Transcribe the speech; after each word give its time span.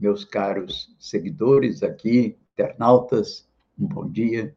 meus 0.00 0.24
caros 0.24 0.96
seguidores 0.98 1.82
aqui, 1.82 2.36
internautas, 2.54 3.46
um 3.78 3.86
bom 3.86 4.08
dia, 4.08 4.54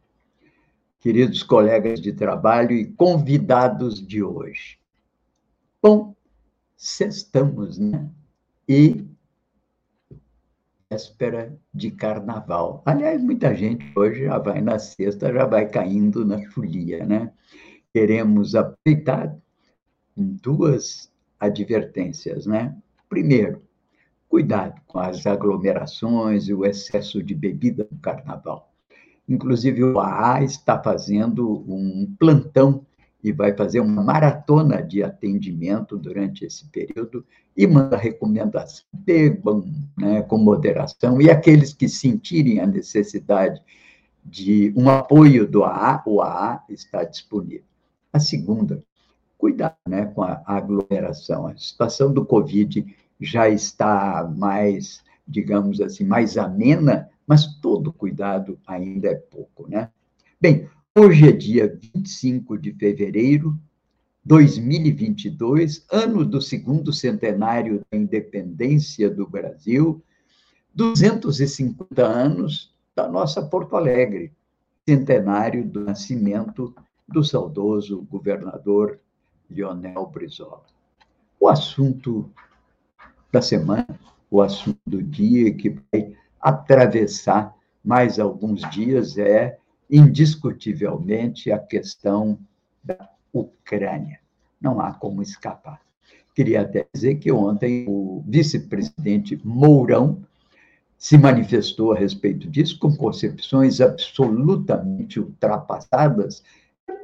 queridos 1.00 1.44
colegas 1.44 2.00
de 2.00 2.14
trabalho 2.14 2.72
e 2.72 2.86
convidados 2.94 4.06
de 4.06 4.24
hoje. 4.24 4.80
Bom, 5.82 6.16
sextamos, 6.78 7.78
né? 7.78 8.10
E 8.68 9.06
véspera 10.90 11.58
de 11.74 11.92
carnaval. 11.92 12.82
Aliás, 12.86 13.22
muita 13.22 13.54
gente 13.54 13.92
hoje 13.98 14.24
já 14.24 14.38
vai 14.38 14.62
na 14.62 14.80
sexta, 14.80 15.34
já 15.34 15.46
vai 15.46 15.68
caindo 15.68 16.24
na 16.24 16.40
folia, 16.52 17.06
né? 17.06 17.34
Queremos 17.94 18.56
aproveitar 18.56 19.36
duas 20.16 21.12
advertências, 21.40 22.46
né? 22.46 22.78
Primeiro, 23.10 23.62
Cuidado 24.34 24.82
com 24.88 24.98
as 24.98 25.28
aglomerações 25.28 26.48
e 26.48 26.56
o 26.56 26.66
excesso 26.66 27.22
de 27.22 27.36
bebida 27.36 27.88
no 27.92 28.00
carnaval. 28.00 28.74
Inclusive, 29.30 29.84
o 29.84 30.00
AA 30.00 30.44
está 30.44 30.82
fazendo 30.82 31.64
um 31.68 32.12
plantão 32.18 32.84
e 33.24 33.32
vai 33.32 33.56
fazer 33.56 33.80
uma 33.80 34.02
maratona 34.02 34.82
de 34.82 35.04
atendimento 35.04 36.00
durante 36.00 36.46
esse 36.46 36.68
período 36.70 37.24
e 37.56 37.68
manda 37.68 37.96
recomendação. 37.96 38.84
Bebam 38.92 39.72
né, 39.96 40.24
com 40.24 40.40
moderação 40.40 41.22
e 41.22 41.30
aqueles 41.30 41.72
que 41.72 41.88
sentirem 41.88 42.60
a 42.60 42.66
necessidade 42.66 43.62
de 44.26 44.74
um 44.76 44.90
apoio 44.90 45.48
do 45.48 45.64
AA, 45.64 46.02
o 46.08 46.24
AA 46.24 46.64
está 46.70 47.04
disponível. 47.04 47.68
A 48.12 48.20
segunda, 48.20 48.82
cuidar 49.38 49.78
né, 49.88 50.06
com 50.08 50.24
a 50.24 50.42
aglomeração. 50.44 51.46
A 51.46 51.56
situação 51.56 52.12
do 52.12 52.26
Covid 52.26 52.84
já 53.20 53.50
está 53.50 54.30
mais, 54.36 55.04
digamos 55.28 55.80
assim, 55.82 56.04
mais 56.04 56.38
amena, 56.38 57.10
mas 57.26 57.56
todo 57.62 57.94
cuidado 57.94 58.60
ainda 58.68 59.10
é 59.10 59.16
pouco, 59.16 59.68
né? 59.68 59.90
Bem, 60.40 60.68
hoje 60.96 61.30
é 61.30 61.32
dia 61.32 61.80
25 61.96 62.58
de 62.58 62.74
fevereiro 62.74 63.58
2022, 64.26 65.86
ano 65.92 66.24
do 66.26 66.42
segundo 66.42 66.94
centenário 66.94 67.82
da 67.92 67.98
independência 67.98 69.10
do 69.10 69.28
Brasil, 69.28 70.02
250 70.74 72.06
anos 72.06 72.74
da 72.96 73.08
nossa 73.08 73.42
Porto 73.42 73.76
Alegre, 73.76 74.32
centenário 74.88 75.66
do 75.66 75.82
nascimento 75.82 76.74
do 77.08 77.24
saudoso 77.24 78.02
governador 78.10 79.00
Lionel 79.50 80.06
Brizola. 80.08 80.64
O 81.40 81.50
assunto 81.50 82.32
da 83.34 83.42
semana, 83.42 84.00
o 84.30 84.44
assunto 84.44 84.80
do 84.86 85.02
dia 85.02 85.52
que 85.52 85.76
vai 85.92 86.16
atravessar 86.40 87.56
mais 87.84 88.20
alguns 88.20 88.62
dias 88.70 89.18
é 89.18 89.58
indiscutivelmente 89.90 91.52
a 91.52 91.58
questão 91.58 92.38
da 92.84 93.10
Ucrânia. 93.34 94.20
Não 94.62 94.80
há 94.80 94.94
como 94.94 95.24
escapar. 95.24 95.82
Queria 96.36 96.62
até 96.62 96.86
dizer 96.94 97.16
que 97.16 97.32
ontem 97.32 97.86
o 97.88 98.24
vice-presidente 98.28 99.40
Mourão 99.44 100.22
se 100.96 101.18
manifestou 101.18 101.92
a 101.92 101.98
respeito 101.98 102.48
disso 102.48 102.78
com 102.78 102.96
concepções 102.96 103.82
absolutamente 103.82 105.20
ultrapassadas 105.20 106.44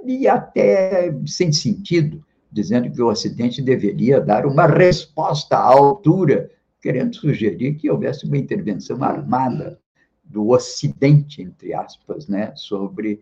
e 0.06 0.28
até 0.28 1.12
sem 1.26 1.52
sentido, 1.52 2.24
dizendo 2.52 2.92
que 2.92 3.02
o 3.02 3.08
Ocidente 3.08 3.62
deveria 3.62 4.20
dar 4.20 4.46
uma 4.46 4.66
resposta 4.66 5.58
à 5.58 5.64
altura, 5.64 6.50
querendo 6.82 7.16
sugerir 7.16 7.76
que 7.76 7.90
houvesse 7.90 8.26
uma 8.26 8.38
intervenção 8.38 9.04
armada 9.04 9.80
do 10.24 10.50
Ocidente, 10.50 11.42
entre 11.42 11.74
aspas, 11.74 12.28
né, 12.28 12.54
sobre 12.56 13.22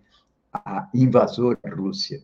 a 0.53 0.89
invasora 0.93 1.59
Rússia. 1.65 2.21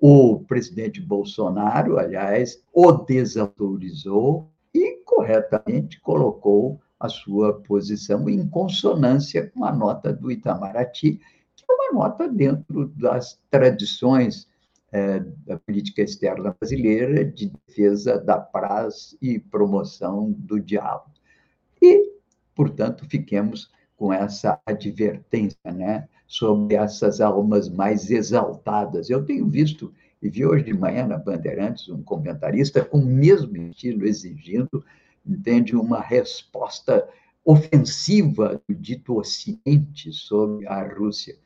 O 0.00 0.40
presidente 0.40 1.00
Bolsonaro, 1.00 1.98
aliás, 1.98 2.62
o 2.72 2.92
desautorizou 2.92 4.50
e 4.74 4.98
corretamente 5.04 6.00
colocou 6.00 6.80
a 6.98 7.08
sua 7.08 7.60
posição 7.60 8.28
em 8.28 8.46
consonância 8.48 9.50
com 9.54 9.64
a 9.64 9.72
nota 9.72 10.12
do 10.12 10.30
Itamaraty, 10.30 11.20
que 11.56 11.64
é 11.68 11.72
uma 11.72 11.92
nota 11.92 12.28
dentro 12.28 12.88
das 12.96 13.38
tradições 13.50 14.48
da 15.44 15.58
política 15.58 16.02
externa 16.02 16.54
brasileira 16.58 17.24
de 17.24 17.50
defesa 17.66 18.18
da 18.18 18.38
paz 18.38 19.16
e 19.20 19.40
promoção 19.40 20.30
do 20.30 20.60
diálogo. 20.60 21.10
E, 21.82 22.12
portanto, 22.54 23.04
fiquemos 23.08 23.72
com 23.96 24.12
essa 24.12 24.60
advertência 24.64 25.58
né, 25.72 26.08
sobre 26.26 26.76
essas 26.76 27.20
almas 27.20 27.68
mais 27.68 28.08
exaltadas. 28.10 29.10
Eu 29.10 29.24
tenho 29.24 29.48
visto, 29.48 29.92
e 30.22 30.28
vi 30.28 30.46
hoje 30.46 30.64
de 30.64 30.72
manhã 30.72 31.06
na 31.06 31.18
Bandeirantes, 31.18 31.88
um 31.88 32.02
comentarista 32.02 32.84
com 32.84 32.98
o 32.98 33.06
mesmo 33.06 33.56
estilo 33.56 34.06
exigindo, 34.06 34.84
entende, 35.26 35.74
uma 35.74 36.00
resposta 36.00 37.08
ofensiva 37.44 38.62
do 38.68 38.74
dito 38.74 39.18
Ocidente 39.18 40.12
sobre 40.12 40.66
a 40.68 40.86
Rússia 40.86 41.36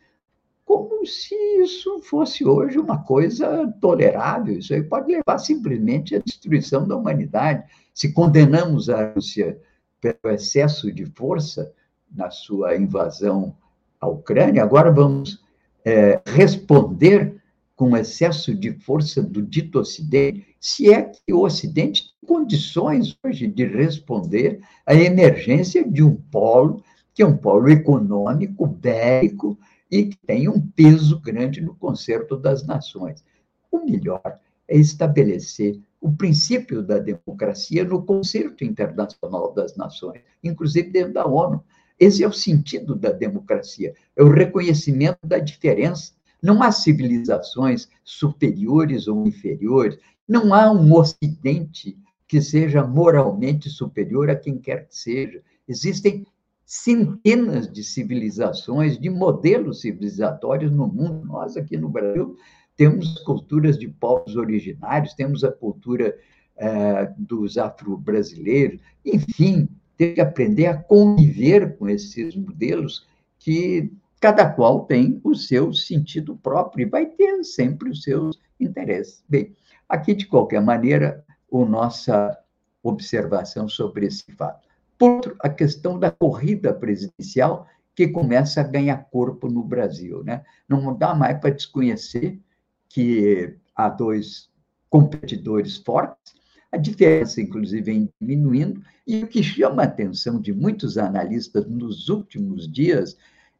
como 0.68 1.06
se 1.06 1.34
isso 1.62 1.98
fosse 2.00 2.46
hoje 2.46 2.78
uma 2.78 3.02
coisa 3.02 3.66
tolerável. 3.80 4.58
Isso 4.58 4.74
aí 4.74 4.82
pode 4.82 5.10
levar 5.10 5.38
simplesmente 5.38 6.14
à 6.14 6.18
destruição 6.18 6.86
da 6.86 6.94
humanidade. 6.94 7.64
Se 7.94 8.12
condenamos 8.12 8.90
a 8.90 9.12
Rússia 9.14 9.58
pelo 9.98 10.18
excesso 10.26 10.92
de 10.92 11.06
força 11.06 11.72
na 12.14 12.30
sua 12.30 12.76
invasão 12.76 13.56
à 13.98 14.06
Ucrânia, 14.08 14.62
agora 14.62 14.92
vamos 14.92 15.42
é, 15.86 16.20
responder 16.26 17.40
com 17.74 17.96
excesso 17.96 18.54
de 18.54 18.72
força 18.72 19.22
do 19.22 19.40
dito 19.40 19.78
Ocidente, 19.78 20.54
se 20.60 20.92
é 20.92 21.00
que 21.00 21.32
o 21.32 21.44
Ocidente 21.44 22.02
tem 22.02 22.28
condições 22.28 23.16
hoje 23.24 23.46
de 23.46 23.64
responder 23.64 24.60
à 24.84 24.94
emergência 24.94 25.82
de 25.88 26.02
um 26.02 26.14
polo, 26.14 26.82
que 27.14 27.22
é 27.22 27.26
um 27.26 27.38
polo 27.38 27.70
econômico, 27.70 28.66
bélico, 28.66 29.58
e 29.90 30.04
que 30.06 30.18
tem 30.26 30.48
um 30.48 30.60
peso 30.60 31.20
grande 31.20 31.60
no 31.60 31.74
concerto 31.74 32.36
das 32.36 32.66
nações. 32.66 33.24
O 33.70 33.84
melhor 33.84 34.38
é 34.66 34.76
estabelecer 34.76 35.80
o 36.00 36.12
princípio 36.12 36.82
da 36.82 36.98
democracia 36.98 37.84
no 37.84 38.02
concerto 38.02 38.64
internacional 38.64 39.52
das 39.52 39.76
nações, 39.76 40.20
inclusive 40.44 40.90
dentro 40.90 41.14
da 41.14 41.26
ONU. 41.26 41.62
Esse 41.98 42.22
é 42.22 42.28
o 42.28 42.32
sentido 42.32 42.94
da 42.94 43.10
democracia, 43.10 43.94
é 44.14 44.22
o 44.22 44.30
reconhecimento 44.30 45.18
da 45.24 45.38
diferença. 45.38 46.12
Não 46.40 46.62
há 46.62 46.70
civilizações 46.70 47.88
superiores 48.04 49.08
ou 49.08 49.26
inferiores, 49.26 49.98
não 50.28 50.54
há 50.54 50.70
um 50.70 50.94
ocidente 50.94 51.98
que 52.28 52.40
seja 52.40 52.86
moralmente 52.86 53.68
superior 53.68 54.30
a 54.30 54.36
quem 54.36 54.58
quer 54.58 54.86
que 54.86 54.96
seja. 54.96 55.42
Existem 55.66 56.26
centenas 56.68 57.72
de 57.72 57.82
civilizações, 57.82 58.98
de 58.98 59.08
modelos 59.08 59.80
civilizatórios 59.80 60.70
no 60.70 60.86
mundo. 60.86 61.26
Nós, 61.26 61.56
aqui 61.56 61.78
no 61.78 61.88
Brasil, 61.88 62.36
temos 62.76 63.18
culturas 63.20 63.78
de 63.78 63.88
povos 63.88 64.36
originários, 64.36 65.14
temos 65.14 65.42
a 65.42 65.50
cultura 65.50 66.14
é, 66.58 67.10
dos 67.16 67.56
afro-brasileiros, 67.56 68.82
enfim, 69.02 69.66
tem 69.96 70.12
que 70.12 70.20
aprender 70.20 70.66
a 70.66 70.76
conviver 70.76 71.78
com 71.78 71.88
esses 71.88 72.36
modelos 72.36 73.06
que 73.38 73.90
cada 74.20 74.50
qual 74.50 74.84
tem 74.84 75.22
o 75.24 75.34
seu 75.34 75.72
sentido 75.72 76.36
próprio 76.36 76.86
e 76.86 76.90
vai 76.90 77.06
ter 77.06 77.42
sempre 77.44 77.88
os 77.88 78.02
seus 78.02 78.38
interesses. 78.60 79.24
Bem, 79.26 79.56
aqui, 79.88 80.14
de 80.14 80.26
qualquer 80.26 80.60
maneira, 80.60 81.24
a 81.50 81.64
nossa 81.64 82.38
observação 82.82 83.66
sobre 83.70 84.04
esse 84.04 84.30
fato. 84.32 84.67
Por 84.98 85.36
a 85.40 85.48
questão 85.48 85.98
da 85.98 86.10
corrida 86.10 86.74
presidencial, 86.74 87.66
que 87.94 88.08
começa 88.08 88.60
a 88.60 88.64
ganhar 88.64 89.08
corpo 89.10 89.48
no 89.48 89.62
Brasil. 89.62 90.22
Né? 90.24 90.44
Não 90.68 90.96
dá 90.96 91.14
mais 91.14 91.38
para 91.40 91.50
desconhecer 91.50 92.40
que 92.88 93.56
há 93.74 93.88
dois 93.88 94.48
competidores 94.90 95.76
fortes, 95.76 96.34
A 96.70 96.76
diferença, 96.76 97.40
inclusive, 97.40 97.82
vem 97.82 98.10
diminuindo, 98.20 98.82
e 99.06 99.24
o 99.24 99.26
que 99.26 99.42
chama 99.42 99.82
a 99.82 99.86
atenção 99.86 100.38
de 100.38 100.52
muitos 100.52 100.98
analistas 100.98 101.66
nos 101.66 102.10
últimos 102.10 102.70
dias 102.70 103.16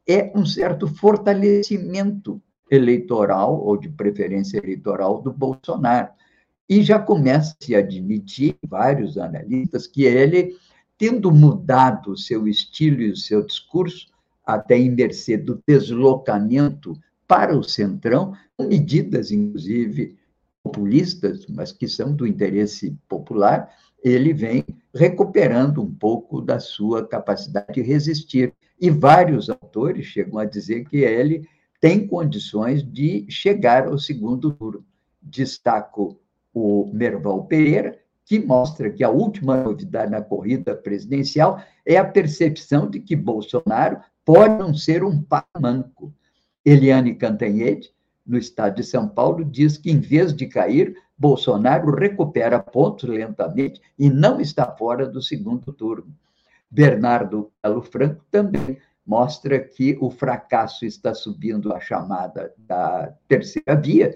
é 0.06 0.31
um 0.34 0.44
certo 0.44 0.87
fortalecimento 0.87 2.41
eleitoral, 2.70 3.64
ou 3.64 3.79
de 3.79 3.88
preferência 3.88 4.58
eleitoral, 4.58 5.23
do 5.23 5.32
Bolsonaro. 5.32 6.11
E 6.69 6.82
já 6.82 6.99
começa 6.99 7.56
a 7.58 7.64
se 7.64 7.75
admitir, 7.75 8.56
vários 8.67 9.17
analistas, 9.17 9.87
que 9.87 10.05
ele, 10.05 10.55
tendo 10.98 11.30
mudado 11.30 12.10
o 12.10 12.16
seu 12.16 12.48
estilo 12.48 13.00
e 13.00 13.12
o 13.12 13.16
seu 13.16 13.46
discurso, 13.46 14.08
até 14.44 14.76
em 14.76 14.90
mercê 14.90 15.36
do 15.36 15.62
deslocamento 15.66 16.98
para 17.26 17.56
o 17.56 17.62
centrão, 17.62 18.34
medidas, 18.58 19.30
inclusive, 19.30 20.16
populistas, 20.62 21.46
mas 21.46 21.70
que 21.70 21.86
são 21.86 22.14
do 22.14 22.26
interesse 22.26 22.96
popular, 23.08 23.70
ele 24.02 24.32
vem 24.32 24.64
recuperando 24.94 25.82
um 25.82 25.94
pouco 25.94 26.40
da 26.40 26.58
sua 26.58 27.06
capacidade 27.06 27.74
de 27.74 27.82
resistir. 27.82 28.52
E 28.80 28.90
vários 28.90 29.50
autores 29.50 30.06
chegam 30.06 30.38
a 30.38 30.44
dizer 30.44 30.84
que 30.84 30.98
ele 30.98 31.46
tem 31.80 32.06
condições 32.06 32.82
de 32.82 33.26
chegar 33.28 33.86
ao 33.86 33.98
segundo 33.98 34.52
turno. 34.52 34.84
Destaco 35.20 36.18
o 36.54 36.90
Merval 36.92 37.44
Pereira, 37.44 37.98
que 38.28 38.38
mostra 38.38 38.90
que 38.90 39.02
a 39.02 39.08
última 39.08 39.56
novidade 39.56 40.10
na 40.10 40.20
corrida 40.20 40.75
presidencial 40.76 41.62
é 41.84 41.96
a 41.96 42.04
percepção 42.04 42.88
de 42.88 43.00
que 43.00 43.16
Bolsonaro 43.16 44.00
pode 44.22 44.58
não 44.58 44.75
ser 44.75 45.02
um 45.02 45.22
pamanco. 45.22 46.12
Eliane 46.62 47.14
Cantanhede, 47.14 47.90
no 48.26 48.36
estado 48.36 48.76
de 48.76 48.84
São 48.84 49.08
Paulo, 49.08 49.42
diz 49.42 49.78
que, 49.78 49.90
em 49.90 49.98
vez 49.98 50.34
de 50.34 50.46
cair, 50.46 50.94
Bolsonaro 51.16 51.90
recupera 51.90 52.58
pontos 52.58 53.08
lentamente 53.08 53.80
e 53.98 54.10
não 54.10 54.38
está 54.38 54.76
fora 54.76 55.08
do 55.08 55.22
segundo 55.22 55.72
turno. 55.72 56.14
Bernardo 56.70 57.50
Galo 57.64 57.81
Franco 57.81 58.22
também 58.31 58.76
mostra 59.06 59.58
que 59.58 59.96
o 60.02 60.10
fracasso 60.10 60.84
está 60.84 61.14
subindo 61.14 61.72
a 61.72 61.81
chamada 61.81 62.52
da 62.58 63.10
terceira 63.26 63.74
via 63.74 64.14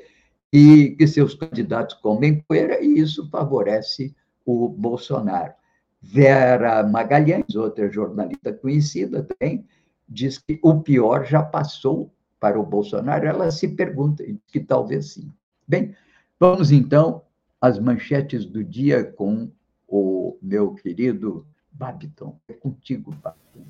e 0.52 0.90
que 0.90 1.06
seus 1.06 1.34
candidatos 1.34 1.94
comem 1.96 2.40
poeira, 2.46 2.82
e 2.82 2.98
isso 2.98 3.28
favorece 3.30 4.14
o 4.44 4.68
Bolsonaro. 4.68 5.54
Vera 6.00 6.82
Magalhães, 6.82 7.54
outra 7.54 7.90
jornalista 7.90 8.52
conhecida 8.52 9.22
também, 9.22 9.64
diz 10.08 10.36
que 10.36 10.58
o 10.62 10.80
pior 10.80 11.24
já 11.24 11.42
passou 11.42 12.12
para 12.38 12.58
o 12.60 12.66
Bolsonaro. 12.66 13.26
Ela 13.26 13.50
se 13.50 13.68
pergunta 13.68 14.24
que 14.48 14.60
talvez 14.60 15.12
sim. 15.12 15.30
Bem, 15.66 15.94
vamos 16.38 16.72
então 16.72 17.22
às 17.60 17.78
manchetes 17.78 18.44
do 18.44 18.64
dia 18.64 19.04
com 19.04 19.50
o 19.88 20.36
meu 20.42 20.74
querido 20.74 21.46
Babiton. 21.70 22.36
É 22.48 22.52
contigo, 22.52 23.12
Babiton. 23.22 23.64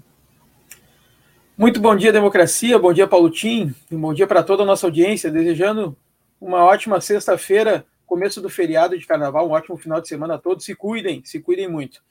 Muito 1.56 1.78
bom 1.80 1.94
dia, 1.94 2.12
democracia. 2.12 2.78
Bom 2.78 2.92
dia, 2.92 3.06
Paulo 3.06 3.30
Tim. 3.30 3.74
Bom 3.90 4.14
dia 4.14 4.26
para 4.26 4.42
toda 4.42 4.62
a 4.62 4.66
nossa 4.66 4.86
audiência. 4.86 5.30
Desejando 5.30 5.96
uma 6.42 6.64
ótima 6.64 7.00
sexta-feira, 7.00 7.86
começo 8.04 8.42
do 8.42 8.50
feriado 8.50 8.98
de 8.98 9.06
carnaval, 9.06 9.48
um 9.48 9.52
ótimo 9.52 9.76
final 9.76 10.00
de 10.00 10.08
semana 10.08 10.34
a 10.34 10.38
todos. 10.38 10.64
Se 10.64 10.74
cuidem, 10.74 11.24
se 11.24 11.38
cuidem 11.38 11.68
muito. 11.68 12.02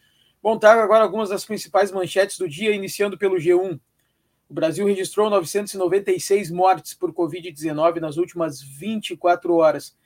Bom, 0.41 0.57
trago 0.57 0.79
agora 0.79 1.03
algumas 1.03 1.27
das 1.27 1.43
principais 1.43 1.91
manchetes 1.91 2.37
do 2.37 2.47
dia, 2.47 2.73
iniciando 2.73 3.17
pelo 3.17 3.35
G1. 3.35 3.77
O 4.49 4.53
Brasil 4.53 4.85
registrou 4.85 5.29
996 5.29 6.49
mortes 6.49 6.93
por 6.93 7.11
Covid-19 7.11 7.99
nas 7.99 8.15
últimas 8.15 8.61
24 8.61 9.53
horas, 9.53 9.97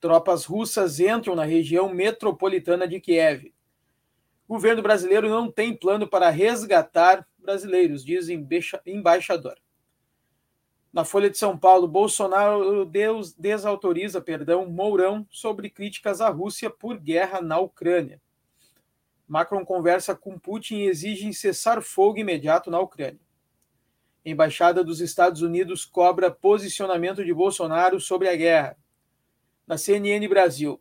Tropas 0.00 0.44
russas 0.44 0.98
entram 0.98 1.36
na 1.36 1.44
região 1.44 1.88
metropolitana 1.88 2.88
de 2.88 2.98
Kiev. 3.00 3.52
Governo 4.48 4.82
brasileiro 4.82 5.28
não 5.28 5.50
tem 5.50 5.74
plano 5.74 6.06
para 6.06 6.30
resgatar 6.30 7.26
brasileiros, 7.38 8.04
diz 8.04 8.28
embaixador. 8.86 9.58
Na 10.92 11.04
Folha 11.04 11.28
de 11.28 11.36
São 11.36 11.58
Paulo, 11.58 11.86
Bolsonaro 11.86 12.84
Deus 12.84 13.32
desautoriza, 13.34 14.20
perdão, 14.20 14.66
Mourão 14.66 15.26
sobre 15.30 15.68
críticas 15.68 16.20
à 16.20 16.28
Rússia 16.28 16.70
por 16.70 16.98
guerra 16.98 17.40
na 17.42 17.58
Ucrânia. 17.58 18.20
Macron 19.28 19.64
conversa 19.64 20.14
com 20.14 20.38
Putin 20.38 20.76
e 20.76 20.86
exige 20.86 21.32
cessar 21.34 21.82
fogo 21.82 22.18
imediato 22.18 22.70
na 22.70 22.80
Ucrânia. 22.80 23.20
Embaixada 24.24 24.82
dos 24.82 25.00
Estados 25.00 25.42
Unidos 25.42 25.84
cobra 25.84 26.30
posicionamento 26.30 27.24
de 27.24 27.34
Bolsonaro 27.34 28.00
sobre 28.00 28.28
a 28.28 28.36
guerra. 28.36 28.76
Na 29.66 29.76
CNN 29.76 30.26
Brasil, 30.28 30.80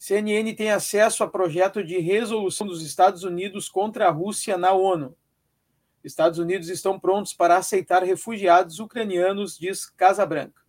CNN 0.00 0.54
tem 0.54 0.70
acesso 0.70 1.22
a 1.22 1.28
projeto 1.28 1.84
de 1.84 1.98
resolução 1.98 2.66
dos 2.66 2.82
Estados 2.82 3.22
Unidos 3.22 3.68
contra 3.68 4.08
a 4.08 4.10
Rússia 4.10 4.56
na 4.56 4.72
ONU. 4.72 5.14
Estados 6.02 6.38
Unidos 6.38 6.70
estão 6.70 6.98
prontos 6.98 7.34
para 7.34 7.58
aceitar 7.58 8.02
refugiados 8.02 8.78
ucranianos, 8.78 9.58
diz 9.58 9.84
Casa 9.84 10.24
Branca. 10.24 10.62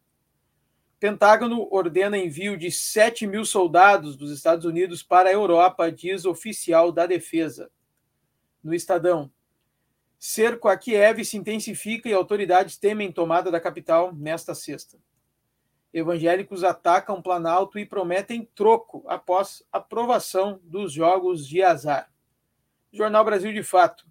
Pentágono 1.00 1.66
ordena 1.72 2.18
envio 2.18 2.58
de 2.58 2.70
7 2.70 3.26
mil 3.26 3.46
soldados 3.46 4.18
dos 4.18 4.32
Estados 4.32 4.66
Unidos 4.66 5.02
para 5.02 5.30
a 5.30 5.34
Europa, 5.34 5.90
diz 5.90 6.26
oficial 6.26 6.92
da 6.92 7.06
defesa. 7.06 7.72
No 8.62 8.74
Estadão, 8.74 9.32
cerco 10.20 10.68
a 10.68 10.76
Kiev 10.76 11.24
se 11.24 11.38
intensifica 11.38 12.10
e 12.10 12.14
autoridades 12.14 12.76
temem 12.76 13.10
tomada 13.10 13.50
da 13.50 13.62
capital 13.62 14.14
nesta 14.14 14.54
sexta. 14.54 15.00
Evangélicos 15.94 16.64
atacam 16.64 17.22
Planalto 17.22 17.78
e 17.78 17.86
prometem 17.86 18.48
troco 18.56 19.04
após 19.08 19.64
aprovação 19.72 20.60
dos 20.64 20.94
jogos 20.94 21.46
de 21.46 21.62
azar. 21.62 22.10
Jornal 22.92 23.26
Brasil 23.26 23.52
de 23.52 23.64
Fato. 23.64 24.06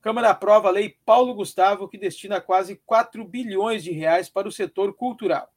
Câmara 0.00 0.30
aprova 0.30 0.68
a 0.68 0.70
lei 0.70 0.96
Paulo 1.04 1.34
Gustavo, 1.34 1.88
que 1.88 1.98
destina 1.98 2.40
quase 2.40 2.76
4 2.86 3.24
bilhões 3.24 3.82
de 3.82 3.90
reais 3.90 4.28
para 4.28 4.46
o 4.46 4.52
setor 4.52 4.94
cultural. 4.94 5.52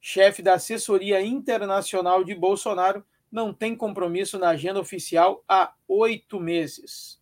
Chefe 0.00 0.40
da 0.40 0.54
assessoria 0.54 1.20
internacional 1.20 2.22
de 2.22 2.34
Bolsonaro 2.34 3.04
não 3.30 3.52
tem 3.52 3.76
compromisso 3.76 4.38
na 4.38 4.50
agenda 4.50 4.80
oficial 4.80 5.44
há 5.48 5.72
oito 5.88 6.38
meses. 6.38 7.20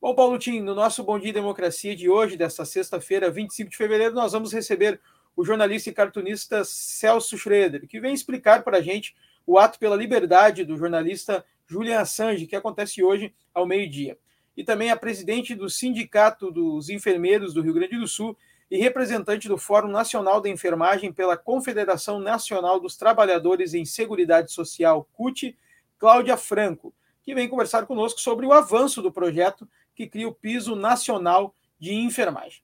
Bom, 0.00 0.14
Paulo 0.14 0.38
Tim, 0.38 0.60
no 0.60 0.74
nosso 0.74 1.02
Bom 1.02 1.18
Dia 1.18 1.32
Democracia 1.32 1.96
de 1.96 2.10
hoje, 2.10 2.36
desta 2.36 2.64
sexta-feira, 2.64 3.30
25 3.30 3.70
de 3.70 3.76
fevereiro, 3.76 4.14
nós 4.14 4.32
vamos 4.32 4.52
receber 4.52 5.00
o 5.36 5.44
jornalista 5.44 5.90
e 5.90 5.92
cartunista 5.92 6.64
Celso 6.64 7.36
Schroeder, 7.36 7.86
que 7.86 8.00
vem 8.00 8.14
explicar 8.14 8.62
para 8.62 8.78
a 8.78 8.82
gente 8.82 9.14
o 9.46 9.58
ato 9.58 9.78
pela 9.78 9.96
liberdade 9.96 10.64
do 10.64 10.76
jornalista 10.76 11.44
Julian 11.66 12.00
Assange, 12.00 12.46
que 12.46 12.56
acontece 12.56 13.02
hoje 13.02 13.34
ao 13.52 13.66
meio-dia. 13.66 14.18
E 14.56 14.62
também 14.62 14.90
a 14.90 14.96
presidente 14.96 15.54
do 15.54 15.68
Sindicato 15.68 16.50
dos 16.50 16.88
Enfermeiros 16.88 17.52
do 17.52 17.62
Rio 17.62 17.74
Grande 17.74 17.98
do 17.98 18.06
Sul 18.06 18.36
e 18.70 18.78
representante 18.78 19.48
do 19.48 19.58
Fórum 19.58 19.88
Nacional 19.88 20.40
da 20.40 20.48
Enfermagem 20.48 21.12
pela 21.12 21.36
Confederação 21.36 22.18
Nacional 22.18 22.80
dos 22.80 22.96
Trabalhadores 22.96 23.74
em 23.74 23.84
Seguridade 23.84 24.52
Social, 24.52 25.08
CUT, 25.12 25.56
Cláudia 25.98 26.36
Franco, 26.36 26.94
que 27.22 27.34
vem 27.34 27.48
conversar 27.48 27.86
conosco 27.86 28.20
sobre 28.20 28.46
o 28.46 28.52
avanço 28.52 29.02
do 29.02 29.12
projeto 29.12 29.68
que 29.94 30.06
cria 30.06 30.28
o 30.28 30.34
piso 30.34 30.74
nacional 30.74 31.54
de 31.78 31.94
enfermagem. 31.94 32.63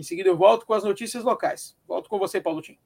Em 0.00 0.02
seguida, 0.02 0.30
eu 0.30 0.36
volto 0.36 0.64
com 0.64 0.72
as 0.72 0.82
notícias 0.82 1.22
locais. 1.22 1.76
Volto 1.86 2.08
com 2.08 2.18
você, 2.18 2.40
Paulo 2.40 2.62
Tim. 2.62 2.78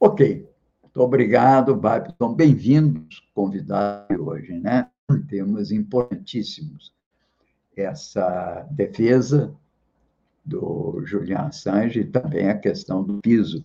Ok. 0.00 0.44
Muito 0.82 1.00
obrigado, 1.00 1.72
Babson. 1.76 2.34
Bem-vindos, 2.34 3.22
convidados 3.32 4.18
hoje, 4.18 4.58
né? 4.58 4.90
Temas 5.28 5.70
importantíssimos. 5.70 6.92
Essa 7.76 8.66
defesa 8.72 9.54
do 10.44 11.00
Julian 11.04 11.42
Assange 11.42 12.00
e 12.00 12.04
também 12.04 12.48
a 12.48 12.58
questão 12.58 13.04
do 13.04 13.20
piso 13.20 13.64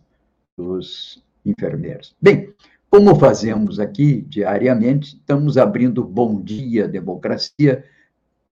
dos 0.55 1.25
enfermeiros. 1.43 2.15
Bem, 2.21 2.53
como 2.91 3.15
fazemos 3.15 3.79
aqui 3.79 4.21
diariamente, 4.21 5.15
estamos 5.15 5.57
abrindo 5.57 6.03
Bom 6.03 6.39
Dia 6.39 6.87
Democracia, 6.87 7.83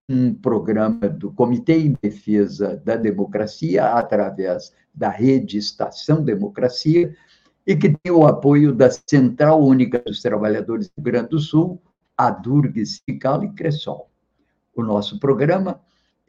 um 0.10 0.34
programa 0.34 1.08
do 1.08 1.32
Comitê 1.32 1.78
em 1.78 1.98
Defesa 2.02 2.82
da 2.84 2.96
Democracia, 2.96 3.86
através 3.86 4.74
da 4.94 5.10
rede 5.10 5.58
Estação 5.58 6.24
Democracia, 6.24 7.16
e 7.66 7.76
que 7.76 7.96
tem 8.04 8.12
o 8.12 8.28
apoio 8.28 8.74
da 8.74 8.90
Central 8.92 9.64
Única 9.64 10.00
dos 10.00 10.22
Trabalhadores 10.22 10.88
do 10.88 10.94
Rio 10.98 11.04
Grande 11.04 11.30
do 11.30 11.40
Sul, 11.40 11.82
a 12.18 12.30
Durg 12.30 12.86
Sindical 12.86 13.44
e 13.44 13.54
Cressol. 13.54 14.10
O 14.76 14.84
nosso 14.84 15.20
programa 15.20 15.80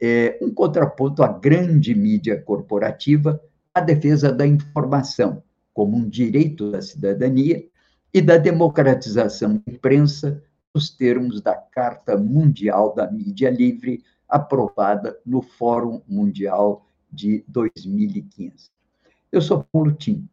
é 0.00 0.38
um 0.40 0.52
contraponto 0.52 1.22
à 1.22 1.28
grande 1.28 1.94
mídia 1.94 2.40
corporativa, 2.40 3.40
a 3.72 3.80
defesa 3.80 4.32
da 4.32 4.46
informação 4.46 5.42
como 5.72 5.96
um 5.96 6.08
direito 6.08 6.70
da 6.70 6.80
cidadania 6.80 7.64
e 8.12 8.22
da 8.22 8.36
democratização 8.36 9.54
da 9.54 9.72
imprensa 9.72 10.40
nos 10.74 10.90
termos 10.90 11.40
da 11.40 11.54
Carta 11.54 12.16
Mundial 12.16 12.92
da 12.94 13.08
Mídia 13.08 13.48
Livre, 13.48 14.02
aprovada 14.28 15.16
no 15.24 15.40
Fórum 15.40 16.02
Mundial 16.08 16.84
de 17.12 17.44
2015. 17.46 18.70
Eu 19.30 19.40
sou 19.40 19.64
Paulo 19.72 19.92
Tim 19.92 20.28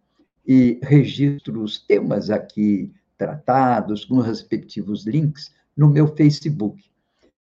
e 0.45 0.79
registro 0.81 1.61
os 1.61 1.77
temas 1.77 2.31
aqui 2.31 2.91
tratados 3.17 4.03
com 4.03 4.19
respectivos 4.19 5.05
links 5.05 5.53
no 5.77 5.87
meu 5.87 6.07
Facebook, 6.15 6.83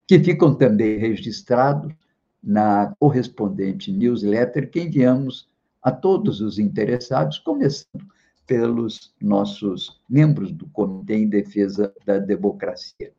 que 0.07 0.19
ficam 0.19 0.55
também 0.55 0.99
registrados 0.99 1.95
na 2.43 2.95
correspondente 2.99 3.91
newsletter 3.91 4.71
que 4.71 4.83
enviamos 4.83 5.49
a 5.83 5.91
todos 5.91 6.43
os 6.43 6.59
interessados, 6.59 7.39
começando 7.39 8.07
pelos 8.51 9.15
nossos 9.23 10.03
membros 10.09 10.51
do 10.51 10.69
Comitê 10.71 11.19
em 11.19 11.29
Defesa 11.29 11.95
da 12.05 12.19
Democracia. 12.19 13.13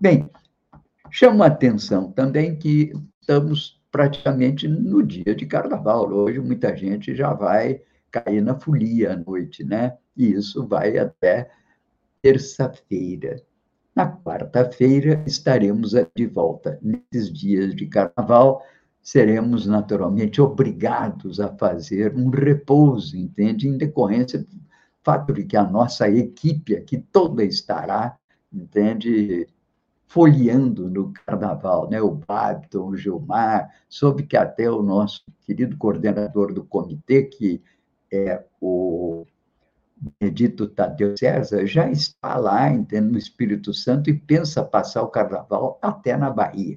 Bem, 0.00 0.28
chama 1.12 1.44
a 1.44 1.46
atenção 1.46 2.10
também 2.10 2.56
que 2.56 2.92
estamos 3.20 3.80
praticamente 3.92 4.66
no 4.66 5.00
dia 5.00 5.32
de 5.32 5.46
carnaval. 5.46 6.12
Hoje 6.12 6.40
muita 6.40 6.76
gente 6.76 7.14
já 7.14 7.32
vai 7.32 7.82
cair 8.10 8.42
na 8.42 8.58
folia 8.58 9.12
à 9.12 9.16
noite, 9.16 9.62
né? 9.62 9.96
E 10.16 10.32
isso 10.32 10.66
vai 10.66 10.98
até 10.98 11.48
terça-feira. 12.20 13.40
Na 13.94 14.10
quarta-feira 14.10 15.22
estaremos 15.24 15.92
de 16.16 16.26
volta. 16.26 16.80
Nesses 16.82 17.32
dias 17.32 17.76
de 17.76 17.86
carnaval, 17.86 18.60
seremos 19.00 19.66
naturalmente 19.66 20.42
obrigados 20.42 21.38
a 21.38 21.54
fazer 21.56 22.16
um 22.16 22.28
repouso, 22.28 23.16
entende? 23.16 23.68
Em 23.68 23.78
decorrência 23.78 24.44
fato 25.04 25.32
de 25.32 25.44
que 25.44 25.56
a 25.56 25.62
nossa 25.62 26.08
equipe 26.08 26.74
aqui 26.74 26.98
toda 26.98 27.44
estará, 27.44 28.16
entende? 28.52 29.46
Folheando 30.06 30.88
no 30.88 31.12
carnaval, 31.12 31.90
né? 31.90 32.00
O 32.00 32.12
Babton, 32.12 32.88
o 32.88 32.96
Gilmar, 32.96 33.68
soube 33.88 34.24
que 34.24 34.36
até 34.36 34.70
o 34.70 34.82
nosso 34.82 35.22
querido 35.44 35.76
coordenador 35.76 36.52
do 36.52 36.64
comitê, 36.64 37.24
que 37.24 37.62
é 38.12 38.44
o 38.60 39.26
Benedito 40.20 40.68
Tadeu 40.68 41.16
César 41.16 41.66
já 41.66 41.90
está 41.90 42.36
lá, 42.36 42.70
entende, 42.70 43.12
no 43.12 43.18
Espírito 43.18 43.72
Santo 43.72 44.10
e 44.10 44.14
pensa 44.14 44.62
passar 44.64 45.02
o 45.02 45.08
carnaval 45.08 45.78
até 45.82 46.16
na 46.16 46.30
Bahia. 46.30 46.76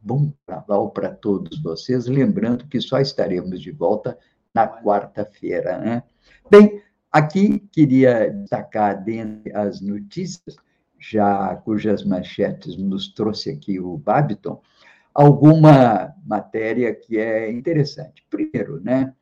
Bom 0.00 0.32
carnaval 0.46 0.90
para 0.90 1.10
todos 1.10 1.60
vocês, 1.60 2.06
lembrando 2.06 2.66
que 2.68 2.80
só 2.80 3.00
estaremos 3.00 3.60
de 3.60 3.72
volta 3.72 4.16
na 4.54 4.68
quarta-feira, 4.68 5.78
né? 5.78 6.02
Bem, 6.50 6.80
aqui 7.10 7.58
queria 7.72 8.30
destacar 8.30 9.02
dentre 9.02 9.54
as 9.54 9.80
notícias, 9.80 10.56
já 10.98 11.54
cujas 11.56 12.04
manchetes 12.04 12.76
nos 12.76 13.12
trouxe 13.12 13.50
aqui 13.50 13.78
o 13.78 13.96
Babiton, 13.96 14.60
alguma 15.14 16.14
matéria 16.24 16.94
que 16.94 17.18
é 17.18 17.50
interessante. 17.50 18.24
Primeiro, 18.28 18.80
né? 18.80 19.14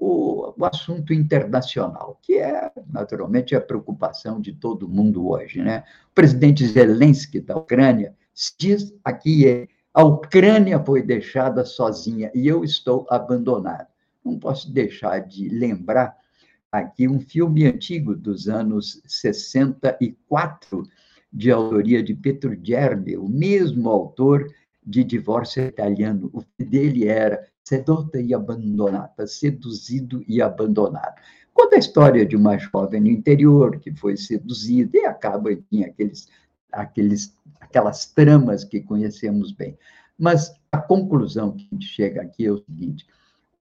o, 0.00 0.54
o, 0.56 0.64
assunto 0.64 1.12
internacional, 1.12 2.18
que 2.22 2.38
é, 2.38 2.72
naturalmente, 2.90 3.54
a 3.54 3.60
preocupação 3.60 4.40
de 4.40 4.52
todo 4.52 4.88
mundo 4.88 5.28
hoje. 5.28 5.62
Né? 5.62 5.84
O 6.10 6.14
presidente 6.14 6.66
Zelensky 6.66 7.40
da 7.40 7.56
Ucrânia 7.56 8.16
diz 8.58 8.94
aqui 9.04 9.68
a 9.92 10.02
Ucrânia 10.04 10.82
foi 10.82 11.02
deixada 11.02 11.64
sozinha 11.64 12.30
e 12.34 12.46
eu 12.46 12.64
estou 12.64 13.06
abandonado. 13.10 13.88
Não 14.24 14.38
posso 14.38 14.72
deixar 14.72 15.18
de 15.18 15.48
lembrar 15.48 16.16
aqui 16.70 17.08
um 17.08 17.20
filme 17.20 17.66
antigo 17.66 18.14
dos 18.14 18.48
anos 18.48 19.02
64, 19.06 20.84
de 21.32 21.50
autoria 21.50 22.02
de 22.02 22.14
Pietro 22.14 22.58
Germi, 22.62 23.16
o 23.16 23.28
mesmo 23.28 23.88
autor 23.88 24.46
de 24.84 25.04
Divórcio 25.04 25.64
Italiano. 25.64 26.30
O 26.32 26.42
dele 26.62 27.06
era 27.06 27.46
sedota 27.64 28.20
e 28.20 28.34
abandonada, 28.34 29.26
seduzido 29.26 30.24
e 30.26 30.42
abandonado. 30.42 31.14
Conta 31.52 31.76
a 31.76 31.78
história 31.78 32.24
de 32.24 32.36
uma 32.36 32.58
jovem 32.58 33.00
no 33.00 33.08
interior 33.08 33.78
que 33.78 33.94
foi 33.94 34.16
seduzida 34.16 34.96
e 34.96 35.04
acaba 35.04 35.50
em 35.70 35.84
aqueles, 35.84 36.28
aqueles, 36.72 37.36
aquelas 37.60 38.06
tramas 38.06 38.64
que 38.64 38.80
conhecemos 38.80 39.52
bem. 39.52 39.76
Mas 40.18 40.54
a 40.72 40.78
conclusão 40.78 41.52
que 41.52 41.68
a 41.70 41.74
gente 41.74 41.86
chega 41.86 42.22
aqui 42.22 42.46
é 42.46 42.52
o 42.52 42.58
seguinte: 42.58 43.06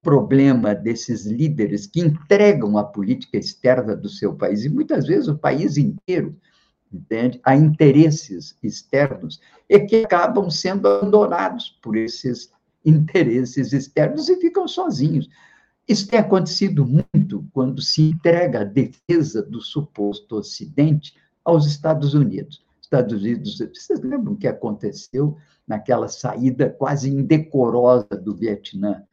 problema 0.02 0.74
desses 0.74 1.26
líderes 1.26 1.86
que 1.86 2.00
entregam 2.00 2.78
a 2.78 2.84
política 2.84 3.38
externa 3.38 3.96
do 3.96 4.10
seu 4.10 4.36
país, 4.36 4.64
e 4.64 4.70
muitas 4.70 5.08
vezes 5.08 5.28
o 5.28 5.38
país 5.38 5.78
inteiro, 5.78 6.36
entende, 6.92 7.40
a 7.44 7.56
interesses 7.56 8.58
externos, 8.64 9.40
é 9.68 9.80
que 9.80 10.04
acabam 10.04 10.50
sendo 10.50 10.88
abandonados 10.88 11.78
por 11.82 11.96
esses 11.96 12.52
interesses 12.86 13.74
externos 13.74 14.30
e 14.30 14.38
ficam 14.38 14.68
sozinhos. 14.68 15.30
Isso 15.88 16.08
tem 16.08 16.20
acontecido 16.20 16.86
muito 16.86 17.46
quando 17.52 17.82
se 17.82 18.10
entrega 18.10 18.62
a 18.62 18.64
defesa 18.64 19.42
do 19.42 19.60
suposto 19.60 20.38
Ocidente 20.38 21.16
aos 21.44 21.66
Estados 21.66 22.14
Unidos. 22.14 22.64
Estados 22.82 23.22
Unidos, 23.22 23.60
vocês 23.60 24.02
lembram 24.02 24.34
o 24.34 24.38
que 24.38 24.48
aconteceu 24.48 25.38
naquela 25.68 26.08
saída 26.08 26.70
quase 26.70 27.10
indecorosa 27.10 28.08
do 28.10 28.36
Vietnã? 28.36 29.04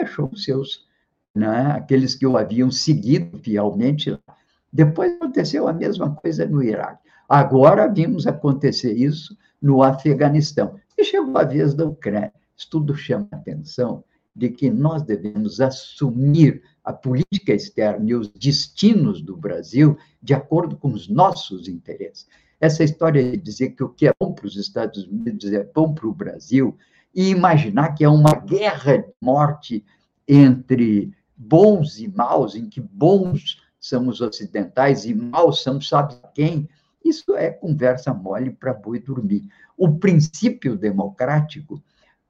Deixou 0.00 0.34
seus, 0.34 0.86
né, 1.34 1.72
aqueles 1.72 2.14
que 2.14 2.26
o 2.26 2.36
haviam 2.36 2.70
seguido 2.70 3.38
fielmente 3.38 4.10
lá. 4.10 4.36
Depois 4.72 5.12
aconteceu 5.12 5.68
a 5.68 5.72
mesma 5.72 6.14
coisa 6.14 6.46
no 6.46 6.62
Iraque. 6.62 7.08
Agora 7.28 7.86
vimos 7.86 8.26
acontecer 8.26 8.92
isso 8.92 9.36
no 9.60 9.82
Afeganistão. 9.82 10.76
E 10.96 11.04
chegou 11.04 11.36
a 11.36 11.44
vez 11.44 11.74
da 11.74 11.84
Ucrânia. 11.84 12.32
Isso 12.56 12.68
tudo 12.70 12.94
chama 12.94 13.28
a 13.32 13.36
atenção 13.36 14.04
de 14.34 14.48
que 14.48 14.70
nós 14.70 15.02
devemos 15.02 15.60
assumir 15.60 16.62
a 16.84 16.92
política 16.92 17.52
externa 17.52 18.08
e 18.08 18.14
os 18.14 18.28
destinos 18.28 19.20
do 19.20 19.36
Brasil 19.36 19.98
de 20.22 20.34
acordo 20.34 20.76
com 20.76 20.92
os 20.92 21.08
nossos 21.08 21.68
interesses. 21.68 22.26
Essa 22.60 22.84
história 22.84 23.22
de 23.22 23.36
dizer 23.36 23.70
que 23.70 23.82
o 23.82 23.88
que 23.88 24.06
é 24.06 24.12
bom 24.18 24.32
para 24.32 24.46
os 24.46 24.56
Estados 24.56 25.04
Unidos 25.04 25.52
é 25.52 25.64
bom 25.64 25.92
para 25.92 26.06
o 26.06 26.14
Brasil 26.14 26.76
e 27.14 27.30
imaginar 27.30 27.94
que 27.94 28.04
é 28.04 28.08
uma 28.08 28.34
guerra 28.34 28.98
de 28.98 29.12
morte 29.20 29.84
entre 30.26 31.12
bons 31.36 31.98
e 31.98 32.08
maus, 32.08 32.54
em 32.54 32.68
que 32.68 32.80
bons 32.80 33.60
são 33.80 34.08
os 34.08 34.20
ocidentais 34.20 35.04
e 35.04 35.14
maus 35.14 35.62
são 35.62 35.80
sabe 35.80 36.14
quem, 36.34 36.68
isso 37.04 37.34
é 37.34 37.50
conversa 37.50 38.12
mole 38.12 38.50
para 38.50 38.74
boi 38.74 39.00
dormir. 39.00 39.48
O 39.76 39.96
princípio 39.96 40.76
democrático 40.76 41.82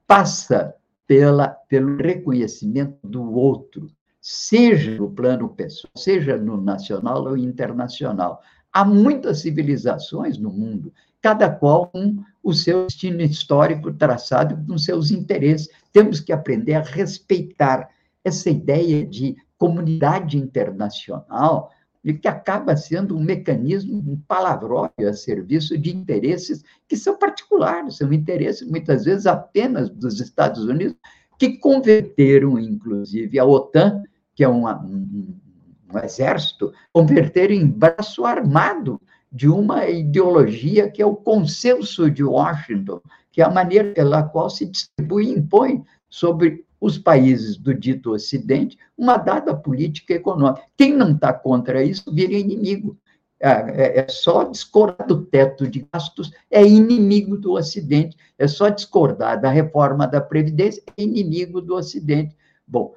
passa 0.07 0.75
pela, 1.07 1.49
pelo 1.49 1.97
reconhecimento 1.97 2.97
do 3.03 3.33
outro, 3.33 3.91
seja 4.21 4.97
no 4.97 5.11
plano 5.11 5.49
pessoal, 5.49 5.93
seja 5.97 6.37
no 6.37 6.61
nacional 6.61 7.25
ou 7.25 7.37
internacional. 7.37 8.41
Há 8.73 8.85
muitas 8.85 9.41
civilizações 9.41 10.39
no 10.39 10.51
mundo, 10.51 10.93
cada 11.21 11.51
qual 11.51 11.87
com 11.89 12.17
o 12.43 12.55
seu 12.55 12.87
destino 12.87 13.21
histórico 13.21 13.93
traçado 13.93 14.59
com 14.67 14.79
seus 14.79 15.11
interesses. 15.11 15.69
Temos 15.93 16.21
que 16.21 16.33
aprender 16.33 16.75
a 16.75 16.83
respeitar 16.83 17.89
essa 18.25 18.49
ideia 18.51 19.05
de 19.05 19.37
comunidade 19.59 20.39
internacional 20.39 21.71
que 22.23 22.29
acaba 22.29 22.77
sendo 22.77 23.15
um 23.15 23.23
mecanismo, 23.23 23.99
um 23.99 24.17
palavrório 24.27 25.09
a 25.09 25.13
serviço 25.13 25.77
de 25.77 25.95
interesses 25.95 26.65
que 26.89 26.97
são 26.97 27.19
particulares, 27.19 27.99
são 27.99 28.11
interesses 28.11 28.67
muitas 28.67 29.05
vezes 29.05 29.27
apenas 29.27 29.91
dos 29.91 30.19
Estados 30.19 30.65
Unidos, 30.65 30.97
que 31.39 31.59
converteram, 31.59 32.59
inclusive, 32.59 33.39
a 33.39 33.45
OTAN, 33.45 34.03
que 34.35 34.43
é 34.43 34.49
uma, 34.49 34.83
um, 34.83 35.35
um 35.93 35.99
exército, 35.99 36.73
converteram 36.93 37.55
em 37.55 37.67
braço 37.67 38.25
armado 38.25 39.01
de 39.31 39.49
uma 39.49 39.87
ideologia 39.87 40.91
que 40.91 41.01
é 41.01 41.07
o 41.07 41.15
consenso 41.15 42.11
de 42.11 42.25
Washington, 42.25 43.01
que 43.31 43.41
é 43.41 43.45
a 43.45 43.51
maneira 43.51 43.93
pela 43.93 44.23
qual 44.23 44.51
se 44.51 44.67
distribui 44.67 45.27
e 45.27 45.39
impõe 45.39 45.85
sobre 46.09 46.65
os 46.81 46.99
países 46.99 47.57
do 47.57 47.75
dito 47.75 48.13
Ocidente 48.13 48.79
uma 48.97 49.17
dada 49.17 49.55
política 49.55 50.15
econômica. 50.15 50.63
Quem 50.77 50.95
não 50.95 51.13
está 51.13 51.33
contra 51.33 51.85
isso 51.85 52.13
vira 52.13 52.33
inimigo. 52.33 52.97
É, 53.43 53.49
é, 53.49 54.01
é, 54.01 54.09
só 54.09 54.45
discordar 54.45 55.07
do 55.07 55.25
teto 55.25 55.67
de 55.67 55.87
gastos, 55.91 56.31
é 56.51 56.63
inimigo 56.63 57.39
do 57.39 57.53
Ocidente. 57.53 58.17
É 58.39 58.47
só 58.47 58.69
discordar 58.69 59.41
da 59.41 59.51
reforma 59.51 60.07
da 60.07 60.21
Previdência, 60.21 60.83
é 60.97 61.03
inimigo 61.03 61.61
do 61.61 61.75
Ocidente. 61.75 62.37
Bom, 62.67 62.95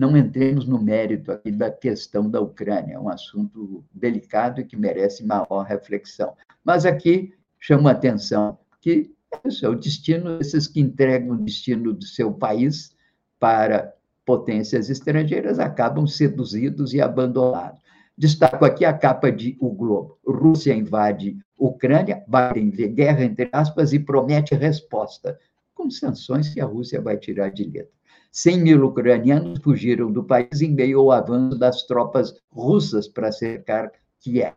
não 0.00 0.16
entremos 0.16 0.64
no 0.64 0.82
mérito 0.82 1.30
aqui 1.30 1.50
da 1.50 1.70
questão 1.70 2.28
da 2.30 2.40
Ucrânia, 2.40 2.94
é 2.94 2.98
um 2.98 3.10
assunto 3.10 3.84
delicado 3.92 4.58
e 4.58 4.64
que 4.64 4.74
merece 4.74 5.22
maior 5.22 5.62
reflexão. 5.62 6.32
Mas 6.64 6.86
aqui 6.86 7.34
chamo 7.58 7.86
a 7.86 7.90
atenção 7.90 8.58
que 8.80 9.14
isso 9.44 9.66
é 9.66 9.68
o 9.68 9.74
destino 9.74 10.38
desses 10.38 10.66
que 10.66 10.80
entregam 10.80 11.32
o 11.32 11.44
destino 11.44 11.92
do 11.92 12.04
seu 12.06 12.32
país 12.32 12.96
para 13.38 13.92
potências 14.24 14.88
estrangeiras 14.88 15.58
acabam 15.58 16.06
seduzidos 16.06 16.94
e 16.94 17.00
abandonados. 17.02 17.78
Destaco 18.16 18.64
aqui 18.64 18.86
a 18.86 18.94
capa 18.94 19.30
de 19.30 19.54
O 19.60 19.70
Globo. 19.70 20.18
Rússia 20.26 20.74
invade 20.74 21.36
Ucrânia, 21.58 22.24
Biden 22.26 22.70
vê 22.70 22.88
guerra, 22.88 23.22
entre 23.22 23.50
aspas, 23.52 23.92
e 23.92 23.98
promete 23.98 24.54
resposta, 24.54 25.38
com 25.74 25.90
sanções 25.90 26.48
que 26.48 26.58
a 26.58 26.64
Rússia 26.64 27.02
vai 27.02 27.18
tirar 27.18 27.50
de 27.50 27.64
letra. 27.64 27.99
100 28.32 28.60
mil 28.60 28.84
ucranianos 28.86 29.58
fugiram 29.58 30.10
do 30.10 30.22
país 30.22 30.60
em 30.60 30.72
meio 30.72 31.00
ao 31.00 31.10
avanço 31.10 31.58
das 31.58 31.82
tropas 31.82 32.34
russas 32.50 33.08
para 33.08 33.32
cercar 33.32 33.90
Kiev. 34.20 34.54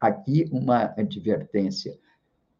Aqui 0.00 0.48
uma 0.50 0.94
advertência. 0.96 1.96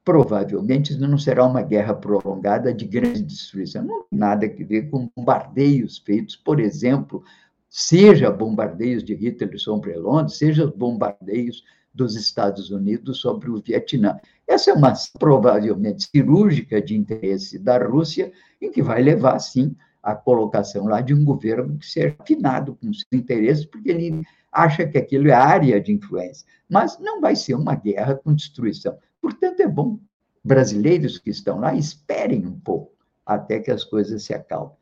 Provavelmente 0.04 0.96
não 0.96 1.18
será 1.18 1.44
uma 1.44 1.62
guerra 1.62 1.94
prolongada 1.94 2.72
de 2.72 2.84
grande 2.86 3.22
destruição. 3.22 3.84
Não 3.84 4.04
tem 4.04 4.18
nada 4.18 4.46
a 4.46 4.64
ver 4.64 4.88
com 4.88 5.10
bombardeios 5.14 5.98
feitos, 5.98 6.36
por 6.36 6.60
exemplo, 6.60 7.22
seja 7.68 8.30
bombardeios 8.30 9.04
de 9.04 9.14
Hitler 9.14 9.58
sobre 9.58 9.94
Londres, 9.96 10.38
seja 10.38 10.66
bombardeios 10.66 11.62
dos 11.92 12.14
Estados 12.14 12.70
Unidos 12.70 13.20
sobre 13.20 13.50
o 13.50 13.60
Vietnã. 13.60 14.18
Essa 14.46 14.70
é 14.70 14.74
uma 14.74 14.94
provavelmente 15.18 16.08
cirúrgica 16.08 16.80
de 16.80 16.96
interesse 16.96 17.58
da 17.58 17.76
Rússia, 17.76 18.32
em 18.62 18.70
que 18.70 18.82
vai 18.82 19.02
levar, 19.02 19.38
sim, 19.40 19.76
a 20.10 20.14
colocação 20.14 20.86
lá 20.86 21.00
de 21.00 21.12
um 21.12 21.24
governo 21.24 21.78
que 21.78 21.86
seja 21.86 22.16
afinado 22.18 22.74
com 22.76 22.88
os 22.88 23.04
interesses, 23.12 23.66
porque 23.66 23.90
ele 23.90 24.22
acha 24.50 24.86
que 24.86 24.96
aquilo 24.96 25.28
é 25.28 25.34
área 25.34 25.78
de 25.80 25.92
influência. 25.92 26.46
Mas 26.68 26.98
não 26.98 27.20
vai 27.20 27.36
ser 27.36 27.54
uma 27.54 27.74
guerra 27.74 28.14
com 28.14 28.34
destruição. 28.34 28.96
Portanto, 29.20 29.60
é 29.60 29.66
bom 29.66 29.98
brasileiros 30.42 31.18
que 31.18 31.28
estão 31.28 31.60
lá 31.60 31.74
esperem 31.74 32.46
um 32.46 32.58
pouco 32.58 32.92
até 33.26 33.60
que 33.60 33.70
as 33.70 33.84
coisas 33.84 34.22
se 34.22 34.32
acalmem. 34.32 34.74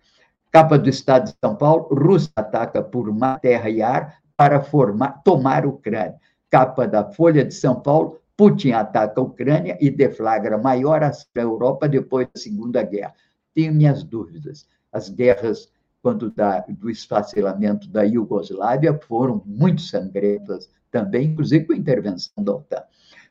Capa 0.53 0.79
do 0.79 0.89
Estado 0.89 1.25
de 1.25 1.37
São 1.45 1.57
Paulo, 1.57 1.89
Rússia 1.93 2.31
ataca 2.37 2.81
por 2.81 3.13
mar, 3.13 3.41
terra 3.41 3.69
e 3.69 3.83
ar 3.83 4.19
para 4.37 4.61
formar, 4.61 5.23
tomar 5.25 5.65
a 5.65 5.69
Ucrânia. 5.69 6.15
Capa 6.49 6.87
da 6.87 7.05
Folha 7.05 7.45
de 7.45 7.53
São 7.53 7.81
Paulo, 7.81 8.21
Putin 8.37 8.71
ataca 8.71 9.21
a 9.21 9.25
Ucrânia 9.25 9.77
e 9.81 9.91
deflagra 9.91 10.57
maior 10.57 11.03
ação 11.03 11.27
da 11.35 11.43
Europa 11.43 11.89
depois 11.89 12.29
da 12.33 12.41
Segunda 12.41 12.83
Guerra. 12.85 13.15
Tenho 13.53 13.75
minhas 13.75 14.05
dúvidas. 14.05 14.69
As 14.93 15.09
guerras, 15.09 15.71
quando 16.03 16.31
da, 16.31 16.61
do 16.69 16.89
esfacelamento 16.91 17.89
da 17.89 18.03
Iugoslávia, 18.03 18.99
foram 19.07 19.43
muito 19.45 19.83
sangrentas 19.83 20.71
também, 20.91 21.29
inclusive 21.29 21.65
com 21.65 21.73
a 21.73 21.77
intervenção 21.77 22.43
da 22.43 22.55
OTAN. 22.55 22.83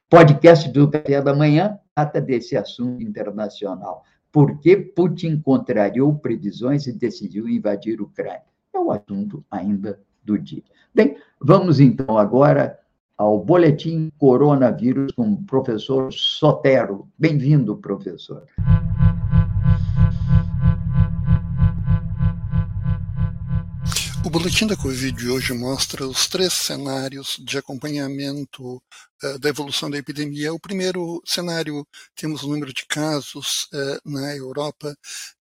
Podcast 0.09 0.69
do 0.71 0.89
Café 0.89 1.21
da 1.21 1.33
Manhã 1.33 1.79
trata 1.95 2.21
desse 2.21 2.55
assunto 2.55 3.01
internacional. 3.01 4.03
Por 4.31 4.59
que 4.59 4.75
Putin 4.75 5.39
contrariou 5.39 6.13
previsões 6.13 6.88
e 6.88 6.93
decidiu 6.93 7.47
invadir 7.47 8.00
a 8.00 8.03
Ucrânia? 8.03 8.43
É 8.74 8.77
o 8.77 8.91
assunto 8.91 9.43
ainda 9.50 10.00
do 10.24 10.38
dia. 10.38 10.63
Bem, 10.93 11.17
vamos 11.39 11.79
então 11.79 12.17
agora 12.17 12.77
ao 13.17 13.39
Boletim 13.43 14.12
Coronavírus 14.17 15.12
com 15.13 15.31
o 15.31 15.43
professor 15.43 16.12
Sotero. 16.12 17.07
Bem-vindo, 17.17 17.77
professor. 17.77 18.43
Boletim 24.37 24.67
da 24.67 24.75
Covid 24.75 25.13
de 25.13 25.29
hoje 25.29 25.53
mostra 25.53 26.05
os 26.05 26.27
três 26.27 26.51
cenários 26.55 27.37
de 27.39 27.57
acompanhamento 27.57 28.83
uh, 29.23 29.39
da 29.39 29.47
evolução 29.47 29.89
da 29.89 29.97
epidemia. 29.97 30.53
O 30.53 30.59
primeiro 30.59 31.23
cenário, 31.25 31.87
temos 32.13 32.43
o 32.43 32.49
número 32.49 32.73
de 32.73 32.85
casos 32.85 33.69
uh, 33.73 33.97
na 34.03 34.35
Europa, 34.35 34.93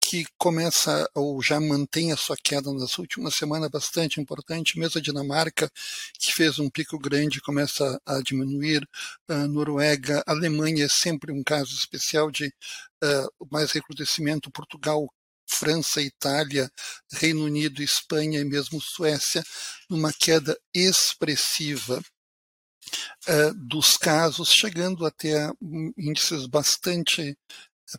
que 0.02 0.26
começa 0.40 1.08
ou 1.14 1.40
já 1.40 1.60
mantém 1.60 2.12
a 2.12 2.18
sua 2.18 2.36
queda 2.36 2.74
nas 2.74 2.98
últimas 2.98 3.36
semanas 3.36 3.70
bastante 3.70 4.20
importante, 4.20 4.80
mesmo 4.80 4.98
a 4.98 5.04
Dinamarca, 5.04 5.70
que 6.18 6.34
fez 6.34 6.58
um 6.58 6.68
pico 6.68 6.98
grande, 6.98 7.42
começa 7.42 8.02
a 8.04 8.20
diminuir, 8.22 8.90
a 9.28 9.48
Noruega, 9.48 10.24
a 10.26 10.32
Alemanha 10.32 10.86
é 10.86 10.90
sempre 10.90 11.32
um 11.32 11.44
caso 11.44 11.76
especial 11.76 12.32
de 12.32 12.48
uh, 13.04 13.48
mais 13.52 13.72
recrudescimento, 13.72 14.50
Portugal 14.50 15.08
França, 15.50 16.02
Itália, 16.02 16.72
Reino 17.12 17.44
Unido, 17.46 17.82
Espanha 17.82 18.40
e 18.40 18.46
mesmo 18.46 18.80
Suécia, 18.80 19.44
numa 19.90 20.14
queda 20.14 20.58
expressiva 20.74 22.02
uh, 23.28 23.54
dos 23.56 23.98
casos, 23.98 24.52
chegando 24.52 25.06
até 25.06 25.50
índices 25.98 26.46
bastante 26.48 27.38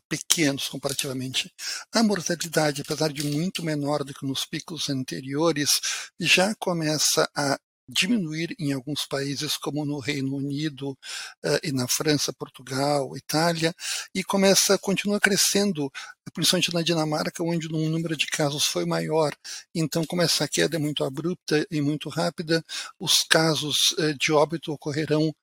pequenos 0.09 0.69
comparativamente. 0.69 1.53
A 1.93 2.03
mortalidade, 2.03 2.83
apesar 2.83 3.13
de 3.13 3.25
muito 3.25 3.63
menor 3.63 4.05
do 4.05 4.15
que 4.15 4.27
nos 4.27 4.47
picos 4.47 4.89
anteriores, 4.89 5.81
já 6.19 6.55
começa 6.55 7.29
a 7.35 7.59
diminuir 7.91 8.55
em 8.59 8.73
alguns 8.73 9.07
países, 9.07 9.57
como 9.57 9.85
no 9.85 9.99
Reino 9.99 10.37
Unido 10.37 10.91
uh, 10.91 11.59
e 11.63 11.73
na 11.73 11.87
França, 11.89 12.33
Portugal, 12.33 13.17
Itália, 13.17 13.75
e 14.15 14.23
começa, 14.23 14.79
continua 14.79 15.21
crescendo, 15.21 15.91
principalmente 16.33 16.73
na 16.73 16.83
Dinamarca, 16.83 17.43
onde 17.43 17.67
o 17.67 17.71
número 17.71 18.17
de 18.17 18.27
casos 18.27 18.65
foi 18.67 18.85
maior. 18.85 19.35
Então, 19.75 20.05
como 20.07 20.23
essa 20.23 20.49
queda 20.49 20.77
é 20.77 20.79
muito 20.79 21.05
abrupta 21.05 21.67
e 21.71 21.81
muito 21.81 22.09
rápida, 22.09 22.65
os 22.99 23.23
casos 23.29 23.93
uh, 23.99 24.15
de 24.19 24.33
óbito 24.33 24.73
ocorrerão 24.73 25.35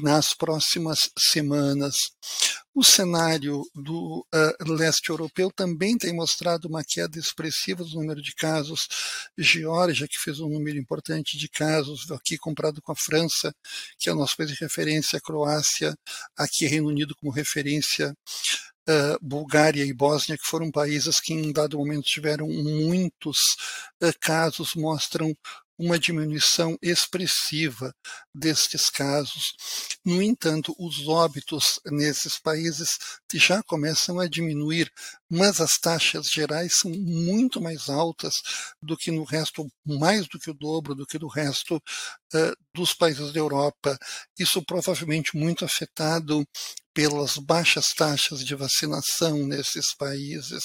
nas 0.00 0.34
próximas 0.34 1.10
semanas. 1.18 2.10
O 2.74 2.82
cenário 2.82 3.62
do 3.74 4.26
uh, 4.34 4.72
leste 4.72 5.10
europeu 5.10 5.50
também 5.54 5.96
tem 5.96 6.12
mostrado 6.12 6.66
uma 6.66 6.82
queda 6.82 7.18
expressiva 7.18 7.84
do 7.84 7.90
número 7.90 8.20
de 8.20 8.34
casos. 8.34 8.88
Geórgia, 9.38 10.08
que 10.08 10.18
fez 10.18 10.40
um 10.40 10.48
número 10.48 10.76
importante 10.76 11.38
de 11.38 11.48
casos, 11.48 12.10
aqui 12.10 12.36
comparado 12.36 12.82
com 12.82 12.90
a 12.90 12.96
França, 12.96 13.54
que 13.98 14.08
é 14.08 14.12
o 14.12 14.16
nosso 14.16 14.36
país 14.36 14.50
de 14.50 14.56
referência, 14.60 15.18
a 15.18 15.20
Croácia, 15.20 15.94
aqui 16.36 16.66
Reino 16.66 16.88
Unido 16.88 17.14
como 17.16 17.32
referência, 17.32 18.14
Uh, 18.86 19.16
Bulgária 19.22 19.82
e 19.82 19.94
Bósnia, 19.94 20.36
que 20.36 20.44
foram 20.46 20.70
países 20.70 21.18
que 21.18 21.32
em 21.32 21.50
dado 21.50 21.78
momento 21.78 22.04
tiveram 22.04 22.46
muitos 22.46 23.38
uh, 24.02 24.12
casos, 24.20 24.74
mostram 24.74 25.34
uma 25.78 25.98
diminuição 25.98 26.78
expressiva 26.80 27.94
destes 28.34 28.88
casos. 28.88 29.54
No 30.04 30.22
entanto, 30.22 30.74
os 30.78 31.06
óbitos 31.08 31.80
nesses 31.86 32.38
países 32.38 32.98
já 33.34 33.62
começam 33.62 34.20
a 34.20 34.28
diminuir, 34.28 34.90
mas 35.28 35.60
as 35.60 35.78
taxas 35.78 36.30
gerais 36.30 36.78
são 36.78 36.90
muito 36.90 37.60
mais 37.60 37.88
altas 37.88 38.42
do 38.80 38.96
que 38.96 39.10
no 39.10 39.24
resto, 39.24 39.66
mais 39.84 40.28
do 40.28 40.38
que 40.38 40.50
o 40.50 40.54
dobro 40.54 40.94
do 40.94 41.06
que 41.06 41.18
no 41.18 41.28
resto 41.28 41.76
uh, 41.76 42.56
dos 42.74 42.94
países 42.94 43.32
da 43.32 43.40
Europa. 43.40 43.98
Isso 44.38 44.62
provavelmente 44.62 45.36
muito 45.36 45.64
afetado 45.64 46.46
pelas 46.94 47.36
baixas 47.36 47.92
taxas 47.92 48.44
de 48.44 48.54
vacinação 48.54 49.44
nesses 49.46 49.92
países. 49.94 50.62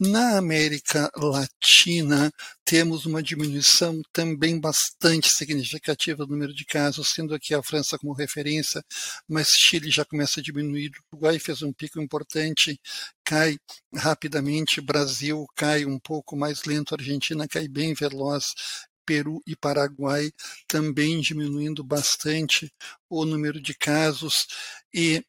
Na 0.00 0.36
América 0.36 1.08
Latina, 1.16 2.32
temos 2.64 3.06
uma 3.06 3.22
diminuição 3.22 4.02
também 4.12 4.58
bastante 4.58 5.30
significativa 5.30 6.26
do 6.26 6.32
número 6.32 6.52
de 6.52 6.64
casos, 6.64 7.12
sendo 7.14 7.34
aqui 7.34 7.54
a 7.54 7.62
França 7.62 7.96
como 7.96 8.12
referência, 8.12 8.82
mas 9.28 9.50
Chile 9.50 9.90
já 9.90 10.04
começa 10.04 10.40
a 10.40 10.42
diminuir, 10.42 10.90
Uruguai 11.12 11.38
fez 11.38 11.62
um 11.62 11.72
pico 11.72 12.00
importante, 12.00 12.76
cai 13.24 13.56
rapidamente, 13.94 14.80
Brasil 14.80 15.46
cai 15.54 15.84
um 15.84 16.00
pouco 16.00 16.36
mais 16.36 16.64
lento, 16.64 16.94
Argentina 16.94 17.46
cai 17.46 17.68
bem 17.68 17.94
veloz, 17.94 18.46
Peru 19.06 19.40
e 19.46 19.54
Paraguai 19.54 20.30
também 20.66 21.20
diminuindo 21.20 21.84
bastante 21.84 22.72
o 23.08 23.24
número 23.24 23.60
de 23.60 23.74
casos 23.74 24.46
e 24.92 25.22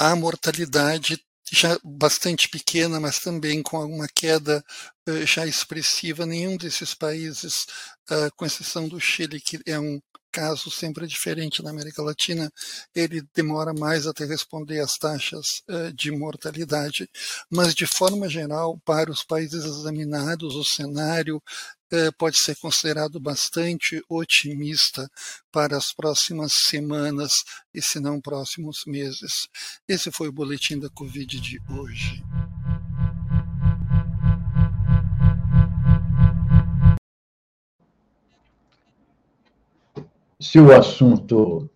a 0.00 0.16
mortalidade 0.16 1.22
já 1.52 1.78
bastante 1.84 2.48
pequena, 2.48 2.98
mas 2.98 3.18
também 3.18 3.62
com 3.62 3.84
uma 3.84 4.08
queda 4.08 4.64
uh, 5.06 5.26
já 5.26 5.46
expressiva. 5.46 6.24
Nenhum 6.24 6.56
desses 6.56 6.94
países, 6.94 7.66
uh, 8.10 8.34
com 8.34 8.46
exceção 8.46 8.88
do 8.88 8.98
Chile, 8.98 9.40
que 9.40 9.60
é 9.66 9.78
um 9.78 10.00
caso 10.32 10.70
sempre 10.70 11.06
diferente 11.06 11.62
na 11.62 11.70
América 11.70 12.02
Latina, 12.02 12.50
ele 12.94 13.20
demora 13.34 13.74
mais 13.74 14.06
até 14.06 14.24
responder 14.24 14.80
às 14.80 14.96
taxas 14.96 15.60
uh, 15.68 15.92
de 15.92 16.10
mortalidade. 16.10 17.06
Mas, 17.50 17.74
de 17.74 17.86
forma 17.86 18.26
geral, 18.26 18.80
para 18.86 19.10
os 19.10 19.22
países 19.22 19.64
examinados, 19.64 20.54
o 20.54 20.64
cenário 20.64 21.42
pode 22.16 22.36
ser 22.36 22.56
considerado 22.56 23.18
bastante 23.18 24.02
otimista 24.08 25.10
para 25.50 25.76
as 25.76 25.92
próximas 25.92 26.52
semanas 26.52 27.32
e, 27.74 27.82
se 27.82 27.98
não, 27.98 28.20
próximos 28.20 28.84
meses. 28.86 29.48
Esse 29.88 30.10
foi 30.12 30.28
o 30.28 30.32
boletim 30.32 30.78
da 30.78 30.88
Covid 30.88 31.40
de 31.40 31.60
hoje. 31.68 32.22
Se 40.40 40.58
o 40.58 40.72
assunto 40.72 41.68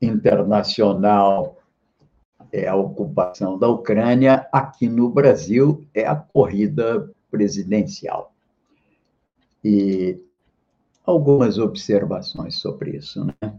internacional 0.00 1.58
é 2.52 2.68
a 2.68 2.76
ocupação 2.76 3.58
da 3.58 3.68
Ucrânia, 3.68 4.46
aqui 4.52 4.88
no 4.88 5.08
Brasil 5.08 5.86
é 5.94 6.06
a 6.06 6.14
corrida 6.14 7.10
presidencial 7.30 8.31
e 9.64 10.18
algumas 11.04 11.58
observações 11.58 12.56
sobre 12.56 12.96
isso. 12.96 13.24
Né? 13.24 13.54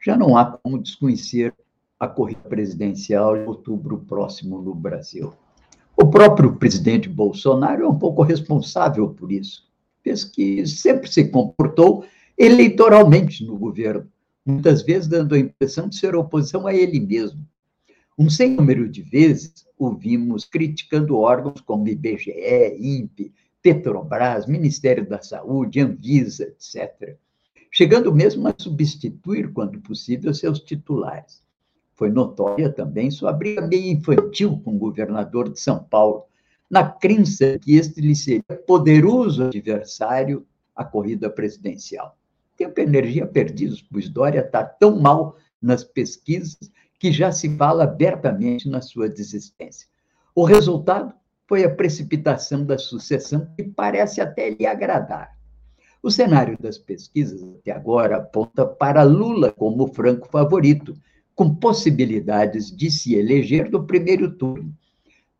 Já 0.00 0.16
não 0.16 0.36
há 0.36 0.44
como 0.44 0.78
desconhecer 0.78 1.54
a 1.98 2.06
corrida 2.06 2.40
presidencial 2.48 3.36
de 3.36 3.44
outubro 3.44 3.98
próximo 3.98 4.60
no 4.60 4.74
Brasil. 4.74 5.32
O 5.96 6.06
próprio 6.06 6.54
presidente 6.54 7.08
Bolsonaro 7.08 7.84
é 7.84 7.88
um 7.88 7.98
pouco 7.98 8.22
responsável 8.22 9.08
por 9.08 9.32
isso, 9.32 9.64
fez 10.02 10.22
que 10.22 10.64
sempre 10.64 11.10
se 11.10 11.28
comportou 11.28 12.04
eleitoralmente 12.36 13.44
no 13.44 13.58
governo, 13.58 14.08
muitas 14.46 14.82
vezes 14.82 15.08
dando 15.08 15.34
a 15.34 15.38
impressão 15.38 15.88
de 15.88 15.96
ser 15.96 16.14
oposição 16.14 16.68
a 16.68 16.74
ele 16.74 17.00
mesmo. 17.00 17.44
Um 18.16 18.30
sem 18.30 18.54
número 18.54 18.88
de 18.88 19.02
vezes 19.02 19.66
o 19.76 19.90
vimos 19.90 20.44
criticando 20.44 21.16
órgãos 21.16 21.60
como 21.60 21.88
IBGE, 21.88 22.32
INPE, 22.78 23.32
Petrobras, 23.68 24.46
Ministério 24.46 25.06
da 25.06 25.20
Saúde, 25.20 25.78
Anvisa, 25.78 26.44
etc., 26.44 27.18
chegando 27.70 28.14
mesmo 28.14 28.48
a 28.48 28.54
substituir, 28.56 29.52
quando 29.52 29.78
possível, 29.82 30.32
seus 30.32 30.60
titulares. 30.60 31.42
Foi 31.92 32.10
notória 32.10 32.72
também 32.72 33.10
sua 33.10 33.30
briga 33.30 33.66
meio 33.66 33.92
infantil 33.92 34.58
com 34.64 34.74
o 34.74 34.78
governador 34.78 35.50
de 35.50 35.60
São 35.60 35.84
Paulo, 35.84 36.24
na 36.70 36.88
crença 36.88 37.58
que 37.58 37.76
este 37.76 38.00
lhe 38.00 38.16
seria 38.16 38.42
poderoso 38.66 39.44
adversário 39.44 40.46
à 40.74 40.82
corrida 40.82 41.28
presidencial. 41.28 42.16
Tempo 42.56 42.80
e 42.80 42.84
energia 42.84 43.26
perdidos, 43.26 43.82
pois 43.82 44.08
Dória 44.08 44.40
está 44.40 44.64
tão 44.64 44.98
mal 44.98 45.36
nas 45.60 45.84
pesquisas 45.84 46.72
que 46.98 47.12
já 47.12 47.30
se 47.30 47.54
fala 47.58 47.84
abertamente 47.84 48.66
na 48.66 48.80
sua 48.80 49.10
desistência. 49.10 49.86
O 50.34 50.44
resultado 50.44 51.12
foi 51.48 51.64
a 51.64 51.74
precipitação 51.74 52.62
da 52.64 52.76
sucessão, 52.76 53.48
que 53.56 53.64
parece 53.64 54.20
até 54.20 54.50
lhe 54.50 54.66
agradar. 54.66 55.34
O 56.02 56.10
cenário 56.10 56.56
das 56.60 56.76
pesquisas 56.76 57.42
até 57.42 57.72
agora 57.72 58.18
aponta 58.18 58.66
para 58.66 59.02
Lula 59.02 59.50
como 59.50 59.88
franco 59.88 60.28
favorito, 60.28 60.94
com 61.34 61.54
possibilidades 61.54 62.70
de 62.70 62.90
se 62.90 63.14
eleger 63.14 63.70
no 63.70 63.84
primeiro 63.84 64.30
turno. 64.30 64.72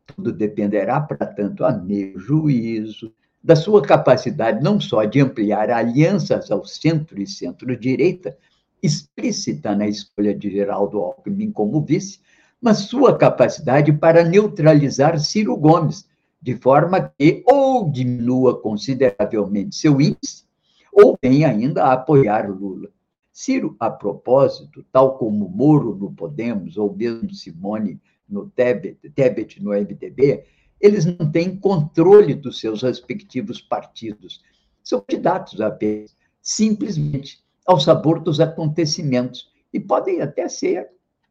Tudo 0.07 0.33
dependerá, 0.33 0.99
para 0.99 1.27
tanto, 1.27 1.63
a 1.63 1.71
meu 1.71 2.19
juízo, 2.19 3.13
da 3.41 3.55
sua 3.55 3.81
capacidade 3.81 4.63
não 4.63 4.81
só 4.81 5.05
de 5.05 5.21
ampliar 5.21 5.69
alianças 5.69 6.49
ao 6.49 6.65
centro 6.65 7.21
e 7.21 7.27
centro-direita, 7.27 8.35
explícita 8.81 9.75
na 9.75 9.87
escolha 9.87 10.33
de 10.33 10.49
Geraldo 10.49 10.99
Alckmin 10.99 11.51
como 11.51 11.81
vice, 11.81 12.19
mas 12.61 12.79
sua 12.79 13.17
capacidade 13.17 13.91
para 13.93 14.23
neutralizar 14.23 15.19
Ciro 15.19 15.55
Gomes, 15.55 16.07
de 16.41 16.55
forma 16.55 17.13
que 17.17 17.43
ou 17.45 17.89
diminua 17.89 18.59
consideravelmente 18.59 19.75
seu 19.75 19.99
índice, 19.99 20.45
ou 20.91 21.17
venha 21.21 21.49
ainda 21.49 21.91
apoiar 21.91 22.49
Lula. 22.49 22.89
Ciro, 23.31 23.75
a 23.79 23.89
propósito, 23.89 24.85
tal 24.91 25.17
como 25.17 25.47
Moro 25.47 25.95
no 25.95 26.11
Podemos, 26.11 26.75
ou 26.75 26.93
mesmo 26.93 27.33
Simone 27.33 28.01
no 28.27 28.49
Tebet, 28.49 28.97
Tebet 29.15 29.63
no 29.63 29.71
MDB, 29.71 30.43
eles 30.79 31.05
não 31.05 31.31
têm 31.31 31.57
controle 31.57 32.33
dos 32.35 32.59
seus 32.59 32.83
respectivos 32.83 33.61
partidos. 33.61 34.41
São 34.83 35.01
candidatos 35.01 35.61
apenas, 35.61 36.15
simplesmente 36.41 37.41
ao 37.65 37.79
sabor 37.79 38.19
dos 38.19 38.39
acontecimentos, 38.39 39.49
e 39.71 39.79
podem 39.79 40.21
até 40.21 40.49
ser 40.49 40.89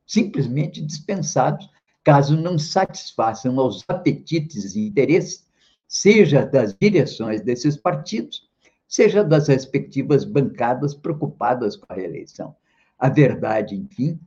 simplesmente 0.09 0.81
dispensados 0.81 1.69
caso 2.03 2.35
não 2.37 2.59
satisfaçam 2.59 3.61
aos 3.61 3.85
apetites 3.87 4.75
e 4.75 4.87
interesses, 4.87 5.47
seja 5.87 6.45
das 6.45 6.75
direções 6.75 7.43
desses 7.43 7.77
partidos, 7.77 8.49
seja 8.89 9.23
das 9.23 9.49
respectivas 9.49 10.25
bancadas 10.25 10.95
preocupadas 10.95 11.77
com 11.77 11.85
a 11.91 11.95
reeleição. 11.95 12.57
A 12.99 13.11
verdade, 13.11 13.77
enfim, 13.77 14.19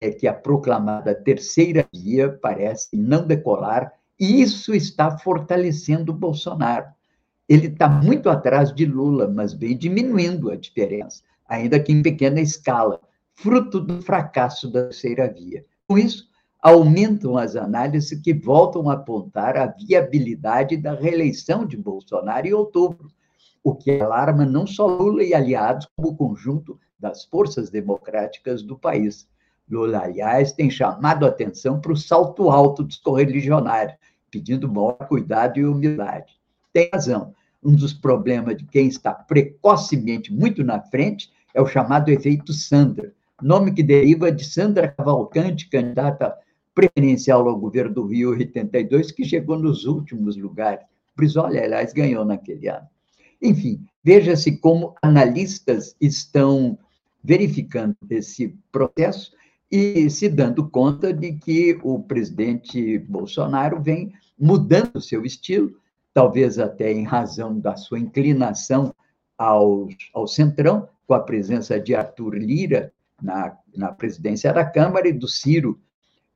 é 0.00 0.12
que 0.12 0.28
a 0.28 0.32
proclamada 0.32 1.12
terceira 1.12 1.84
via 1.92 2.30
parece 2.30 2.96
não 2.96 3.26
decolar, 3.26 3.92
e 4.18 4.40
isso 4.40 4.72
está 4.72 5.18
fortalecendo 5.18 6.12
Bolsonaro. 6.12 6.86
Ele 7.48 7.66
está 7.66 7.88
muito 7.88 8.30
atrás 8.30 8.72
de 8.72 8.84
Lula, 8.84 9.26
mas 9.26 9.52
vem 9.52 9.76
diminuindo 9.76 10.50
a 10.50 10.56
diferença, 10.56 11.22
ainda 11.48 11.80
que 11.80 11.92
em 11.92 12.02
pequena 12.02 12.40
escala, 12.40 13.00
fruto 13.40 13.80
do 13.80 14.02
fracasso 14.02 14.68
da 14.68 14.84
terceira 14.84 15.32
via. 15.32 15.64
Com 15.86 15.96
isso, 15.96 16.28
aumentam 16.60 17.38
as 17.38 17.54
análises 17.54 18.20
que 18.20 18.34
voltam 18.34 18.90
a 18.90 18.94
apontar 18.94 19.56
a 19.56 19.66
viabilidade 19.66 20.76
da 20.76 20.92
reeleição 20.92 21.64
de 21.64 21.76
Bolsonaro 21.76 22.48
em 22.48 22.52
outubro, 22.52 23.08
o 23.62 23.76
que 23.76 24.00
alarma 24.00 24.44
não 24.44 24.66
só 24.66 24.86
Lula 24.86 25.22
e 25.22 25.34
aliados, 25.34 25.86
como 25.94 26.08
o 26.08 26.16
conjunto 26.16 26.80
das 26.98 27.24
forças 27.26 27.70
democráticas 27.70 28.60
do 28.60 28.76
país. 28.76 29.28
Lula, 29.70 30.00
aliás, 30.00 30.50
tem 30.50 30.68
chamado 30.68 31.24
a 31.24 31.28
atenção 31.28 31.80
para 31.80 31.92
o 31.92 31.96
salto 31.96 32.50
alto 32.50 32.82
dos 32.82 32.96
correligionários, 32.96 33.96
pedindo 34.32 34.70
maior 34.70 34.94
cuidado 35.06 35.60
e 35.60 35.64
humildade. 35.64 36.34
Tem 36.72 36.90
razão. 36.92 37.32
Um 37.62 37.74
dos 37.74 37.92
problemas 37.92 38.56
de 38.56 38.64
quem 38.64 38.88
está 38.88 39.12
precocemente 39.14 40.32
muito 40.32 40.64
na 40.64 40.80
frente 40.80 41.30
é 41.54 41.62
o 41.62 41.66
chamado 41.66 42.08
efeito 42.08 42.52
Sandra, 42.52 43.12
nome 43.42 43.72
que 43.72 43.82
deriva 43.82 44.30
de 44.32 44.44
Sandra 44.44 44.88
Cavalcante, 44.88 45.68
candidata 45.68 46.36
preferencial 46.74 47.48
ao 47.48 47.58
governo 47.58 47.94
do 47.94 48.06
Rio 48.06 48.30
82, 48.30 49.10
que 49.10 49.24
chegou 49.24 49.58
nos 49.58 49.84
últimos 49.84 50.36
lugares. 50.36 50.84
Brizola, 51.16 51.48
aliás, 51.48 51.92
ganhou 51.92 52.24
naquele 52.24 52.68
ano. 52.68 52.86
Enfim, 53.42 53.84
veja-se 54.02 54.56
como 54.58 54.94
analistas 55.02 55.96
estão 56.00 56.78
verificando 57.22 57.96
esse 58.10 58.54
processo 58.70 59.32
e 59.70 60.08
se 60.08 60.28
dando 60.28 60.68
conta 60.68 61.12
de 61.12 61.32
que 61.32 61.78
o 61.82 62.00
presidente 62.00 62.98
Bolsonaro 62.98 63.82
vem 63.82 64.12
mudando 64.38 65.00
seu 65.00 65.24
estilo, 65.24 65.72
talvez 66.14 66.58
até 66.58 66.92
em 66.92 67.04
razão 67.04 67.58
da 67.58 67.76
sua 67.76 67.98
inclinação 67.98 68.94
ao, 69.36 69.88
ao 70.14 70.26
centrão, 70.26 70.88
com 71.06 71.14
a 71.14 71.20
presença 71.20 71.78
de 71.78 71.94
Arthur 71.94 72.36
Lira 72.36 72.92
na, 73.20 73.56
na 73.76 73.92
presidência 73.92 74.52
da 74.52 74.64
Câmara 74.64 75.08
e 75.08 75.12
do 75.12 75.28
Ciro, 75.28 75.80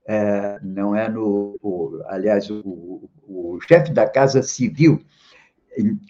é, 0.07 0.59
não 0.63 0.95
é 0.95 1.09
no. 1.09 1.57
O, 1.63 2.03
aliás, 2.07 2.51
o, 2.51 3.09
o 3.23 3.59
chefe 3.61 3.93
da 3.93 4.09
Casa 4.09 4.43
Civil 4.43 5.01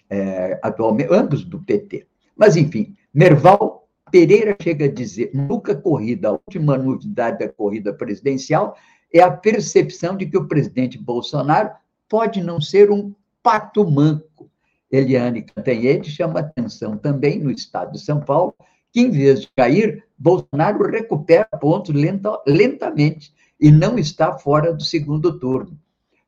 é, 0.09 0.59
atualmente, 0.61 1.13
ambos 1.13 1.43
do 1.43 1.59
PT. 1.61 2.07
Mas, 2.35 2.55
enfim, 2.55 2.95
Merval 3.13 3.87
Pereira 4.11 4.55
chega 4.61 4.85
a 4.85 4.91
dizer: 4.91 5.31
nunca 5.33 5.75
corrida, 5.75 6.29
a 6.29 6.31
última 6.33 6.77
novidade 6.77 7.39
da 7.39 7.49
corrida 7.49 7.93
presidencial 7.93 8.75
é 9.11 9.21
a 9.21 9.31
percepção 9.31 10.17
de 10.17 10.25
que 10.25 10.37
o 10.37 10.47
presidente 10.47 10.97
Bolsonaro 10.97 11.71
pode 12.09 12.41
não 12.41 12.59
ser 12.59 12.91
um 12.91 13.13
pato 13.41 13.89
manco. 13.89 14.49
Eliane 14.91 15.41
Cantanhede 15.41 16.11
chama 16.11 16.39
atenção 16.39 16.97
também 16.97 17.39
no 17.39 17.49
estado 17.49 17.93
de 17.93 17.99
São 17.99 18.19
Paulo, 18.19 18.53
que 18.91 19.01
em 19.01 19.09
vez 19.09 19.41
de 19.41 19.49
cair, 19.55 20.03
Bolsonaro 20.23 20.89
recupera 20.89 21.45
pontos 21.59 21.93
lenta, 21.93 22.41
lentamente 22.47 23.33
e 23.59 23.69
não 23.69 23.99
está 23.99 24.37
fora 24.37 24.73
do 24.73 24.81
segundo 24.81 25.37
turno. 25.37 25.77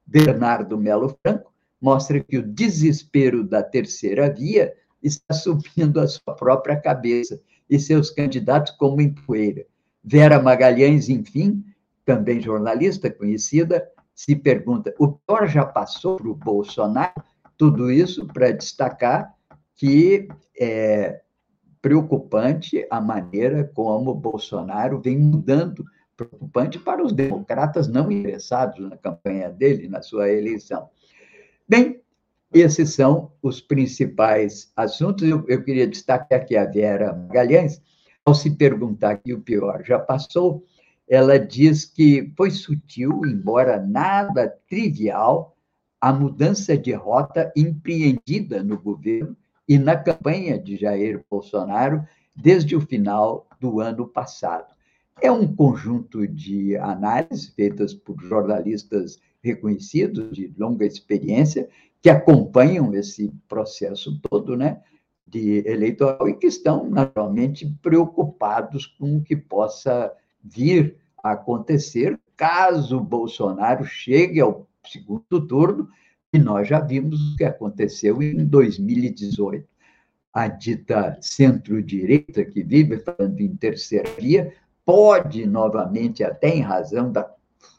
Bernardo 0.06 0.78
Melo 0.78 1.18
Franco 1.22 1.54
mostra 1.80 2.20
que 2.20 2.38
o 2.38 2.46
desespero 2.46 3.42
da 3.42 3.64
terceira 3.64 4.30
via 4.30 4.74
está 5.02 5.34
subindo 5.34 6.02
a 6.02 6.08
sua 6.10 6.36
própria 6.36 6.76
cabeça 6.76 7.40
e 7.70 7.80
seus 7.80 8.12
candidatos 8.12 8.74
como 8.74 9.00
em 9.00 9.14
poeira. 9.14 9.66
Vera 10.04 10.42
Magalhães, 10.42 11.08
enfim, 11.08 11.64
também 12.04 12.42
jornalista 12.42 13.10
conhecida, 13.10 13.88
se 14.14 14.36
pergunta: 14.36 14.94
o 15.00 15.14
pior 15.14 15.48
já 15.48 15.66
passou 15.66 16.18
para 16.18 16.28
o 16.28 16.36
Bolsonaro? 16.36 17.24
Tudo 17.58 17.90
isso 17.90 18.28
para 18.28 18.52
destacar 18.52 19.34
que 19.78 20.28
é 20.60 21.22
preocupante 21.86 22.84
a 22.90 23.00
maneira 23.00 23.64
como 23.76 24.12
Bolsonaro 24.12 25.00
vem 25.00 25.20
mudando 25.20 25.86
preocupante 26.18 26.80
para 26.80 27.06
os 27.06 27.14
democratas 27.14 27.88
não 27.88 28.12
interessados 28.12 28.80
na 28.90 28.98
campanha 28.98 29.52
dele, 29.52 29.88
na 29.88 30.02
sua 30.02 30.32
eleição. 30.32 30.90
Bem, 31.70 32.02
esses 32.52 32.92
são 32.92 33.34
os 33.40 33.62
principais 33.62 34.72
assuntos. 34.76 35.30
Eu, 35.30 35.46
eu 35.48 35.64
queria 35.64 35.86
destacar 35.86 36.42
aqui 36.42 36.58
a 36.58 36.66
Vera 36.66 37.14
Magalhães, 37.14 37.80
ao 38.26 38.34
se 38.34 38.50
perguntar 38.50 39.18
que 39.18 39.32
o 39.32 39.42
pior 39.42 39.84
já 39.86 40.00
passou, 40.00 40.66
ela 41.08 41.38
diz 41.38 41.86
que 41.86 42.34
foi 42.36 42.50
sutil, 42.50 43.22
embora 43.28 43.80
nada 43.80 44.52
trivial, 44.68 45.56
a 46.02 46.12
mudança 46.12 46.76
de 46.76 46.94
rota 46.94 47.54
empreendida 47.56 48.64
no 48.64 48.76
governo 48.82 49.38
e 49.68 49.78
na 49.78 49.96
campanha 49.96 50.60
de 50.60 50.78
Jair 50.78 51.24
Bolsonaro 51.30 52.06
desde 52.36 52.76
o 52.76 52.82
final 52.82 53.48
do 53.60 53.80
ano 53.80 54.08
passado. 54.08 54.74
É 55.22 55.32
um 55.32 55.48
conjunto 55.48 56.28
de 56.28 56.76
análises 56.78 57.48
feitas 57.50 57.94
por 57.94 58.20
jornalistas 58.22 59.20
reconhecidos, 59.42 60.36
de 60.36 60.54
longa 60.58 60.86
experiência, 60.86 61.70
que 62.02 62.10
acompanham 62.10 62.94
esse 62.94 63.32
processo 63.48 64.20
todo, 64.30 64.58
né, 64.58 64.82
de 65.26 65.68
eleitoral 65.68 66.28
e 66.28 66.36
que 66.36 66.48
estão 66.48 66.90
naturalmente 66.90 67.66
preocupados 67.82 68.86
com 68.86 69.18
o 69.18 69.24
que 69.24 69.36
possa 69.36 70.12
vir 70.44 70.98
a 71.24 71.32
acontecer 71.32 72.20
caso 72.38 73.00
Bolsonaro 73.00 73.86
chegue 73.86 74.40
ao 74.40 74.68
segundo 74.86 75.48
turno, 75.48 75.90
e 76.36 76.40
nós 76.40 76.68
já 76.68 76.80
vimos 76.80 77.34
o 77.34 77.38
que 77.38 77.46
aconteceu 77.46 78.22
em 78.22 78.46
2018. 78.46 79.66
A 80.34 80.48
dita 80.50 81.18
centro-direita, 81.22 82.44
que 82.44 82.62
vive 82.62 83.00
falando 83.00 83.40
em 83.40 83.56
terceira 83.56 84.10
via, 84.20 84.54
pode 84.86 85.46
novamente, 85.46 86.24
até 86.24 86.50
em 86.50 86.60
razão 86.60 87.10
da 87.10 87.26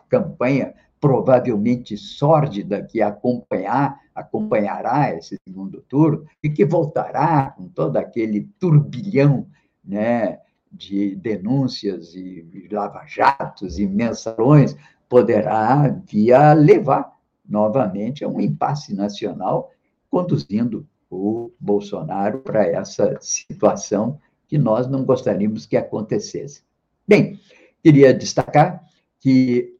campanha 0.08 0.72
provavelmente 0.98 1.98
sórdida 1.98 2.82
que 2.82 3.02
acompanhar, 3.02 4.00
acompanhará 4.14 5.14
esse 5.14 5.38
segundo 5.46 5.82
turno 5.82 6.24
e 6.42 6.48
que 6.48 6.64
voltará 6.64 7.50
com 7.50 7.68
todo 7.68 7.98
aquele 7.98 8.48
turbilhão 8.58 9.46
né, 9.84 10.38
de 10.72 11.14
denúncias 11.16 12.14
e 12.14 12.66
lava-jatos 12.72 13.78
e 13.78 13.86
mensalões, 13.86 14.74
poderá 15.08 15.88
via 16.06 16.54
levar 16.54 17.15
novamente 17.48 18.24
a 18.24 18.28
um 18.28 18.40
impasse 18.40 18.94
nacional, 18.94 19.72
conduzindo 20.11 20.87
o 21.11 21.50
Bolsonaro 21.59 22.40
para 22.40 22.66
essa 22.66 23.16
situação 23.20 24.18
que 24.48 24.59
nós 24.59 24.87
não 24.87 25.04
gostaríamos 25.04 25.66
que 25.66 25.76
acontecesse. 25.76 26.62
Bem, 27.06 27.40
queria 27.82 28.12
destacar 28.12 28.85
que 29.20 29.76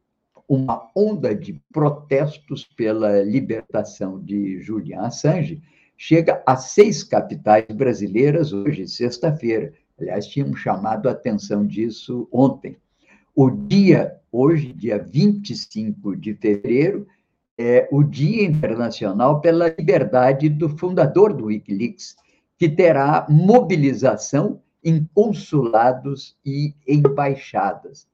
uma 0.49 0.91
onda 0.95 1.35
de 1.35 1.61
protestos 1.73 2.65
pela 2.65 3.23
libertação 3.23 4.21
de 4.21 4.61
Julian 4.61 5.01
Assange 5.03 5.63
chega 5.97 6.43
a 6.47 6.57
seis 6.57 7.03
capitais 7.03 7.67
brasileiras 7.67 8.53
hoje, 8.53 8.87
sexta-feira. 8.87 9.73
Aliás, 9.99 10.27
tínhamos 10.27 10.61
chamado 10.61 11.09
a 11.09 11.13
atenção 11.13 11.67
disso 11.67 12.29
ontem. 12.31 12.77
O 13.35 13.51
dia, 13.51 14.21
hoje, 14.31 14.73
dia 14.73 14.99
25 14.99 16.17
de 16.17 16.35
fevereiro, 16.35 17.07
é 17.59 17.89
o 17.91 18.03
Dia 18.03 18.45
Internacional 18.45 19.41
pela 19.41 19.69
Liberdade 19.69 20.49
do 20.49 20.69
fundador 20.69 21.33
do 21.33 21.47
Wikileaks, 21.47 22.17
que 22.59 22.69
terá 22.69 23.27
mobilização 23.29 24.61
em 24.85 25.09
consulados 25.15 26.37
e 26.45 26.75
embaixadas. 26.87 28.07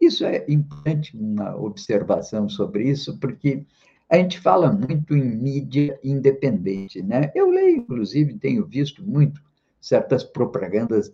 Isso 0.00 0.24
é 0.24 0.44
importante, 0.48 1.16
uma 1.16 1.56
observação 1.56 2.48
sobre 2.48 2.88
isso, 2.88 3.18
porque 3.18 3.64
a 4.08 4.16
gente 4.16 4.40
fala 4.40 4.72
muito 4.72 5.14
em 5.14 5.24
mídia 5.24 5.98
independente, 6.02 7.02
né? 7.02 7.30
Eu 7.34 7.50
leio, 7.50 7.78
inclusive, 7.78 8.38
tenho 8.38 8.64
visto 8.64 9.04
muito 9.04 9.42
certas 9.80 10.24
propagandas 10.24 11.12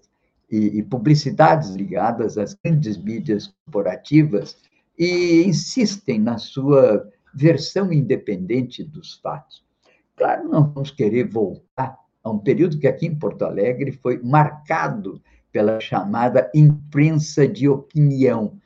e, 0.50 0.78
e 0.78 0.82
publicidades 0.82 1.70
ligadas 1.70 2.38
às 2.38 2.54
grandes 2.54 2.96
mídias 2.96 3.52
corporativas 3.64 4.56
e 4.98 5.42
insistem 5.42 6.20
na 6.20 6.38
sua 6.38 7.10
versão 7.34 7.92
independente 7.92 8.82
dos 8.82 9.14
fatos. 9.14 9.64
Claro, 10.16 10.48
não 10.48 10.72
vamos 10.72 10.90
querer 10.90 11.28
voltar 11.28 11.98
a 12.22 12.30
um 12.30 12.38
período 12.38 12.78
que 12.78 12.86
aqui 12.86 13.06
em 13.06 13.18
Porto 13.18 13.44
Alegre 13.44 13.92
foi 13.92 14.22
marcado 14.22 15.20
pela 15.52 15.78
chamada 15.78 16.50
imprensa 16.54 17.46
de 17.46 17.68
opinião, 17.68 18.58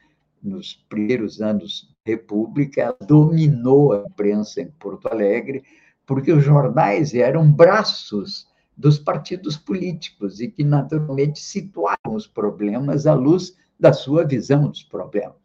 nos 0.42 0.74
primeiros 0.88 1.40
anos 1.40 1.94
República, 2.06 2.80
ela 2.80 2.96
dominou 3.06 3.92
a 3.92 4.04
imprensa 4.08 4.62
em 4.62 4.70
Porto 4.70 5.06
Alegre, 5.08 5.62
porque 6.06 6.32
os 6.32 6.42
jornais 6.42 7.12
eram 7.12 7.52
braços 7.52 8.48
dos 8.74 8.98
partidos 8.98 9.56
políticos 9.56 10.40
e 10.40 10.48
que, 10.48 10.64
naturalmente, 10.64 11.40
situavam 11.40 12.14
os 12.14 12.26
problemas 12.26 13.06
à 13.06 13.12
luz 13.12 13.54
da 13.78 13.92
sua 13.92 14.24
visão 14.24 14.68
dos 14.68 14.82
problemas. 14.82 15.36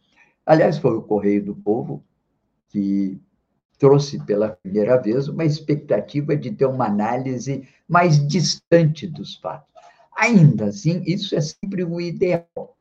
Aliás, 0.46 0.78
foi 0.78 0.96
o 0.96 1.02
Correio 1.02 1.44
do 1.44 1.56
Povo 1.56 2.04
que 2.70 3.20
trouxe 3.78 4.24
pela 4.26 4.50
primeira 4.50 4.98
vez 5.02 5.28
uma 5.28 5.46
expectativa 5.46 6.36
de 6.36 6.52
ter 6.52 6.66
uma 6.66 6.86
análise 6.86 7.68
mais 7.88 8.26
distante 8.28 9.08
dos 9.08 9.36
fatos. 9.36 9.72
Ainda 10.16 10.66
assim, 10.66 11.04
isso 11.06 11.36
é 11.36 11.42
sempre 11.42 11.84
o 11.84 12.00
ideal 12.00 12.76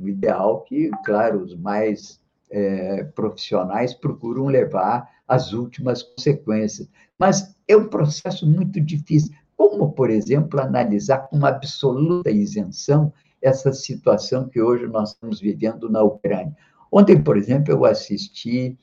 o 0.00 0.08
ideal 0.08 0.62
que, 0.62 0.90
claro, 1.04 1.42
os 1.42 1.54
mais 1.54 2.20
é, 2.50 3.04
profissionais 3.04 3.94
procuram 3.94 4.46
levar 4.46 5.08
as 5.26 5.52
últimas 5.52 6.02
consequências. 6.02 6.88
Mas 7.18 7.54
é 7.68 7.76
um 7.76 7.88
processo 7.88 8.46
muito 8.46 8.80
difícil. 8.80 9.32
Como, 9.56 9.92
por 9.92 10.10
exemplo, 10.10 10.60
analisar 10.60 11.28
com 11.28 11.44
absoluta 11.44 12.30
isenção 12.30 13.12
essa 13.40 13.72
situação 13.72 14.48
que 14.48 14.60
hoje 14.60 14.86
nós 14.86 15.12
estamos 15.12 15.40
vivendo 15.40 15.88
na 15.88 16.02
Ucrânia? 16.02 16.56
Ontem, 16.90 17.22
por 17.22 17.36
exemplo, 17.36 17.72
eu 17.72 17.84
assisti 17.84 18.78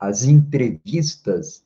às 0.00 0.24
entrevistas 0.24 1.62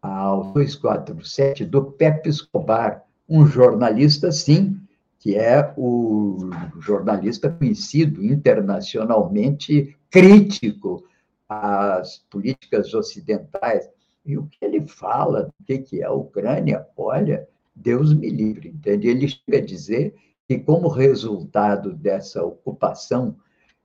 ao 0.00 0.52
247 0.52 1.64
do 1.64 1.84
Pepe 1.84 2.28
Escobar, 2.28 3.04
um 3.28 3.46
jornalista, 3.46 4.30
sim, 4.30 4.78
que 5.18 5.34
é 5.34 5.72
o 5.76 6.50
jornalista 6.78 7.50
conhecido 7.50 8.24
internacionalmente 8.24 9.96
crítico 10.10 11.02
às 11.48 12.18
políticas 12.30 12.92
ocidentais. 12.94 13.88
E 14.24 14.36
o 14.36 14.46
que 14.46 14.62
ele 14.62 14.86
fala 14.86 15.50
do 15.58 15.82
que 15.82 16.00
é 16.02 16.04
a 16.04 16.12
Ucrânia, 16.12 16.86
olha, 16.96 17.48
Deus 17.74 18.12
me 18.12 18.28
livre, 18.28 18.68
entende? 18.68 19.08
Ele 19.08 19.26
chega 19.26 19.58
a 19.58 19.64
dizer 19.64 20.14
que, 20.46 20.58
como 20.58 20.88
resultado 20.88 21.94
dessa 21.94 22.44
ocupação 22.44 23.36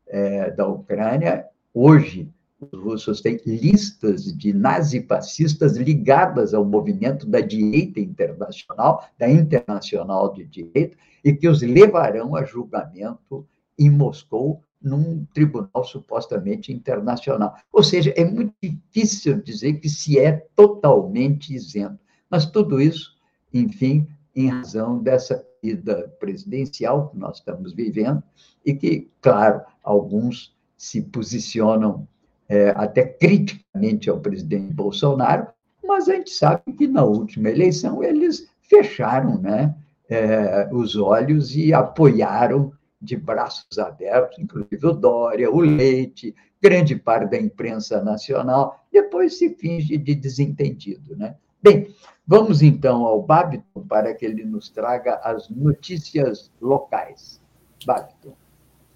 é, 0.05 0.51
da 0.51 0.67
Ucrânia, 0.67 1.45
hoje 1.73 2.29
os 2.59 2.79
russos 2.79 3.21
têm 3.21 3.39
listas 3.45 4.25
de 4.37 4.53
nazifascistas 4.53 5.77
ligadas 5.77 6.53
ao 6.53 6.65
movimento 6.65 7.25
da 7.25 7.39
direita 7.39 7.99
internacional, 7.99 9.05
da 9.17 9.29
internacional 9.29 10.33
de 10.33 10.45
direita, 10.45 10.97
e 11.23 11.33
que 11.33 11.47
os 11.47 11.61
levarão 11.61 12.35
a 12.35 12.43
julgamento 12.43 13.47
em 13.77 13.89
Moscou, 13.89 14.61
num 14.81 15.25
tribunal 15.33 15.83
supostamente 15.83 16.71
internacional. 16.71 17.55
Ou 17.71 17.83
seja, 17.83 18.13
é 18.15 18.23
muito 18.23 18.53
difícil 18.61 19.41
dizer 19.41 19.73
que 19.73 19.89
se 19.89 20.17
é 20.17 20.31
totalmente 20.55 21.53
isento. 21.53 21.99
Mas 22.29 22.45
tudo 22.45 22.79
isso, 22.79 23.17
enfim, 23.53 24.07
em 24.35 24.47
razão 24.47 25.01
dessa 25.01 25.45
vida 25.61 26.07
presidencial 26.19 27.09
que 27.09 27.17
nós 27.17 27.37
estamos 27.37 27.73
vivendo, 27.73 28.23
e 28.65 28.73
que, 28.73 29.09
claro, 29.21 29.61
alguns 29.83 30.55
se 30.77 31.01
posicionam 31.01 32.07
é, 32.49 32.73
até 32.75 33.05
criticamente 33.05 34.09
ao 34.09 34.19
presidente 34.19 34.73
Bolsonaro, 34.73 35.47
mas 35.83 36.09
a 36.09 36.15
gente 36.15 36.31
sabe 36.31 36.73
que 36.73 36.87
na 36.87 37.03
última 37.03 37.49
eleição 37.49 38.03
eles 38.03 38.49
fecharam 38.61 39.39
né, 39.39 39.75
é, 40.09 40.67
os 40.71 40.95
olhos 40.95 41.55
e 41.55 41.73
apoiaram 41.73 42.73
de 43.01 43.15
braços 43.15 43.77
abertos, 43.77 44.39
inclusive 44.39 44.85
o 44.85 44.91
Dória, 44.91 45.49
o 45.49 45.59
Leite, 45.61 46.35
grande 46.61 46.95
parte 46.95 47.31
da 47.31 47.37
imprensa 47.37 48.03
nacional, 48.03 48.83
depois 48.91 49.37
se 49.37 49.55
finge 49.55 49.97
de 49.97 50.15
desentendido. 50.15 51.15
Né? 51.15 51.35
Bem, 51.61 51.93
vamos 52.27 52.61
então 52.61 53.05
ao 53.05 53.21
Babiton 53.21 53.85
para 53.87 54.13
que 54.13 54.25
ele 54.25 54.43
nos 54.43 54.69
traga 54.69 55.15
as 55.23 55.49
notícias 55.49 56.51
locais. 56.59 57.41
Babiton. 57.85 58.33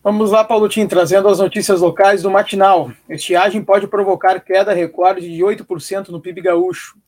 Vamos 0.03 0.31
lá, 0.31 0.43
Paulotinho, 0.43 0.85
trazendo 0.85 1.29
as 1.29 1.39
notícias 1.39 1.79
locais 1.79 2.23
do 2.23 2.29
matinal. 2.29 2.91
Estiagem 3.07 3.63
pode 3.63 3.87
provocar 3.87 4.37
queda 4.41 4.73
recorde 4.73 5.33
de 5.33 5.41
8% 5.41 6.09
no 6.09 6.19
PIB 6.19 6.41
gaúcho. 6.41 6.99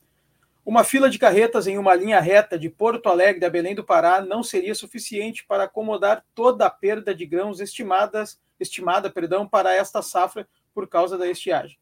Uma 0.64 0.82
fila 0.82 1.10
de 1.10 1.18
carretas 1.18 1.66
em 1.66 1.76
uma 1.76 1.94
linha 1.94 2.18
reta 2.20 2.58
de 2.58 2.70
Porto 2.70 3.10
Alegre 3.10 3.44
a 3.44 3.50
Belém 3.50 3.74
do 3.74 3.84
Pará 3.84 4.22
não 4.22 4.42
seria 4.42 4.74
suficiente 4.74 5.44
para 5.46 5.64
acomodar 5.64 6.24
toda 6.34 6.64
a 6.64 6.70
perda 6.70 7.14
de 7.14 7.26
grãos 7.26 7.60
estimadas, 7.60 8.40
estimada 8.58 9.10
perdão, 9.10 9.46
para 9.46 9.74
esta 9.74 10.00
safra 10.00 10.48
por 10.74 10.88
causa 10.88 11.18
da 11.18 11.28
estiagem. 11.28 11.76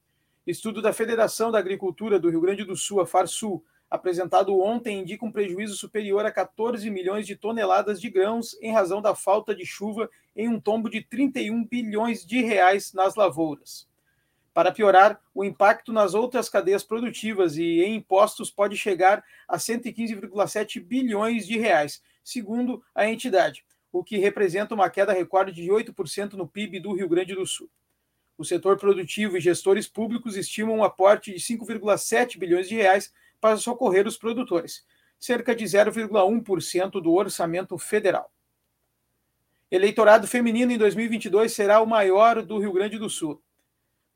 Estudo 0.45 0.83
da 0.83 0.93
Federação 0.93 1.53
da 1.53 1.61
Agricultura 1.61 2.19
do 2.19 2.29
Rio 2.29 2.41
Grande 2.41 2.65
do 2.65 2.75
Sul, 2.75 3.01
a 3.01 3.07
FARSUL, 3.07 3.65
apresentado 3.95 4.59
ontem, 4.61 4.99
indica 4.99 5.25
um 5.25 5.31
prejuízo 5.31 5.77
superior 5.77 6.27
a 6.27 6.33
14 6.33 6.91
milhões 6.91 7.29
de 7.29 7.37
toneladas 7.37 8.01
de 8.01 8.11
grãos 8.11 8.57
em 8.61 8.73
razão 8.73 9.01
da 9.01 9.15
falta 9.15 9.55
de 9.55 9.65
chuva 9.65 10.11
em 10.35 10.49
um 10.49 10.59
tombo 10.59 10.91
de 10.91 11.01
31 11.01 11.65
bilhões 11.65 12.27
de 12.27 12.43
reais 12.43 12.93
nas 12.93 13.15
lavouras. 13.15 13.89
Para 14.53 14.73
piorar, 14.73 15.21
o 15.33 15.45
impacto 15.45 15.93
nas 15.93 16.13
outras 16.13 16.49
cadeias 16.49 16.83
produtivas 16.83 17.57
e 17.57 17.83
em 17.83 17.95
impostos 17.95 18.51
pode 18.51 18.77
chegar 18.77 19.25
a 19.47 19.59
115,7 19.59 20.81
bilhões 20.83 21.47
de 21.47 21.57
reais, 21.57 22.03
segundo 22.25 22.83
a 22.93 23.07
entidade, 23.07 23.65
o 23.93 24.03
que 24.03 24.19
representa 24.19 24.75
uma 24.75 24.91
queda 24.91 25.13
recorde 25.13 25.53
de 25.53 25.69
8% 25.69 26.33
no 26.33 26.49
PIB 26.49 26.81
do 26.81 26.93
Rio 26.95 27.09
Grande 27.09 27.33
do 27.33 27.47
Sul. 27.47 27.71
O 28.37 28.45
setor 28.45 28.77
produtivo 28.77 29.37
e 29.37 29.41
gestores 29.41 29.87
públicos 29.87 30.37
estimam 30.37 30.79
um 30.79 30.85
aporte 30.85 31.33
de 31.33 31.39
5,7 31.39 32.37
bilhões 32.37 32.69
de 32.69 32.75
reais 32.75 33.13
para 33.45 33.59
socorrer 33.59 34.07
os 34.07 34.17
produtores, 34.17 34.87
cerca 35.21 35.55
de 35.55 35.67
0,1% 35.67 36.93
do 36.93 37.13
orçamento 37.13 37.77
federal. 37.77 38.33
Eleitorado 39.71 40.27
feminino 40.27 40.73
em 40.73 40.79
2022 40.79 41.53
será 41.53 41.83
o 41.83 41.87
maior 41.87 42.41
do 42.41 42.59
Rio 42.59 42.73
Grande 42.73 42.99
do 42.99 43.11
Sul. 43.11 43.43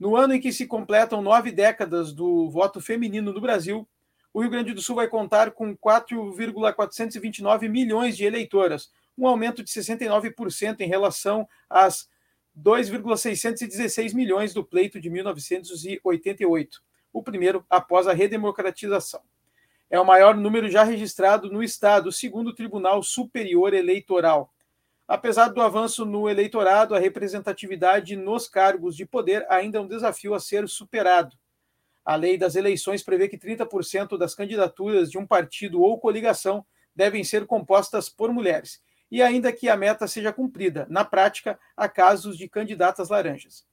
No 0.01 0.17
ano 0.17 0.33
em 0.33 0.41
que 0.41 0.51
se 0.51 0.67
completam 0.67 1.21
nove 1.21 1.53
décadas 1.53 2.11
do 2.11 2.49
voto 2.49 2.81
feminino 2.81 3.31
no 3.31 3.39
Brasil, 3.39 3.87
o 4.33 4.41
Rio 4.41 4.49
Grande 4.49 4.73
do 4.73 4.81
Sul 4.81 4.97
vai 4.97 5.09
contar 5.09 5.51
com 5.51 5.77
4,429 5.77 7.69
milhões 7.69 8.17
de 8.17 8.25
eleitoras, 8.25 8.91
um 9.15 9.29
aumento 9.29 9.63
de 9.63 9.71
69% 9.71 10.81
em 10.81 10.89
relação 10.89 11.47
às 11.69 12.09
2,616 12.55 14.15
milhões 14.15 14.55
do 14.55 14.65
pleito 14.65 14.99
de 14.99 15.11
1988, 15.11 16.83
o 17.13 17.23
primeiro 17.23 17.65
após 17.69 18.07
a 18.07 18.13
redemocratização. 18.13 19.21
É 19.91 19.99
o 19.99 20.05
maior 20.05 20.37
número 20.37 20.69
já 20.69 20.83
registrado 20.83 21.51
no 21.51 21.63
Estado, 21.63 22.13
segundo 22.13 22.49
o 22.49 22.55
Tribunal 22.55 23.03
Superior 23.03 23.73
Eleitoral. 23.73 24.53
Apesar 25.07 25.49
do 25.49 25.63
avanço 25.63 26.05
no 26.05 26.29
eleitorado, 26.29 26.95
a 26.95 26.99
representatividade 26.99 28.15
nos 28.15 28.47
cargos 28.47 28.95
de 28.95 29.07
poder 29.07 29.47
ainda 29.49 29.79
é 29.79 29.81
um 29.81 29.89
desafio 29.89 30.35
a 30.35 30.41
ser 30.41 30.69
superado. 30.69 31.35
A 32.05 32.15
lei 32.15 32.37
das 32.37 32.57
eleições 32.57 33.03
prevê 33.03 33.29
que 33.29 33.39
30% 33.39 34.19
das 34.19 34.35
candidaturas 34.35 35.11
de 35.11 35.17
um 35.17 35.27
partido 35.27 35.81
ou 35.81 35.99
coligação 35.99 36.65
devem 36.95 37.23
ser 37.23 37.47
compostas 37.47 38.09
por 38.09 38.33
mulheres, 38.33 38.83
e 39.11 39.23
ainda 39.23 39.53
que 39.53 39.69
a 39.69 39.77
meta 39.77 40.07
seja 40.07 40.33
cumprida, 40.33 40.87
na 40.91 41.05
prática, 41.05 41.59
há 41.77 41.89
casos 41.89 42.37
de 42.37 42.49
candidatas 42.49 43.09
laranjas. 43.09 43.65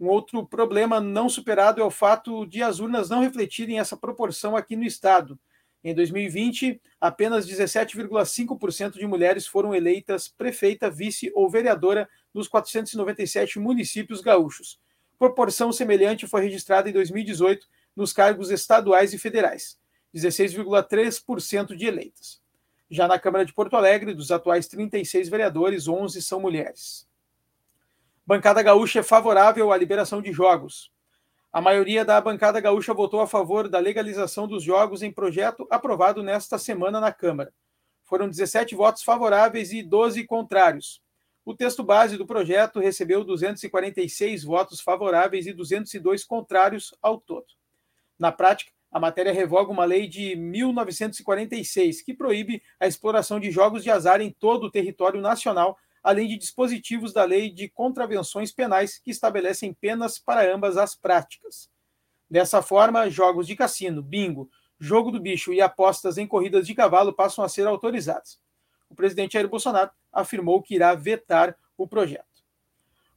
Um 0.00 0.08
outro 0.08 0.46
problema 0.46 0.98
não 0.98 1.28
superado 1.28 1.78
é 1.78 1.84
o 1.84 1.90
fato 1.90 2.46
de 2.46 2.62
as 2.62 2.80
urnas 2.80 3.10
não 3.10 3.20
refletirem 3.20 3.78
essa 3.78 3.98
proporção 3.98 4.56
aqui 4.56 4.74
no 4.74 4.84
Estado. 4.84 5.38
Em 5.84 5.94
2020, 5.94 6.80
apenas 6.98 7.46
17,5% 7.46 8.94
de 8.94 9.06
mulheres 9.06 9.46
foram 9.46 9.74
eleitas 9.74 10.26
prefeita, 10.26 10.90
vice 10.90 11.30
ou 11.34 11.50
vereadora 11.50 12.08
nos 12.32 12.48
497 12.48 13.58
municípios 13.58 14.22
gaúchos. 14.22 14.80
Proporção 15.18 15.70
semelhante 15.70 16.26
foi 16.26 16.44
registrada 16.44 16.88
em 16.88 16.92
2018 16.94 17.66
nos 17.94 18.10
cargos 18.10 18.50
estaduais 18.50 19.12
e 19.12 19.18
federais, 19.18 19.78
16,3% 20.14 21.76
de 21.76 21.84
eleitas. 21.84 22.40
Já 22.90 23.06
na 23.06 23.18
Câmara 23.18 23.44
de 23.44 23.52
Porto 23.52 23.76
Alegre, 23.76 24.14
dos 24.14 24.30
atuais 24.30 24.66
36 24.66 25.28
vereadores, 25.28 25.86
11 25.86 26.22
são 26.22 26.40
mulheres. 26.40 27.06
Bancada 28.30 28.62
gaúcha 28.62 29.00
é 29.00 29.02
favorável 29.02 29.72
à 29.72 29.76
liberação 29.76 30.22
de 30.22 30.32
jogos. 30.32 30.88
A 31.52 31.60
maioria 31.60 32.04
da 32.04 32.20
bancada 32.20 32.60
gaúcha 32.60 32.94
votou 32.94 33.20
a 33.20 33.26
favor 33.26 33.68
da 33.68 33.80
legalização 33.80 34.46
dos 34.46 34.62
jogos 34.62 35.02
em 35.02 35.10
projeto 35.10 35.66
aprovado 35.68 36.22
nesta 36.22 36.56
semana 36.56 37.00
na 37.00 37.10
Câmara. 37.12 37.52
Foram 38.04 38.28
17 38.28 38.76
votos 38.76 39.02
favoráveis 39.02 39.72
e 39.72 39.82
12 39.82 40.28
contrários. 40.28 41.02
O 41.44 41.56
texto 41.56 41.82
base 41.82 42.16
do 42.16 42.24
projeto 42.24 42.78
recebeu 42.78 43.24
246 43.24 44.44
votos 44.44 44.80
favoráveis 44.80 45.48
e 45.48 45.52
202 45.52 46.24
contrários 46.24 46.94
ao 47.02 47.18
todo. 47.20 47.46
Na 48.16 48.30
prática, 48.30 48.70
a 48.92 49.00
matéria 49.00 49.32
revoga 49.32 49.72
uma 49.72 49.84
lei 49.84 50.06
de 50.06 50.36
1946 50.36 52.00
que 52.02 52.14
proíbe 52.14 52.62
a 52.78 52.86
exploração 52.86 53.40
de 53.40 53.50
jogos 53.50 53.82
de 53.82 53.90
azar 53.90 54.20
em 54.20 54.30
todo 54.30 54.68
o 54.68 54.70
território 54.70 55.20
nacional, 55.20 55.76
além 56.02 56.28
de 56.28 56.36
dispositivos 56.36 57.12
da 57.12 57.24
lei 57.24 57.50
de 57.50 57.68
contravenções 57.68 58.52
penais 58.52 58.98
que 58.98 59.10
estabelecem 59.10 59.72
penas 59.72 60.18
para 60.18 60.54
ambas 60.54 60.76
as 60.76 60.94
práticas. 60.94 61.70
Dessa 62.28 62.62
forma, 62.62 63.10
jogos 63.10 63.46
de 63.46 63.56
cassino, 63.56 64.02
bingo, 64.02 64.48
jogo 64.78 65.10
do 65.10 65.20
bicho 65.20 65.52
e 65.52 65.60
apostas 65.60 66.16
em 66.16 66.26
corridas 66.26 66.66
de 66.66 66.74
cavalo 66.74 67.12
passam 67.12 67.44
a 67.44 67.48
ser 67.48 67.66
autorizados. 67.66 68.40
O 68.88 68.94
presidente 68.94 69.34
Jair 69.34 69.48
Bolsonaro 69.48 69.90
afirmou 70.12 70.62
que 70.62 70.74
irá 70.74 70.94
vetar 70.94 71.56
o 71.76 71.86
projeto. 71.86 72.24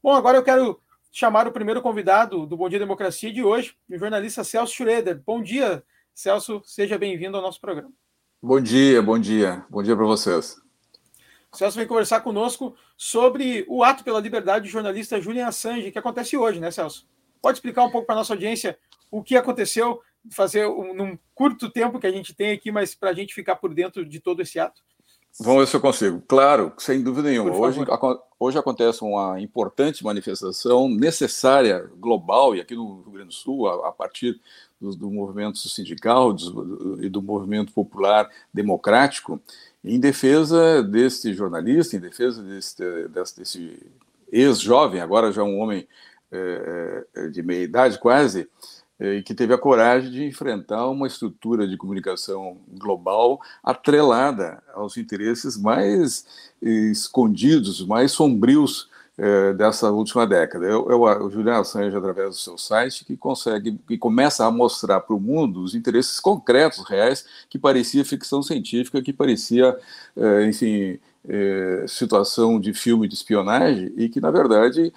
Bom, 0.02 0.14
agora 0.14 0.38
eu 0.38 0.44
quero 0.44 0.80
chamar 1.12 1.48
o 1.48 1.52
primeiro 1.52 1.82
convidado 1.82 2.46
do 2.46 2.58
Bom 2.58 2.68
Dia 2.68 2.80
Democracia 2.80 3.32
de 3.32 3.44
hoje, 3.44 3.76
o 3.90 3.98
jornalista 3.98 4.44
Celso 4.44 4.74
Schroeder. 4.74 5.22
Bom 5.26 5.42
dia, 5.42 5.84
Celso, 6.14 6.62
seja 6.66 6.98
bem-vindo 6.98 7.38
ao 7.38 7.44
nosso 7.44 7.62
programa. 7.62 7.94
Bom 8.42 8.60
dia, 8.60 9.02
bom 9.02 9.18
dia, 9.18 9.66
bom 9.70 9.82
dia 9.82 9.96
para 9.96 10.06
vocês. 10.06 10.63
O 11.54 11.58
Celso 11.58 11.78
vem 11.78 11.86
conversar 11.86 12.22
conosco 12.22 12.76
sobre 12.98 13.64
o 13.70 13.84
ato 13.84 14.04
pela 14.04 14.20
liberdade 14.20 14.66
do 14.66 14.72
jornalista 14.72 15.22
Julian 15.22 15.48
Assange, 15.48 15.92
que 15.92 16.00
acontece 16.00 16.36
hoje, 16.36 16.60
né, 16.60 16.72
Celso? 16.72 17.08
Pode 17.40 17.58
explicar 17.58 17.84
um 17.84 17.92
pouco 17.92 18.08
para 18.08 18.16
a 18.16 18.18
nossa 18.18 18.34
audiência 18.34 18.78
o 19.12 19.22
que 19.22 19.38
aconteceu, 19.38 20.02
fazer 20.32 20.66
um, 20.66 20.96
num 20.96 21.18
curto 21.36 21.70
tempo 21.70 22.00
que 22.00 22.08
a 22.08 22.12
gente 22.12 22.34
tem 22.34 22.52
aqui, 22.52 22.72
mas 22.72 22.96
para 22.96 23.12
a 23.12 23.14
gente 23.14 23.36
ficar 23.36 23.58
por 23.58 23.72
dentro 23.72 24.04
de 24.04 24.20
todo 24.20 24.42
esse 24.42 24.60
ato? 24.60 24.82
Vamos 25.40 25.62
ver 25.62 25.68
se 25.68 25.76
eu 25.76 25.82
consigo. 25.82 26.24
Claro, 26.28 26.74
sem 26.78 27.04
dúvida 27.04 27.30
nenhuma. 27.30 27.56
Hoje, 27.56 27.80
hoje 28.40 28.58
acontece 28.58 29.04
uma 29.04 29.40
importante 29.40 30.04
manifestação 30.04 30.88
necessária, 30.88 31.90
global, 31.98 32.56
e 32.56 32.62
aqui 32.62 32.76
no 32.76 33.02
Rio 33.02 33.12
Grande 33.12 33.30
do 33.30 33.34
Sul, 33.34 33.68
a, 33.68 33.90
a 33.90 33.92
partir 33.92 34.40
do, 34.80 34.96
do, 34.96 35.10
movimento 35.10 35.58
sindical 35.58 36.34
do, 36.34 37.04
e 37.04 37.10
do 37.10 37.22
movimento 37.22 37.74
popular 37.74 38.30
democrático, 38.54 39.42
em 39.84 40.00
defesa 40.00 40.82
deste 40.82 41.34
jornalista, 41.34 41.96
em 41.96 42.00
defesa 42.00 42.42
desse, 42.42 42.84
desse 43.38 43.80
ex-jovem, 44.32 45.02
agora 45.02 45.32
já 45.32 45.44
um 45.44 45.60
homem 45.60 45.88
é, 46.32 47.28
de 47.32 47.44
meia 47.44 47.64
idade 47.64 48.00
quase, 48.00 48.48
e 49.00 49.22
que 49.22 49.36
teve 49.36 49.54
a 49.54 49.58
coragem 49.58 50.10
de 50.10 50.24
enfrentar 50.24 50.88
uma 50.88 51.08
estrutura 51.08 51.68
de 51.68 51.76
comunicação 51.76 52.58
global 52.80 53.42
atrelada 53.62 54.64
aos 54.74 54.96
interesses 54.98 55.58
mais 55.58 56.26
escondidos, 56.62 57.86
mais 57.86 58.12
sombrios 58.14 58.90
eh, 59.18 59.54
dessa 59.54 59.92
última 59.92 60.26
década. 60.26 60.66
Eu, 60.66 60.90
eu, 60.90 61.02
o 61.02 61.30
Julian 61.30 61.60
Assange, 61.60 61.96
através 61.96 62.30
do 62.30 62.36
seu 62.36 62.58
site, 62.58 63.06
que 63.06 63.16
consegue, 63.16 63.78
que 63.88 63.98
começa 63.98 64.46
a 64.46 64.52
mostrar 64.52 65.02
para 65.02 65.16
o 65.16 65.20
mundo 65.20 65.62
os 65.62 65.76
interesses 65.76 66.20
concretos, 66.20 66.84
reais, 66.90 67.26
que 67.50 67.60
parecia 67.60 68.04
ficção 68.04 68.42
científica, 68.42 69.02
que 69.02 69.14
parecia, 69.14 69.78
eh, 70.18 70.46
enfim, 70.48 71.00
é, 71.28 71.86
situação 71.88 72.60
de 72.60 72.74
filme 72.74 73.08
de 73.08 73.14
espionagem 73.14 73.94
e 73.96 74.10
que, 74.10 74.20
na 74.20 74.30
verdade, 74.30 74.92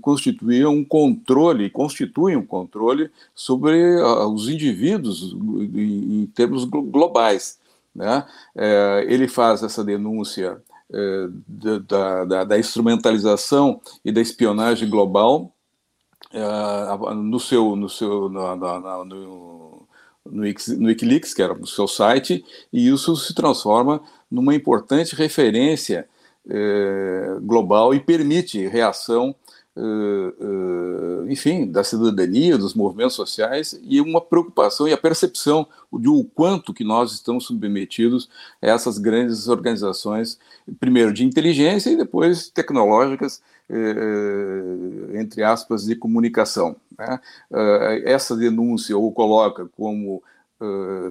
constituía 0.00 0.68
um 0.68 0.84
controle, 0.84 1.70
constitui 1.70 2.36
um 2.36 2.46
controle 2.46 3.10
sobre 3.34 4.00
uh, 4.00 4.28
os 4.28 4.48
indivíduos 4.48 5.32
em, 5.32 6.22
em 6.22 6.26
termos 6.26 6.64
globais. 6.64 7.58
Né? 7.94 8.24
É, 8.54 9.04
ele 9.08 9.26
faz 9.28 9.62
essa 9.62 9.84
denúncia 9.84 10.62
é, 10.70 10.71
da, 11.46 12.24
da, 12.24 12.44
da, 12.44 12.58
instrumentalização 12.58 13.80
e 14.04 14.12
da 14.12 14.20
espionagem 14.20 14.88
global 14.88 15.52
é, 16.32 17.14
no 17.14 17.40
seu, 17.40 17.74
no 17.76 17.88
seu 17.88 18.28
no, 18.28 19.86
no 20.26 20.86
Wikileaks, 20.86 21.34
que 21.34 21.42
era 21.42 21.54
no 21.54 21.66
seu 21.66 21.88
site, 21.88 22.44
e 22.72 22.88
isso 22.88 23.16
se 23.16 23.34
transforma 23.34 24.02
numa 24.30 24.54
importante 24.54 25.14
referência 25.14 26.08
eh, 26.48 27.36
global 27.42 27.94
e 27.94 28.00
permite 28.00 28.66
reação, 28.66 29.34
eh, 29.74 30.34
eh, 30.38 31.32
enfim, 31.32 31.70
da 31.70 31.82
cidadania, 31.82 32.58
dos 32.58 32.74
movimentos 32.74 33.14
sociais 33.14 33.78
e 33.82 34.02
uma 34.02 34.20
preocupação 34.20 34.86
e 34.86 34.92
a 34.92 34.98
percepção 34.98 35.66
de 35.90 36.08
o 36.08 36.24
quanto 36.24 36.74
que 36.74 36.84
nós 36.84 37.12
estamos 37.12 37.46
submetidos 37.46 38.28
a 38.60 38.66
essas 38.66 38.98
grandes 38.98 39.48
organizações, 39.48 40.38
primeiro 40.78 41.10
de 41.12 41.24
inteligência 41.24 41.90
e 41.90 41.96
depois 41.96 42.50
tecnológicas, 42.50 43.42
entre 45.14 45.42
aspas, 45.42 45.84
de 45.84 45.96
comunicação. 45.96 46.76
Né? 46.98 47.18
essa 48.04 48.36
denúncia 48.36 48.96
o 48.98 49.10
coloca 49.12 49.66
como 49.76 50.22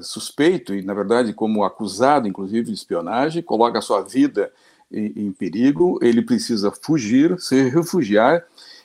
suspeito 0.01 0.73
e, 0.75 0.83
na 0.83 0.93
verdade, 0.93 1.33
como 1.33 1.63
acusado, 1.63 2.27
inclusive, 2.27 2.67
de 2.67 2.73
espionagem, 2.73 3.41
coloca 3.41 3.79
a 3.79 3.81
sua 3.81 4.01
vida 4.01 4.51
em, 4.91 5.27
em, 5.27 5.31
perigo, 5.31 5.99
ele 6.01 6.21
precisa 6.21 6.71
fugir, 6.71 7.39
se 7.39 7.69
refugiar, 7.69 8.43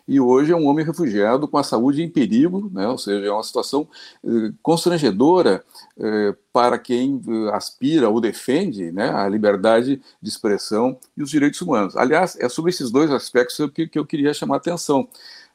e 0.08 0.20
hoje 0.20 0.52
é 0.52 0.56
um 0.56 0.66
homem 0.66 0.84
refugiado 0.84 1.48
com 1.48 1.58
a 1.58 1.64
saúde 1.64 2.00
em 2.00 2.08
perigo, 2.08 2.70
né? 2.72 2.86
ou 2.86 2.96
seja, 2.96 3.26
é 3.26 3.30
uma 3.30 3.42
situação 3.42 3.88
eh, 4.24 4.52
constrangedora 4.62 5.64
eh, 5.98 6.32
para 6.52 6.78
quem 6.78 7.20
eh, 7.26 7.50
aspira 7.52 8.08
ou 8.08 8.20
defende 8.20 8.92
né, 8.92 9.10
a 9.10 9.28
liberdade 9.28 10.00
de 10.22 10.28
expressão 10.28 10.96
e 11.16 11.24
os 11.24 11.30
direitos 11.30 11.60
humanos. 11.60 11.96
Aliás, 11.96 12.36
é 12.38 12.48
sobre 12.48 12.70
esses 12.70 12.88
dois 12.88 13.10
aspectos 13.10 13.58
que, 13.74 13.88
que 13.88 13.98
eu 13.98 14.06
queria 14.06 14.32
chamar 14.32 14.54
a 14.54 14.58
atenção. 14.58 15.08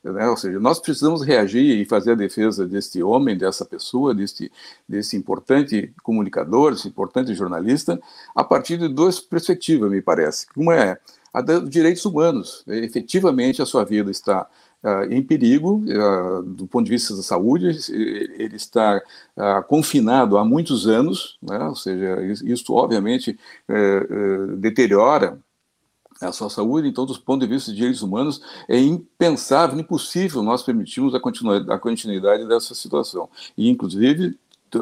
Né? 0.03 0.27
Ou 0.27 0.37
seja, 0.37 0.59
nós 0.59 0.79
precisamos 0.79 1.21
reagir 1.21 1.79
e 1.79 1.85
fazer 1.85 2.13
a 2.13 2.15
defesa 2.15 2.67
deste 2.67 3.01
homem, 3.03 3.37
dessa 3.37 3.65
pessoa, 3.65 4.13
deste, 4.13 4.51
desse 4.87 5.15
importante 5.15 5.93
comunicador, 6.03 6.71
desse 6.71 6.87
importante 6.87 7.33
jornalista, 7.35 8.01
a 8.35 8.43
partir 8.43 8.77
de 8.77 8.87
duas 8.87 9.19
perspectivas, 9.19 9.91
me 9.91 10.01
parece. 10.01 10.47
Uma 10.55 10.75
é 10.75 10.97
a 11.33 11.41
dos 11.41 11.69
direitos 11.69 12.03
humanos. 12.03 12.63
Efetivamente, 12.67 13.61
a 13.61 13.65
sua 13.65 13.85
vida 13.85 14.11
está 14.11 14.47
uh, 14.83 15.03
em 15.11 15.21
perigo 15.21 15.83
uh, 15.85 16.43
do 16.43 16.67
ponto 16.67 16.85
de 16.85 16.91
vista 16.91 17.15
da 17.15 17.23
saúde, 17.23 17.67
ele 17.89 18.55
está 18.55 19.01
uh, 19.37 19.63
confinado 19.67 20.37
há 20.37 20.43
muitos 20.43 20.87
anos, 20.87 21.37
né? 21.41 21.63
ou 21.65 21.75
seja, 21.75 22.21
isso 22.43 22.73
obviamente 22.73 23.37
eh, 23.67 24.07
eh, 24.09 24.55
deteriora 24.57 25.39
a 26.28 26.32
sua 26.32 26.49
saúde, 26.49 26.88
então, 26.88 27.05
dos 27.05 27.17
pontos 27.17 27.47
de 27.47 27.53
vista 27.53 27.72
de 27.72 27.78
direitos 27.78 28.01
humanos, 28.01 28.41
é 28.67 28.80
impensável, 28.80 29.80
impossível 29.80 30.43
nós 30.43 30.63
permitirmos 30.63 31.15
a 31.15 31.19
continuidade, 31.19 31.72
a 31.72 31.80
continuidade 31.80 32.47
dessa 32.47 32.76
situação. 32.76 33.30
E, 33.57 33.69
inclusive, 33.69 34.38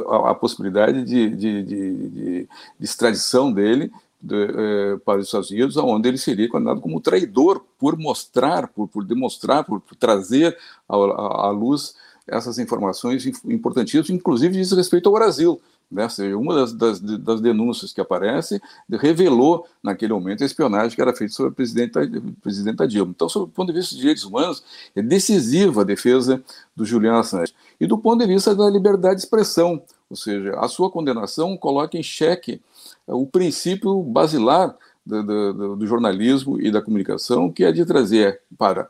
a, 0.08 0.32
a 0.32 0.36
possibilidade 0.36 1.04
de, 1.04 1.30
de, 1.30 1.64
de, 1.64 2.10
de, 2.10 2.50
extradição 2.80 3.52
dele 3.52 3.92
de, 4.22 4.36
eh, 4.36 4.98
para 5.06 5.20
os 5.20 5.28
Estados 5.28 5.50
Unidos, 5.50 5.78
onde 5.78 6.10
ele 6.10 6.18
seria 6.18 6.50
condenado 6.50 6.82
como 6.82 7.00
traidor 7.00 7.64
por 7.78 7.98
mostrar, 7.98 8.68
por, 8.68 8.88
por 8.88 9.06
demonstrar, 9.06 9.64
por, 9.64 9.80
por 9.80 9.96
trazer 9.96 10.58
à 10.88 11.50
luz 11.50 11.96
essas 12.28 12.60
informações 12.60 13.26
importantíssimas, 13.46 14.10
inclusive 14.10 14.54
diz 14.54 14.72
respeito 14.72 15.08
ao 15.08 15.16
Brasil. 15.16 15.60
Né? 15.92 16.08
Seja, 16.08 16.38
uma 16.38 16.54
das, 16.54 16.74
das, 16.74 17.00
das, 17.00 17.42
denúncias 17.42 17.92
que 17.92 18.00
aparece 18.00 18.62
revelou, 18.90 19.66
naquele 19.82 20.14
momento, 20.14 20.44
a 20.44 20.46
espionagem 20.46 20.96
que 20.96 21.02
era 21.02 21.16
feita 21.16 21.34
sobre 21.34 21.52
a 21.52 21.56
presidenta, 21.56 22.02
a 22.02 22.42
presidenta 22.42 22.88
Dilma. 22.88 23.12
Então, 23.16 23.28
sob 23.28 23.46
o 23.46 23.48
ponto 23.48 23.74
de 23.74 23.80
vista 23.80 23.96
dos 23.96 24.00
direitos 24.00 24.24
humanos, 24.24 24.64
é 24.96 25.02
decisiva 25.02 25.82
a 25.82 25.84
defesa 25.84 26.44
do 26.76 26.86
Julian 26.86 27.18
Assange. 27.18 27.54
E 27.80 27.88
do 27.88 27.98
ponto 27.98 28.20
de 28.20 28.28
vista 28.28 28.54
da 28.54 28.70
liberdade 28.70 29.16
de 29.16 29.22
expressão, 29.22 29.82
ou 30.10 30.16
seja, 30.16 30.54
a 30.60 30.68
sua 30.68 30.92
condenação 30.92 31.58
coloca 31.58 31.98
em 31.98 32.04
xeque 32.04 32.62
é, 33.08 33.14
o 33.14 33.26
princípio 33.26 34.02
basilar 34.04 34.76
do, 35.06 35.24
do, 35.24 35.76
do 35.76 35.88
jornalismo 35.88 36.62
e 36.62 36.72
da 36.72 36.82
comunicação, 36.82 37.52
que 37.52 37.64
é 37.64 37.72
de 37.72 37.84
trazer 37.86 38.42
para 38.58 38.88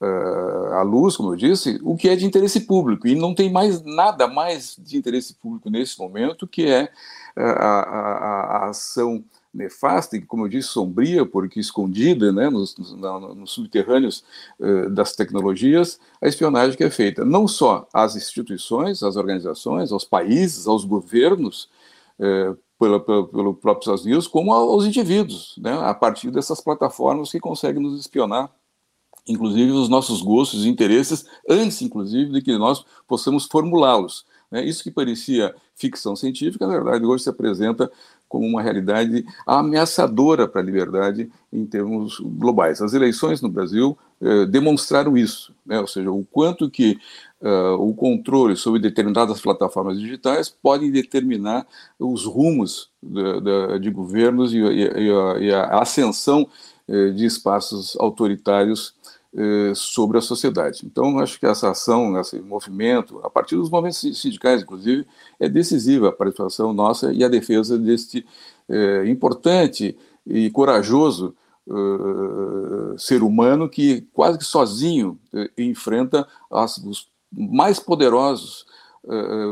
uh, 0.00 0.74
à 0.74 0.82
luz, 0.82 1.16
como 1.16 1.32
eu 1.32 1.36
disse, 1.36 1.78
o 1.82 1.96
que 1.96 2.08
é 2.08 2.16
de 2.16 2.24
interesse 2.24 2.60
público. 2.60 3.06
E 3.06 3.14
não 3.14 3.34
tem 3.34 3.50
mais 3.50 3.82
nada 3.82 4.26
mais 4.26 4.76
de 4.78 4.96
interesse 4.96 5.34
público 5.34 5.68
nesse 5.70 5.98
momento, 5.98 6.46
que 6.46 6.66
é 6.66 6.84
uh, 7.36 7.40
a, 7.40 7.80
a, 7.80 8.40
a, 8.64 8.68
ação 8.70 9.22
nefasta 9.52 10.16
e, 10.16 10.22
como 10.22 10.44
eu 10.44 10.48
disse, 10.48 10.68
sombria, 10.68 11.26
porque 11.26 11.58
escondida 11.58 12.32
né, 12.32 12.48
nos, 12.48 12.76
nos, 12.76 12.92
nos 12.92 13.50
subterrâneos 13.50 14.24
uh, 14.58 14.88
das 14.90 15.14
tecnologias, 15.14 15.98
a 16.22 16.28
espionagem 16.28 16.76
que 16.76 16.84
é 16.84 16.90
feita 16.90 17.24
não 17.24 17.46
só 17.46 17.86
às 17.92 18.16
instituições, 18.16 19.02
às 19.02 19.16
organizações, 19.16 19.92
aos 19.92 20.04
países, 20.04 20.66
aos 20.66 20.84
governos, 20.84 21.68
uh, 22.18 22.56
pelo 22.78 23.52
próprio 23.52 23.80
Estados 23.80 24.06
Unidos, 24.06 24.26
como 24.26 24.54
aos 24.54 24.86
indivíduos, 24.86 25.54
né, 25.58 25.78
a 25.82 25.92
partir 25.92 26.30
dessas 26.30 26.62
plataformas 26.62 27.30
que 27.30 27.38
conseguem 27.38 27.82
nos 27.82 28.00
espionar 28.00 28.50
inclusive 29.30 29.70
os 29.72 29.88
nossos 29.88 30.22
gostos 30.22 30.64
e 30.64 30.68
interesses, 30.68 31.24
antes, 31.48 31.80
inclusive, 31.82 32.32
de 32.32 32.42
que 32.42 32.56
nós 32.58 32.84
possamos 33.06 33.46
formulá-los. 33.46 34.24
Né? 34.50 34.64
Isso 34.64 34.82
que 34.82 34.90
parecia 34.90 35.54
ficção 35.76 36.16
científica, 36.16 36.66
na 36.66 36.74
verdade, 36.74 37.04
hoje 37.04 37.24
se 37.24 37.30
apresenta 37.30 37.90
como 38.28 38.46
uma 38.46 38.62
realidade 38.62 39.24
ameaçadora 39.44 40.46
para 40.46 40.60
a 40.60 40.64
liberdade 40.64 41.28
em 41.52 41.66
termos 41.66 42.20
globais. 42.20 42.80
As 42.80 42.94
eleições 42.94 43.42
no 43.42 43.48
Brasil 43.48 43.98
eh, 44.20 44.46
demonstraram 44.46 45.16
isso, 45.16 45.52
né? 45.66 45.80
ou 45.80 45.86
seja, 45.86 46.12
o 46.12 46.24
quanto 46.30 46.70
que 46.70 46.96
uh, 47.40 47.74
o 47.74 47.94
controle 47.94 48.54
sobre 48.54 48.78
determinadas 48.78 49.40
plataformas 49.40 49.98
digitais 49.98 50.48
pode 50.48 50.90
determinar 50.90 51.66
os 51.98 52.24
rumos 52.24 52.88
de, 53.02 53.40
de, 53.40 53.78
de 53.80 53.90
governos 53.90 54.52
e, 54.52 54.58
e, 54.58 55.10
a, 55.10 55.38
e, 55.40 55.52
a, 55.52 55.80
ascensão 55.80 56.46
eh, 56.86 57.10
de 57.10 57.24
espaços 57.24 57.96
autoritários 57.98 58.94
sobre 59.76 60.18
a 60.18 60.20
sociedade. 60.20 60.82
Então, 60.84 61.18
acho 61.20 61.38
que 61.38 61.46
essa 61.46 61.70
ação, 61.70 62.18
esse 62.20 62.40
movimento, 62.40 63.20
a 63.22 63.30
partir 63.30 63.54
dos 63.56 63.70
movimentos 63.70 64.00
sindicais, 64.20 64.62
inclusive, 64.62 65.06
é 65.38 65.48
decisiva 65.48 66.08
a 66.08 66.12
participação 66.12 66.72
nossa 66.72 67.12
e 67.12 67.22
a 67.22 67.28
defesa 67.28 67.78
deste 67.78 68.26
eh, 68.68 69.04
importante 69.06 69.96
e 70.26 70.50
corajoso 70.50 71.34
uh, 71.66 72.98
ser 72.98 73.22
humano 73.22 73.68
que 73.68 74.02
quase 74.12 74.38
que 74.38 74.44
sozinho 74.44 75.18
enfrenta 75.56 76.26
as, 76.50 76.78
os 76.78 77.08
mais 77.32 77.78
poderosos 77.78 78.66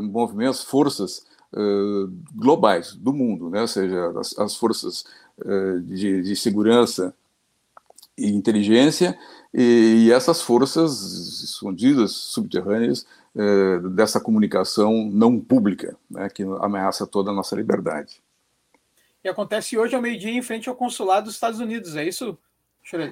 movimentos, 0.03 0.63
forças 0.63 1.27
globais 2.35 2.95
do 2.95 3.13
mundo, 3.13 3.49
né? 3.49 3.63
ou 3.63 3.69
seja, 3.69 4.13
as, 4.19 4.39
as 4.39 4.57
forças 4.57 5.05
de, 5.87 6.23
de 6.23 6.37
segurança 6.37 7.15
e 8.17 8.29
inteligência 8.29 9.19
e, 9.53 10.07
e 10.07 10.13
essas 10.13 10.43
forças 10.43 11.43
escondidas, 11.43 12.13
subterrâneas, 12.13 13.07
eh, 13.37 13.79
dessa 13.91 14.21
comunicação 14.21 15.09
não 15.13 15.39
pública, 15.39 15.97
né, 16.11 16.29
que 16.29 16.43
ameaça 16.61 17.07
toda 17.07 17.31
a 17.31 17.35
nossa 17.35 17.55
liberdade. 17.55 18.21
E 19.23 19.29
acontece 19.29 19.77
hoje 19.77 19.95
ao 19.95 20.03
meio-dia 20.03 20.33
em 20.33 20.43
frente 20.43 20.69
ao 20.69 20.75
consulado 20.75 21.27
dos 21.27 21.35
Estados 21.35 21.61
Unidos, 21.61 21.95
é 21.95 22.05
isso? 22.05 22.37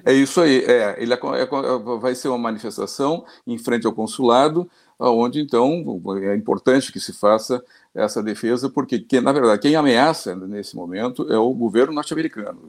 É 0.05 0.11
isso 0.11 0.41
aí, 0.41 0.63
é, 0.65 0.95
ele 0.97 1.13
é, 1.13 1.17
é, 1.17 1.97
vai 1.99 2.15
ser 2.15 2.29
uma 2.29 2.37
manifestação 2.37 3.23
em 3.45 3.57
frente 3.59 3.85
ao 3.85 3.93
consulado, 3.93 4.69
onde 4.99 5.39
então 5.39 6.01
é 6.21 6.35
importante 6.35 6.91
que 6.91 6.99
se 6.99 7.13
faça 7.13 7.63
essa 7.93 8.21
defesa, 8.21 8.69
porque 8.69 8.99
que, 8.99 9.19
na 9.21 9.31
verdade 9.31 9.61
quem 9.61 9.75
ameaça 9.75 10.35
nesse 10.35 10.75
momento 10.75 11.31
é 11.31 11.37
o 11.37 11.53
governo 11.53 11.93
norte-americano, 11.93 12.67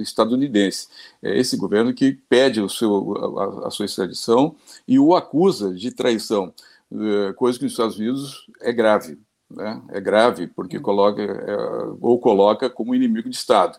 estadunidense. 0.00 0.88
É 1.22 1.38
esse 1.38 1.56
governo 1.56 1.92
que 1.92 2.12
pede 2.28 2.60
o 2.60 2.68
seu, 2.68 3.38
a, 3.38 3.68
a 3.68 3.70
sua 3.70 3.86
extradição 3.86 4.54
e 4.86 4.98
o 4.98 5.14
acusa 5.14 5.74
de 5.74 5.90
traição, 5.90 6.52
é, 6.92 7.32
coisa 7.34 7.58
que 7.58 7.64
nos 7.64 7.72
Estados 7.72 7.98
Unidos 7.98 8.46
é 8.60 8.72
grave. 8.72 9.18
Né? 9.50 9.82
É 9.90 10.00
grave 10.00 10.46
porque 10.46 10.78
uhum. 10.78 10.82
coloca 10.82 11.22
é, 11.22 11.56
ou 12.00 12.18
coloca 12.18 12.70
como 12.70 12.94
inimigo 12.94 13.28
de 13.28 13.36
Estado. 13.36 13.78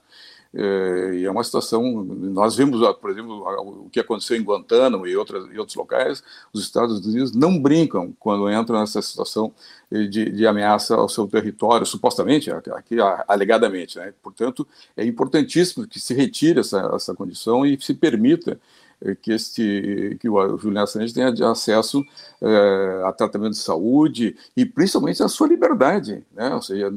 É, 0.56 1.16
e 1.16 1.26
é 1.26 1.32
uma 1.32 1.43
situação. 1.43 2.04
Nós 2.04 2.56
vimos, 2.56 2.80
por 2.97 3.10
exemplo, 3.10 3.43
o 3.86 3.89
que 3.89 3.99
aconteceu 3.99 4.38
em 4.38 4.43
Guantánamo 4.43 5.08
e, 5.08 5.18
outras, 5.18 5.43
outros 5.58 5.76
locais. 5.76 6.24
Os 6.54 6.62
Estados 6.62 7.04
Unidos 7.06 7.34
não 7.34 7.60
brincam 7.60 8.14
quando 8.20 8.51
entram 8.51 8.80
nessa 8.80 9.01
situação 9.01 9.51
de, 9.91 10.32
de 10.32 10.45
ameaça 10.45 10.95
ao 10.95 11.10
seu 11.10 11.28
território, 11.28 11.86
supostamente, 11.86 12.51
aqui 12.51 12.97
alegadamente. 13.28 13.97
Né? 13.97 14.14
Portanto, 14.22 14.68
é 14.95 15.04
importantíssimo 15.04 15.88
que 15.88 15.99
se 15.99 16.14
retire 16.14 16.60
essa, 16.60 16.91
essa 16.95 17.16
condição 17.16 17.66
e 17.66 17.80
se 17.82 17.95
permita 17.95 18.60
é, 19.01 19.16
que 19.16 19.32
este 19.32 20.18
que 20.20 20.30
o 20.30 20.58
Julian 20.58 20.84
Assange 20.84 21.14
tenha 21.14 21.34
acesso 21.49 22.04
é, 22.41 23.04
a 23.06 23.12
tratamento 23.12 23.54
de 23.54 23.58
saúde 23.58 24.36
e 24.56 24.66
principalmente 24.66 25.24
a 25.24 25.28
sua 25.28 25.47
liberdade, 25.47 26.24
né? 26.32 26.54
Ou 26.54 26.62
seja, 26.62 26.93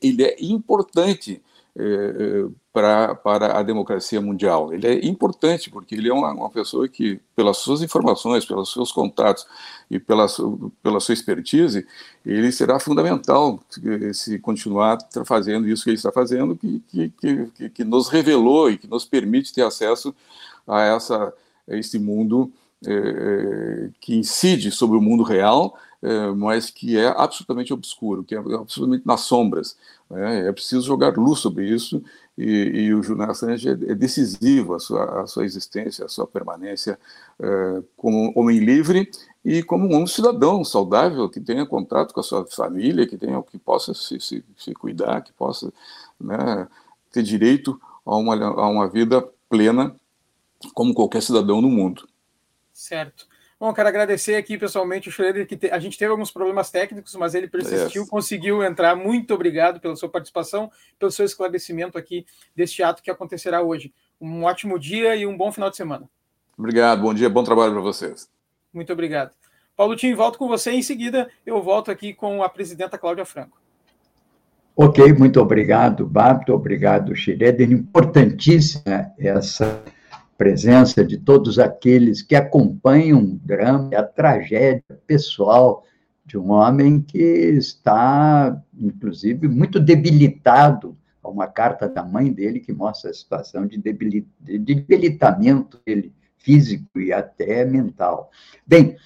ele 0.00 0.24
é 0.24 0.36
importante 0.40 1.42
para, 2.72 3.14
para 3.16 3.58
a 3.58 3.62
democracia 3.62 4.20
mundial. 4.20 4.72
Ele 4.72 4.86
é 4.86 5.06
importante 5.06 5.70
porque 5.70 5.96
ele 5.96 6.08
é 6.08 6.12
uma, 6.12 6.32
uma, 6.32 6.50
pessoa 6.50 6.88
que, 6.88 7.20
pelas 7.34 7.58
suas 7.58 7.82
informações, 7.82 8.44
pelos 8.44 8.72
seus 8.72 8.92
contatos 8.92 9.44
e 9.90 9.98
pela, 9.98 10.26
pela 10.82 11.00
sua 11.00 11.14
expertise, 11.14 11.84
ele 12.24 12.52
será 12.52 12.78
fundamental 12.78 13.60
se, 13.68 14.14
se 14.14 14.38
continuar 14.38 14.98
fazendo 15.24 15.68
isso 15.68 15.82
que 15.82 15.90
ele 15.90 15.96
está 15.96 16.12
fazendo, 16.12 16.56
que, 16.56 16.80
que, 16.88 17.12
que, 17.56 17.70
que, 17.70 17.84
nos 17.84 18.08
revelou 18.08 18.70
e 18.70 18.78
que 18.78 18.86
nos 18.86 19.04
permite 19.04 19.52
ter 19.52 19.62
acesso 19.62 20.14
a, 20.66 20.80
essa, 20.82 21.32
a 21.68 21.76
esse 21.76 21.98
mundo 21.98 22.52
é, 22.86 23.90
que 24.00 24.14
incide 24.14 24.70
sobre 24.70 24.96
o 24.96 25.02
mundo 25.02 25.24
real, 25.24 25.76
é, 26.04 26.30
mas 26.32 26.70
que 26.70 26.98
é 26.98 27.06
absolutamente 27.06 27.72
obscuro, 27.72 28.22
que 28.22 28.34
é 28.34 28.38
absolutamente 28.38 29.06
nas 29.06 29.22
sombras. 29.22 29.74
É, 30.12 30.48
é 30.48 30.52
preciso 30.52 30.82
jogar 30.82 31.16
luz 31.16 31.40
sobre 31.40 31.66
isso 31.66 32.02
e, 32.36 32.44
e 32.44 32.94
o 32.94 33.02
Julian 33.02 33.26
Assange 33.26 33.70
é, 33.70 33.72
é 33.72 33.94
decisivo 33.94 34.74
a 34.74 34.78
sua, 34.78 35.22
a 35.22 35.26
sua 35.26 35.46
existência, 35.46 36.04
a 36.04 36.08
sua 36.08 36.26
permanência 36.26 36.98
é, 37.40 37.82
como 37.96 38.32
homem 38.36 38.58
livre 38.58 39.10
e 39.42 39.62
como 39.62 39.96
um 39.96 40.06
cidadão 40.06 40.62
saudável 40.62 41.28
que 41.30 41.40
tenha 41.40 41.64
contato 41.64 42.12
com 42.12 42.20
a 42.20 42.22
sua 42.22 42.44
família, 42.46 43.06
que 43.06 43.16
tenha 43.16 43.42
que 43.42 43.58
possa 43.58 43.94
se, 43.94 44.20
se, 44.20 44.44
se 44.58 44.74
cuidar, 44.74 45.22
que 45.22 45.32
possa 45.32 45.72
né, 46.20 46.68
ter 47.10 47.22
direito 47.22 47.80
a 48.04 48.14
uma, 48.14 48.34
a 48.36 48.68
uma 48.68 48.88
vida 48.88 49.26
plena 49.48 49.96
como 50.74 50.92
qualquer 50.92 51.22
cidadão 51.22 51.62
no 51.62 51.70
mundo. 51.70 52.06
Certo. 52.74 53.26
Bom, 53.64 53.72
quero 53.72 53.88
agradecer 53.88 54.34
aqui 54.34 54.58
pessoalmente 54.58 55.08
o 55.08 55.10
Schroeder, 55.10 55.46
que 55.46 55.56
te, 55.56 55.70
a 55.70 55.78
gente 55.78 55.96
teve 55.96 56.10
alguns 56.10 56.30
problemas 56.30 56.70
técnicos, 56.70 57.14
mas 57.14 57.34
ele 57.34 57.48
persistiu, 57.48 58.02
yes. 58.02 58.10
conseguiu 58.10 58.62
entrar. 58.62 58.94
Muito 58.94 59.32
obrigado 59.32 59.80
pela 59.80 59.96
sua 59.96 60.06
participação, 60.06 60.70
pelo 60.98 61.10
seu 61.10 61.24
esclarecimento 61.24 61.96
aqui 61.96 62.26
deste 62.54 62.82
ato 62.82 63.02
que 63.02 63.10
acontecerá 63.10 63.62
hoje. 63.62 63.90
Um 64.20 64.42
ótimo 64.42 64.78
dia 64.78 65.16
e 65.16 65.26
um 65.26 65.34
bom 65.34 65.50
final 65.50 65.70
de 65.70 65.78
semana. 65.78 66.06
Obrigado, 66.58 67.00
bom 67.00 67.14
dia, 67.14 67.30
bom 67.30 67.42
trabalho 67.42 67.72
para 67.72 67.80
vocês. 67.80 68.28
Muito 68.70 68.92
obrigado. 68.92 69.30
Paulo 69.74 69.96
Tim, 69.96 70.12
volto 70.12 70.38
com 70.38 70.46
você. 70.46 70.70
Em 70.70 70.82
seguida, 70.82 71.30
eu 71.46 71.62
volto 71.62 71.90
aqui 71.90 72.12
com 72.12 72.42
a 72.42 72.50
presidenta 72.50 72.98
Cláudia 72.98 73.24
Franco. 73.24 73.58
Ok, 74.76 75.10
muito 75.14 75.40
obrigado, 75.40 76.06
Bato. 76.06 76.52
Obrigado, 76.52 77.16
Schroeder. 77.16 77.72
Importantíssima 77.72 79.10
essa 79.18 79.82
presença 80.36 81.04
de 81.04 81.18
todos 81.18 81.58
aqueles 81.58 82.22
que 82.22 82.34
acompanham 82.34 83.22
o 83.22 83.38
drama 83.38 83.90
a 83.96 84.02
tragédia 84.02 84.82
pessoal 85.06 85.84
de 86.24 86.38
um 86.38 86.50
homem 86.50 87.00
que 87.00 87.18
está, 87.18 88.58
inclusive, 88.78 89.46
muito 89.46 89.78
debilitado 89.78 90.96
uma 91.28 91.46
carta 91.46 91.88
da 91.88 92.04
mãe 92.04 92.32
dele 92.32 92.60
que 92.60 92.72
mostra 92.72 93.10
a 93.10 93.14
situação 93.14 93.66
de 93.66 93.78
debilitamento 93.78 95.80
dele, 95.84 96.14
físico 96.38 97.00
e 97.00 97.12
até 97.12 97.64
mental. 97.64 98.30
Bem, 98.66 98.96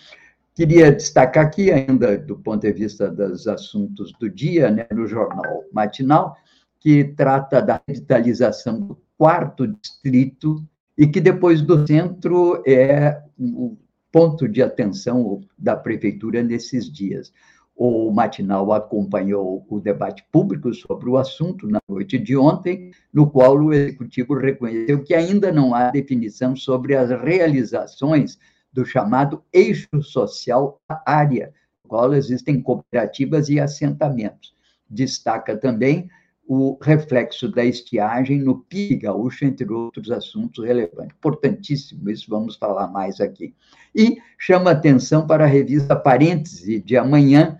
queria 0.55 0.93
destacar 0.93 1.47
aqui 1.47 1.70
ainda, 1.70 2.18
do 2.18 2.37
ponto 2.37 2.62
de 2.62 2.72
vista 2.72 3.11
dos 3.11 3.47
assuntos 3.47 4.12
do 4.18 4.29
dia, 4.29 4.70
né, 4.70 4.87
no 4.93 5.07
jornal 5.07 5.64
matinal, 5.72 6.37
que 6.81 7.05
trata 7.05 7.61
da 7.61 7.81
revitalização 7.87 8.81
do 8.81 8.99
quarto 9.16 9.66
distrito 9.66 10.64
e 10.99 11.07
que 11.07 11.20
depois 11.20 11.62
do 11.62 11.86
centro 11.86 12.61
é 12.66 13.22
o 13.38 13.76
ponto 14.11 14.49
de 14.49 14.61
atenção 14.61 15.40
da 15.57 15.76
prefeitura 15.76 16.42
nesses 16.42 16.90
dias. 16.90 17.32
O 17.76 18.11
matinal 18.11 18.72
acompanhou 18.72 19.64
o 19.68 19.78
debate 19.78 20.26
público 20.32 20.74
sobre 20.74 21.09
o 21.09 21.16
assunto 21.16 21.68
na 21.68 21.80
noite 21.88 22.18
de 22.18 22.36
ontem, 22.36 22.90
no 23.12 23.30
qual 23.30 23.57
o 23.57 23.72
executivo 23.72 24.34
reconheceu 24.34 25.05
que 25.05 25.14
ainda 25.14 25.53
não 25.53 25.72
há 25.72 25.92
definição 25.92 26.57
sobre 26.57 26.96
as 26.96 27.11
realizações 27.11 28.36
do 28.72 28.84
chamado 28.84 29.44
eixo 29.53 30.03
social 30.03 30.80
da 30.88 31.01
área, 31.07 31.53
no 31.84 31.88
qual 31.88 32.12
existem 32.12 32.61
cooperativas 32.61 33.49
e 33.49 33.61
assentamentos. 33.61 34.53
Destaca 34.90 35.57
também 35.57 36.09
o 36.51 36.78
reflexo 36.80 37.46
da 37.46 37.62
estiagem 37.62 38.38
no 38.38 38.61
PIB 38.61 39.03
gaúcho, 39.03 39.44
entre 39.44 39.70
outros 39.70 40.11
assuntos 40.11 40.64
relevantes. 40.64 41.14
Importantíssimo, 41.14 42.09
isso 42.09 42.24
vamos 42.26 42.57
falar 42.57 42.88
mais 42.88 43.20
aqui. 43.20 43.55
E 43.94 44.16
chama 44.38 44.70
atenção 44.70 45.26
para 45.26 45.44
a 45.44 45.46
revista 45.46 45.94
Parêntese 45.94 46.80
de 46.80 46.96
amanhã, 46.96 47.59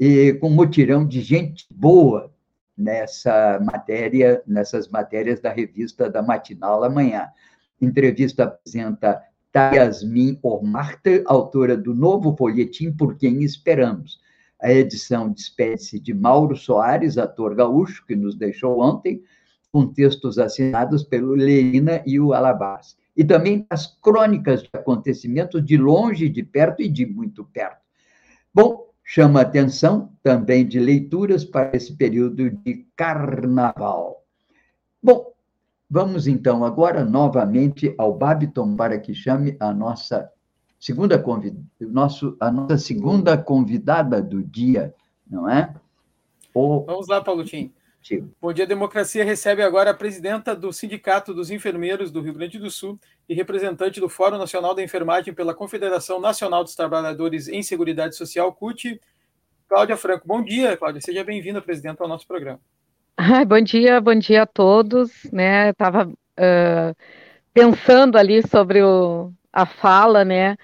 e, 0.00 0.32
com 0.40 0.48
mutirão 0.48 1.06
de 1.06 1.20
gente 1.20 1.66
boa 1.70 2.32
nessa 2.76 3.60
matéria, 3.60 4.42
nessas 4.46 4.88
matérias 4.88 5.38
da 5.38 5.52
revista 5.52 6.08
da 6.08 6.22
Matinal 6.22 6.82
amanhã. 6.82 7.28
Entrevista 7.78 8.44
apresenta 8.44 9.20
Yasmin 9.54 10.38
Ormarte, 10.42 11.22
autora 11.26 11.76
do 11.76 11.94
novo 11.94 12.34
folhetim 12.34 12.90
Por 12.90 13.18
Quem 13.18 13.42
Esperamos 13.42 14.21
a 14.62 14.72
edição 14.72 15.30
despede-se 15.30 15.98
de 15.98 16.14
Mauro 16.14 16.56
Soares, 16.56 17.18
ator 17.18 17.54
gaúcho, 17.54 18.06
que 18.06 18.14
nos 18.14 18.36
deixou 18.36 18.80
ontem, 18.80 19.20
com 19.72 19.86
textos 19.86 20.38
assinados 20.38 21.02
pelo 21.02 21.34
Leina 21.34 22.02
e 22.06 22.20
o 22.20 22.32
Alabás. 22.32 22.96
E 23.16 23.24
também 23.24 23.66
as 23.68 23.86
crônicas 24.00 24.62
de 24.62 24.70
acontecimentos 24.72 25.64
de 25.64 25.76
longe, 25.76 26.28
de 26.28 26.42
perto 26.42 26.80
e 26.80 26.88
de 26.88 27.04
muito 27.04 27.44
perto. 27.44 27.82
Bom, 28.54 28.88
chama 29.02 29.40
atenção 29.40 30.12
também 30.22 30.66
de 30.66 30.78
leituras 30.78 31.44
para 31.44 31.76
esse 31.76 31.96
período 31.96 32.50
de 32.50 32.86
carnaval. 32.94 34.24
Bom, 35.02 35.32
vamos 35.90 36.26
então 36.26 36.64
agora 36.64 37.04
novamente 37.04 37.94
ao 37.98 38.16
Babiton 38.16 38.76
para 38.76 38.98
que 38.98 39.12
chame 39.12 39.56
a 39.58 39.72
nossa 39.72 40.30
segunda 40.82 41.16
convid... 41.16 41.56
nosso, 41.80 42.36
a 42.40 42.50
nossa 42.50 42.76
segunda 42.76 43.38
convidada 43.38 44.20
do 44.20 44.42
dia, 44.42 44.92
não 45.30 45.48
é? 45.48 45.72
O... 46.52 46.84
Vamos 46.84 47.06
lá, 47.06 47.20
Paulo 47.22 47.44
Tim. 47.44 47.72
Bom 48.40 48.52
Dia 48.52 48.66
Democracia 48.66 49.24
recebe 49.24 49.62
agora 49.62 49.92
a 49.92 49.94
presidenta 49.94 50.56
do 50.56 50.72
Sindicato 50.72 51.32
dos 51.32 51.52
Enfermeiros 51.52 52.10
do 52.10 52.20
Rio 52.20 52.34
Grande 52.34 52.58
do 52.58 52.68
Sul 52.68 52.98
e 53.28 53.34
representante 53.34 54.00
do 54.00 54.08
Fórum 54.08 54.38
Nacional 54.38 54.74
da 54.74 54.82
Enfermagem 54.82 55.32
pela 55.32 55.54
Confederação 55.54 56.20
Nacional 56.20 56.64
dos 56.64 56.74
Trabalhadores 56.74 57.46
em 57.46 57.62
Seguridade 57.62 58.16
Social, 58.16 58.52
CUT, 58.52 59.00
Cláudia 59.68 59.96
Franco. 59.96 60.26
Bom 60.26 60.42
dia, 60.42 60.76
Cláudia. 60.76 61.00
Seja 61.00 61.22
bem-vinda, 61.22 61.62
presidenta, 61.62 62.02
ao 62.02 62.08
nosso 62.08 62.26
programa. 62.26 62.58
Ai, 63.16 63.44
bom 63.44 63.60
dia, 63.60 64.00
bom 64.00 64.16
dia 64.16 64.42
a 64.42 64.46
todos. 64.46 65.12
Né? 65.32 65.70
Estava 65.70 66.08
uh, 66.08 66.96
pensando 67.54 68.18
ali 68.18 68.44
sobre 68.48 68.82
o, 68.82 69.32
a 69.52 69.64
fala, 69.64 70.24
né? 70.24 70.56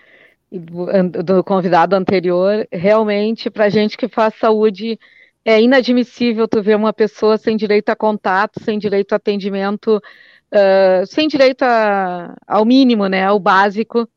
Do, 0.51 1.23
do 1.23 1.45
convidado 1.45 1.95
anterior, 1.95 2.67
realmente, 2.73 3.51
para 3.51 3.69
gente 3.69 3.97
que 3.97 4.09
faz 4.09 4.35
saúde, 4.35 4.99
é 5.45 5.61
inadmissível 5.61 6.49
tu 6.49 6.63
ver 6.63 6.77
uma 6.77 6.93
pessoa 6.93 7.39
sem 7.39 7.57
direito 7.57 7.89
a 7.91 7.97
contato, 7.97 8.63
sem 8.63 8.79
direito 8.79 9.13
a 9.13 9.17
atendimento, 9.17 9.97
uh, 9.97 11.07
sem 11.07 11.29
direito 11.29 11.63
a, 11.63 12.37
ao 12.47 12.65
mínimo, 12.65 13.07
né, 13.07 13.25
ao 13.25 13.39
básico, 13.39 14.09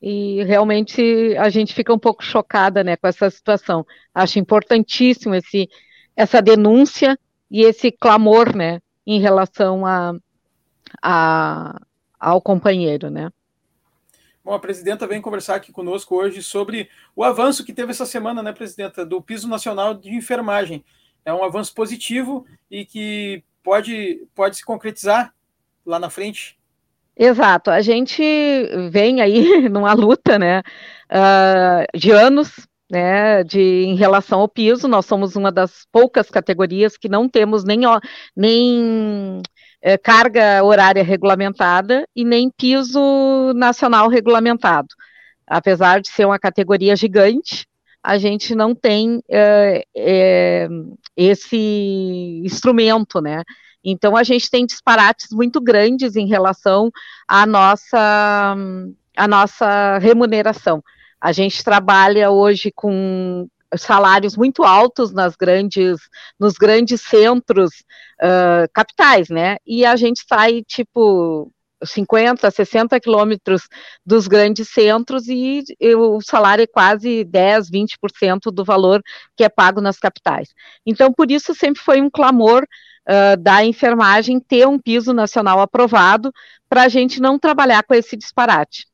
e 0.00 0.42
realmente 0.44 1.34
a 1.38 1.48
gente 1.48 1.72
fica 1.72 1.92
um 1.92 1.98
pouco 1.98 2.22
chocada, 2.22 2.84
né, 2.84 2.96
com 2.96 3.06
essa 3.06 3.30
situação. 3.30 3.86
Acho 4.14 4.38
importantíssimo 4.38 5.34
esse, 5.34 5.68
essa 6.14 6.42
denúncia 6.42 7.18
e 7.50 7.62
esse 7.62 7.90
clamor, 7.90 8.54
né, 8.54 8.80
em 9.06 9.20
relação 9.20 9.86
a, 9.86 10.14
a, 11.02 11.80
ao 12.20 12.42
companheiro, 12.42 13.08
né. 13.10 13.30
Bom, 14.44 14.52
a 14.52 14.58
presidenta 14.58 15.06
vem 15.06 15.22
conversar 15.22 15.54
aqui 15.54 15.72
conosco 15.72 16.14
hoje 16.14 16.42
sobre 16.42 16.90
o 17.16 17.24
avanço 17.24 17.64
que 17.64 17.72
teve 17.72 17.92
essa 17.92 18.04
semana, 18.04 18.42
né, 18.42 18.52
presidenta, 18.52 19.04
do 19.04 19.22
piso 19.22 19.48
nacional 19.48 19.94
de 19.94 20.14
enfermagem. 20.14 20.84
É 21.24 21.32
um 21.32 21.42
avanço 21.42 21.72
positivo 21.74 22.44
e 22.70 22.84
que 22.84 23.42
pode, 23.62 24.28
pode 24.34 24.56
se 24.56 24.64
concretizar 24.64 25.32
lá 25.86 25.98
na 25.98 26.10
frente. 26.10 26.58
Exato, 27.16 27.70
a 27.70 27.80
gente 27.80 28.22
vem 28.90 29.22
aí 29.22 29.66
numa 29.70 29.94
luta, 29.94 30.38
né, 30.38 30.60
uh, 31.10 31.98
de 31.98 32.10
anos, 32.10 32.68
né, 32.90 33.42
de 33.44 33.60
em 33.60 33.96
relação 33.96 34.40
ao 34.40 34.48
piso, 34.48 34.86
nós 34.86 35.06
somos 35.06 35.36
uma 35.36 35.50
das 35.50 35.86
poucas 35.90 36.28
categorias 36.28 36.98
que 36.98 37.08
não 37.08 37.30
temos 37.30 37.64
nem, 37.64 37.80
nem 38.36 39.40
é, 39.84 39.98
carga 39.98 40.64
horária 40.64 41.04
regulamentada 41.04 42.08
e 42.16 42.24
nem 42.24 42.50
piso 42.50 43.52
nacional 43.54 44.08
regulamentado. 44.08 44.88
Apesar 45.46 46.00
de 46.00 46.08
ser 46.08 46.24
uma 46.24 46.38
categoria 46.38 46.96
gigante, 46.96 47.66
a 48.02 48.16
gente 48.16 48.54
não 48.54 48.74
tem 48.74 49.22
é, 49.28 49.84
é, 49.94 50.68
esse 51.14 52.40
instrumento, 52.42 53.20
né? 53.20 53.42
Então 53.84 54.16
a 54.16 54.22
gente 54.22 54.50
tem 54.50 54.64
disparates 54.64 55.28
muito 55.30 55.60
grandes 55.60 56.16
em 56.16 56.26
relação 56.26 56.90
à 57.28 57.44
nossa, 57.44 58.56
à 59.14 59.28
nossa 59.28 59.98
remuneração. 59.98 60.82
A 61.20 61.30
gente 61.30 61.62
trabalha 61.62 62.30
hoje 62.30 62.72
com 62.74 63.46
salários 63.76 64.36
muito 64.36 64.62
altos 64.62 65.12
nas 65.12 65.36
grandes, 65.36 65.98
nos 66.38 66.54
grandes 66.54 67.00
centros 67.02 67.70
uh, 68.22 68.68
capitais, 68.72 69.28
né? 69.28 69.56
E 69.66 69.84
a 69.84 69.96
gente 69.96 70.24
sai, 70.26 70.62
tipo, 70.62 71.52
50, 71.84 72.50
60 72.50 72.98
quilômetros 73.00 73.68
dos 74.04 74.26
grandes 74.26 74.68
centros 74.68 75.28
e, 75.28 75.64
o 75.96 76.20
salário 76.20 76.62
é 76.62 76.66
quase 76.66 77.24
10, 77.24 77.70
20% 77.70 78.52
do 78.52 78.64
valor 78.64 79.02
que 79.36 79.44
é 79.44 79.48
pago 79.48 79.80
nas 79.80 79.98
capitais. 79.98 80.48
Então, 80.86 81.12
por 81.12 81.30
isso, 81.30 81.54
sempre 81.54 81.82
foi 81.82 82.00
um 82.00 82.10
clamor 82.10 82.62
uh, 82.62 83.36
da 83.38 83.64
enfermagem 83.64 84.40
ter 84.40 84.66
um 84.66 84.78
piso 84.78 85.12
nacional 85.12 85.60
aprovado 85.60 86.32
para 86.68 86.82
a 86.82 86.88
gente 86.88 87.20
não 87.20 87.38
trabalhar 87.38 87.82
com 87.82 87.94
esse 87.94 88.16
disparate. 88.16 88.86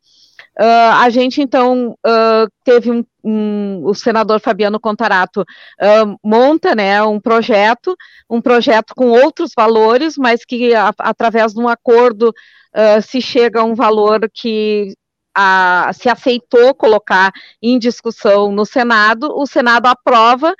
Uh, 0.59 0.92
a 0.98 1.09
gente, 1.11 1.40
então, 1.40 1.96
uh, 2.07 2.51
teve 2.64 2.90
um, 2.90 3.05
um, 3.24 3.82
o 3.84 3.94
senador 3.94 4.40
Fabiano 4.40 4.78
Contarato 4.78 5.40
uh, 5.42 6.18
monta 6.22 6.74
né, 6.74 7.03
um 7.03 7.20
projeto, 7.20 7.96
um 8.28 8.40
projeto 8.40 8.94
com 8.94 9.09
outros 9.09 9.53
valores, 9.57 10.16
mas 10.18 10.44
que 10.44 10.74
a, 10.74 10.92
através 10.98 11.55
de 11.55 11.61
um 11.61 11.68
acordo 11.68 12.34
se 13.03 13.20
chega 13.20 13.61
a 13.61 13.64
um 13.64 13.74
valor 13.74 14.30
que 14.32 14.94
a, 15.34 15.90
se 15.92 16.09
aceitou 16.09 16.72
colocar 16.72 17.32
em 17.61 17.80
discussão 17.80 18.53
no 18.53 18.64
Senado, 18.64 19.28
o 19.36 19.44
Senado 19.44 19.86
aprova 19.86 20.55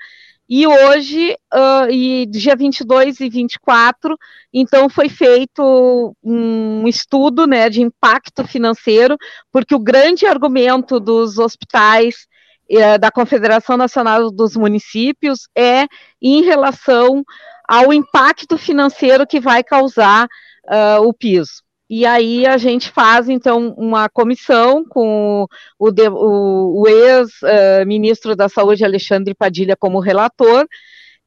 e 0.53 0.67
hoje, 0.67 1.33
uh, 1.53 1.89
e 1.89 2.25
dia 2.25 2.57
22 2.57 3.21
e 3.21 3.29
24, 3.29 4.17
então 4.53 4.89
foi 4.89 5.07
feito 5.07 6.13
um 6.21 6.85
estudo 6.89 7.47
né, 7.47 7.69
de 7.69 7.81
impacto 7.81 8.45
financeiro, 8.45 9.15
porque 9.49 9.73
o 9.73 9.79
grande 9.79 10.25
argumento 10.25 10.99
dos 10.99 11.37
hospitais 11.37 12.27
uh, 12.69 12.99
da 12.99 13.09
Confederação 13.09 13.77
Nacional 13.77 14.29
dos 14.29 14.57
Municípios 14.57 15.47
é 15.57 15.87
em 16.21 16.43
relação 16.43 17.23
ao 17.65 17.93
impacto 17.93 18.57
financeiro 18.57 19.25
que 19.25 19.39
vai 19.39 19.63
causar 19.63 20.25
uh, 20.65 21.07
o 21.07 21.13
piso. 21.13 21.63
E 21.93 22.05
aí 22.05 22.45
a 22.45 22.57
gente 22.57 22.89
faz, 22.89 23.27
então, 23.27 23.75
uma 23.77 24.07
comissão 24.07 24.81
com 24.85 25.45
o, 25.77 25.89
o, 25.89 26.81
o 26.83 26.87
ex-ministro 26.87 28.33
da 28.33 28.47
Saúde, 28.47 28.85
Alexandre 28.85 29.35
Padilha, 29.35 29.75
como 29.75 29.99
relator, 29.99 30.65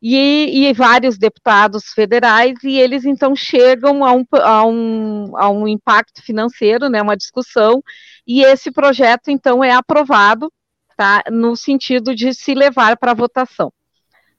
e, 0.00 0.66
e, 0.66 0.72
vários 0.72 1.18
deputados 1.18 1.92
federais, 1.94 2.54
e 2.64 2.78
eles, 2.78 3.04
então, 3.04 3.36
chegam 3.36 4.02
a 4.02 4.14
um, 4.14 4.24
a 4.32 4.64
um, 4.64 5.36
a 5.36 5.50
um 5.50 5.68
impacto 5.68 6.22
financeiro, 6.22 6.88
né, 6.88 7.02
uma 7.02 7.14
discussão, 7.14 7.84
e 8.26 8.42
esse 8.42 8.70
projeto, 8.72 9.30
então, 9.30 9.62
é 9.62 9.72
aprovado, 9.72 10.50
tá, 10.96 11.24
no 11.30 11.54
sentido 11.54 12.14
de 12.14 12.32
se 12.32 12.54
levar 12.54 12.96
para 12.96 13.12
votação. 13.12 13.70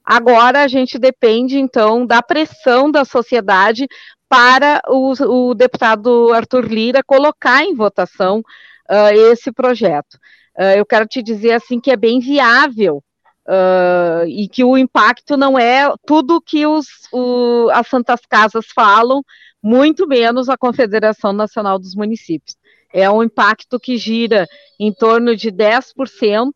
Agora 0.04 0.62
a 0.62 0.68
gente 0.68 1.00
depende, 1.00 1.58
então, 1.58 2.06
da 2.06 2.22
pressão 2.22 2.90
da 2.90 3.04
sociedade 3.04 3.88
para 4.28 4.82
o, 4.88 5.12
o 5.50 5.54
deputado 5.54 6.32
Arthur 6.32 6.66
Lira 6.66 7.02
colocar 7.02 7.62
em 7.64 7.74
votação 7.74 8.40
uh, 8.40 9.14
esse 9.30 9.52
projeto. 9.52 10.14
Uh, 10.58 10.76
eu 10.76 10.86
quero 10.86 11.06
te 11.06 11.22
dizer 11.22 11.52
assim 11.52 11.80
que 11.80 11.90
é 11.90 11.96
bem 11.96 12.18
viável 12.18 13.02
uh, 13.46 14.26
e 14.26 14.48
que 14.48 14.64
o 14.64 14.76
impacto 14.76 15.36
não 15.36 15.58
é 15.58 15.92
tudo 16.06 16.40
que 16.40 16.66
os, 16.66 16.86
o, 17.12 17.68
as 17.72 17.86
Santas 17.88 18.20
Casas 18.28 18.66
falam, 18.74 19.22
muito 19.62 20.06
menos 20.06 20.48
a 20.48 20.56
Confederação 20.56 21.32
Nacional 21.32 21.78
dos 21.78 21.94
Municípios. 21.94 22.56
É 22.92 23.10
um 23.10 23.22
impacto 23.22 23.78
que 23.78 23.96
gira 23.96 24.46
em 24.78 24.92
torno 24.92 25.36
de 25.36 25.50
10% 25.50 26.52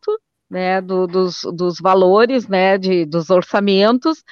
né, 0.49 0.81
do, 0.81 1.07
dos, 1.07 1.41
dos 1.53 1.79
valores 1.79 2.47
né, 2.47 2.77
de, 2.77 3.05
dos 3.05 3.29
orçamentos 3.29 4.23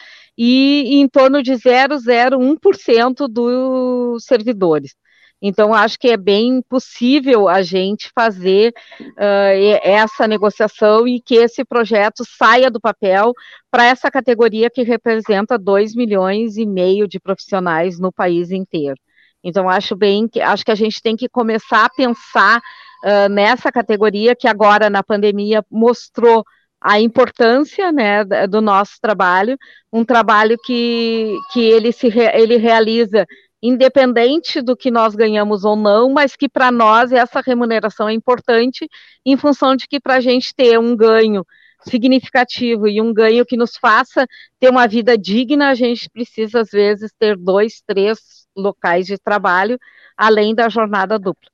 e 0.41 1.01
em 1.01 1.05
torno 1.09 1.43
de 1.43 1.51
0,01% 1.51 3.27
dos 3.27 4.23
servidores. 4.23 4.95
Então, 5.41 5.73
acho 5.73 5.99
que 5.99 6.07
é 6.07 6.15
bem 6.15 6.61
possível 6.61 7.49
a 7.49 7.61
gente 7.61 8.09
fazer 8.15 8.73
uh, 9.01 9.79
essa 9.83 10.25
negociação 10.29 11.05
e 11.05 11.19
que 11.19 11.35
esse 11.35 11.65
projeto 11.65 12.23
saia 12.25 12.71
do 12.71 12.79
papel 12.79 13.33
para 13.69 13.85
essa 13.85 14.09
categoria 14.09 14.69
que 14.69 14.81
representa 14.83 15.57
2 15.57 15.93
milhões 15.93 16.55
e 16.55 16.65
meio 16.65 17.05
de 17.05 17.19
profissionais 17.19 17.99
no 17.99 18.11
país 18.11 18.49
inteiro. 18.49 18.95
Então, 19.43 19.67
acho 19.67 19.93
bem 19.93 20.25
que 20.25 20.39
acho 20.39 20.63
que 20.63 20.71
a 20.71 20.75
gente 20.75 21.01
tem 21.01 21.17
que 21.17 21.27
começar 21.27 21.83
a 21.83 21.89
pensar 21.89 22.61
uh, 23.03 23.29
nessa 23.29 23.73
categoria 23.73 24.33
que 24.33 24.47
agora 24.47 24.89
na 24.89 25.03
pandemia 25.03 25.65
mostrou 25.69 26.45
a 26.81 26.99
importância 26.99 27.91
né, 27.91 28.23
do 28.47 28.61
nosso 28.61 28.93
trabalho, 29.01 29.57
um 29.91 30.05
trabalho 30.05 30.57
que, 30.63 31.35
que 31.51 31.61
ele, 31.61 31.91
se, 31.91 32.07
ele 32.33 32.57
realiza 32.57 33.25
independente 33.61 34.61
do 34.61 34.75
que 34.75 34.89
nós 34.89 35.15
ganhamos 35.15 35.65
ou 35.65 35.75
não, 35.75 36.09
mas 36.11 36.35
que 36.35 36.47
para 36.47 36.71
nós 36.71 37.11
essa 37.11 37.41
remuneração 37.41 38.07
é 38.07 38.13
importante, 38.13 38.87
em 39.25 39.35
função 39.35 39.75
de 39.75 39.87
que 39.87 39.99
para 39.99 40.15
a 40.15 40.19
gente 40.21 40.53
ter 40.55 40.79
um 40.79 40.95
ganho 40.95 41.45
significativo 41.81 42.87
e 42.87 43.01
um 43.01 43.13
ganho 43.13 43.45
que 43.45 43.57
nos 43.57 43.77
faça 43.77 44.25
ter 44.59 44.69
uma 44.69 44.87
vida 44.87 45.17
digna, 45.17 45.69
a 45.69 45.75
gente 45.75 46.09
precisa, 46.09 46.61
às 46.61 46.71
vezes, 46.71 47.11
ter 47.17 47.37
dois, 47.37 47.81
três 47.85 48.47
locais 48.55 49.05
de 49.05 49.17
trabalho, 49.17 49.77
além 50.17 50.53
da 50.53 50.69
jornada 50.69 51.17
dupla. 51.17 51.49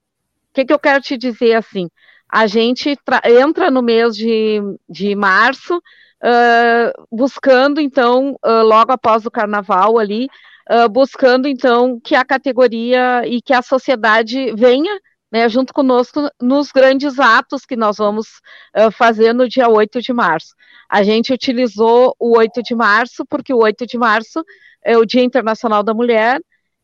O 0.49 0.53
que, 0.53 0.65
que 0.65 0.73
eu 0.73 0.79
quero 0.79 1.01
te 1.01 1.17
dizer 1.17 1.53
assim? 1.55 1.89
A 2.29 2.47
gente 2.47 2.97
entra 3.23 3.71
no 3.71 3.81
mês 3.81 4.15
de, 4.15 4.61
de 4.89 5.15
março, 5.15 5.77
uh, 5.77 7.07
buscando, 7.11 7.79
então, 7.79 8.37
uh, 8.45 8.63
logo 8.63 8.91
após 8.91 9.25
o 9.25 9.31
carnaval 9.31 9.97
ali, 9.97 10.27
uh, 10.69 10.89
buscando 10.89 11.47
então 11.47 11.99
que 11.99 12.15
a 12.15 12.25
categoria 12.25 13.23
e 13.25 13.41
que 13.41 13.53
a 13.53 13.61
sociedade 13.61 14.53
venha 14.55 14.99
né, 15.31 15.49
junto 15.49 15.73
conosco 15.73 16.29
nos 16.41 16.71
grandes 16.71 17.19
atos 17.19 17.65
que 17.65 17.75
nós 17.75 17.97
vamos 17.97 18.27
uh, 18.75 18.91
fazer 18.91 19.33
no 19.33 19.47
dia 19.47 19.67
8 19.67 20.01
de 20.01 20.13
março. 20.13 20.55
A 20.89 21.03
gente 21.03 21.33
utilizou 21.33 22.15
o 22.19 22.37
8 22.37 22.61
de 22.63 22.75
março, 22.75 23.25
porque 23.25 23.53
o 23.53 23.57
8 23.57 23.85
de 23.85 23.97
março 23.97 24.43
é 24.83 24.97
o 24.97 25.05
Dia 25.05 25.23
Internacional 25.23 25.83
da 25.83 25.93
Mulher, 25.93 26.39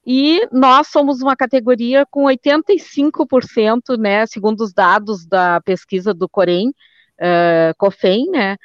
e 0.06 0.48
nós 0.52 0.88
somos 0.88 1.22
uma 1.22 1.36
categoria 1.36 2.06
com 2.10 2.24
85%, 2.24 3.98
né, 4.00 4.26
segundo 4.26 4.62
os 4.62 4.74
dados 4.74 5.26
da 5.26 5.62
pesquisa 5.62 6.14
do 6.14 6.28
Corém, 6.28 6.70
uh, 6.70 7.74
COFEM, 7.78 8.30
né, 8.32 8.58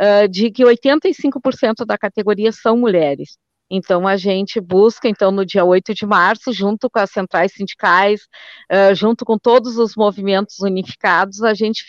uh, 0.00 0.28
de 0.28 0.50
que 0.50 0.64
85% 0.64 1.84
da 1.86 1.96
categoria 1.96 2.50
são 2.52 2.76
mulheres. 2.76 3.38
Então, 3.70 4.08
a 4.08 4.16
gente 4.16 4.60
busca, 4.60 5.08
então, 5.08 5.30
no 5.30 5.46
dia 5.46 5.64
8 5.64 5.94
de 5.94 6.04
março, 6.04 6.52
junto 6.52 6.90
com 6.90 6.98
as 6.98 7.12
centrais 7.12 7.52
sindicais, 7.52 8.22
uh, 8.70 8.92
junto 8.96 9.24
com 9.24 9.38
todos 9.38 9.78
os 9.78 9.94
movimentos 9.94 10.58
unificados, 10.58 11.40
a 11.44 11.54
gente 11.54 11.84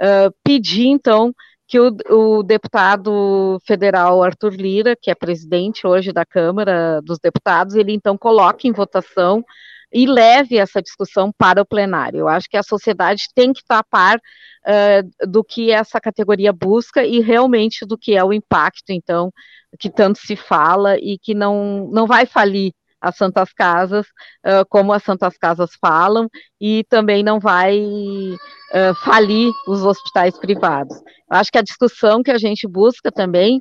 uh, 0.00 0.34
pedir, 0.42 0.86
então, 0.86 1.34
que 1.66 1.80
o, 1.80 1.96
o, 2.10 2.42
deputado 2.42 3.58
federal 3.66 4.22
Arthur 4.22 4.54
Lira, 4.54 4.96
que 4.96 5.10
é 5.10 5.14
presidente 5.14 5.86
hoje 5.86 6.12
da 6.12 6.24
Câmara 6.24 7.00
dos 7.02 7.18
Deputados, 7.18 7.74
ele 7.74 7.92
então 7.92 8.16
coloque 8.16 8.68
em 8.68 8.72
votação 8.72 9.44
e 9.92 10.06
leve 10.06 10.56
essa 10.56 10.82
discussão 10.82 11.32
para 11.36 11.60
o 11.62 11.66
plenário. 11.66 12.20
Eu 12.20 12.28
acho 12.28 12.48
que 12.48 12.56
a 12.56 12.62
sociedade 12.62 13.24
tem 13.34 13.52
que 13.52 13.60
estar 13.60 13.78
a 13.78 13.84
par 13.84 14.16
uh, 14.16 15.26
do 15.28 15.42
que 15.42 15.70
essa 15.70 16.00
categoria 16.00 16.52
busca 16.52 17.04
e 17.04 17.20
realmente 17.20 17.86
do 17.86 17.96
que 17.96 18.16
é 18.16 18.24
o 18.24 18.32
impacto, 18.32 18.90
então, 18.90 19.32
que 19.78 19.90
tanto 19.90 20.18
se 20.18 20.36
fala 20.36 20.96
e 20.98 21.18
que 21.18 21.34
não, 21.34 21.88
não 21.92 22.06
vai 22.06 22.26
falir 22.26 22.72
as 23.00 23.16
Santas 23.16 23.52
Casas, 23.52 24.06
uh, 24.44 24.64
como 24.68 24.92
as 24.92 25.02
Santas 25.02 25.36
Casas 25.36 25.70
falam, 25.80 26.28
e 26.60 26.84
também 26.88 27.22
não 27.22 27.38
vai 27.38 27.78
uh, 27.78 28.94
falir 29.04 29.52
os 29.66 29.82
hospitais 29.84 30.38
privados. 30.38 30.96
Eu 31.30 31.36
acho 31.38 31.50
que 31.50 31.58
a 31.58 31.62
discussão 31.62 32.22
que 32.22 32.30
a 32.30 32.38
gente 32.38 32.66
busca 32.66 33.10
também 33.10 33.60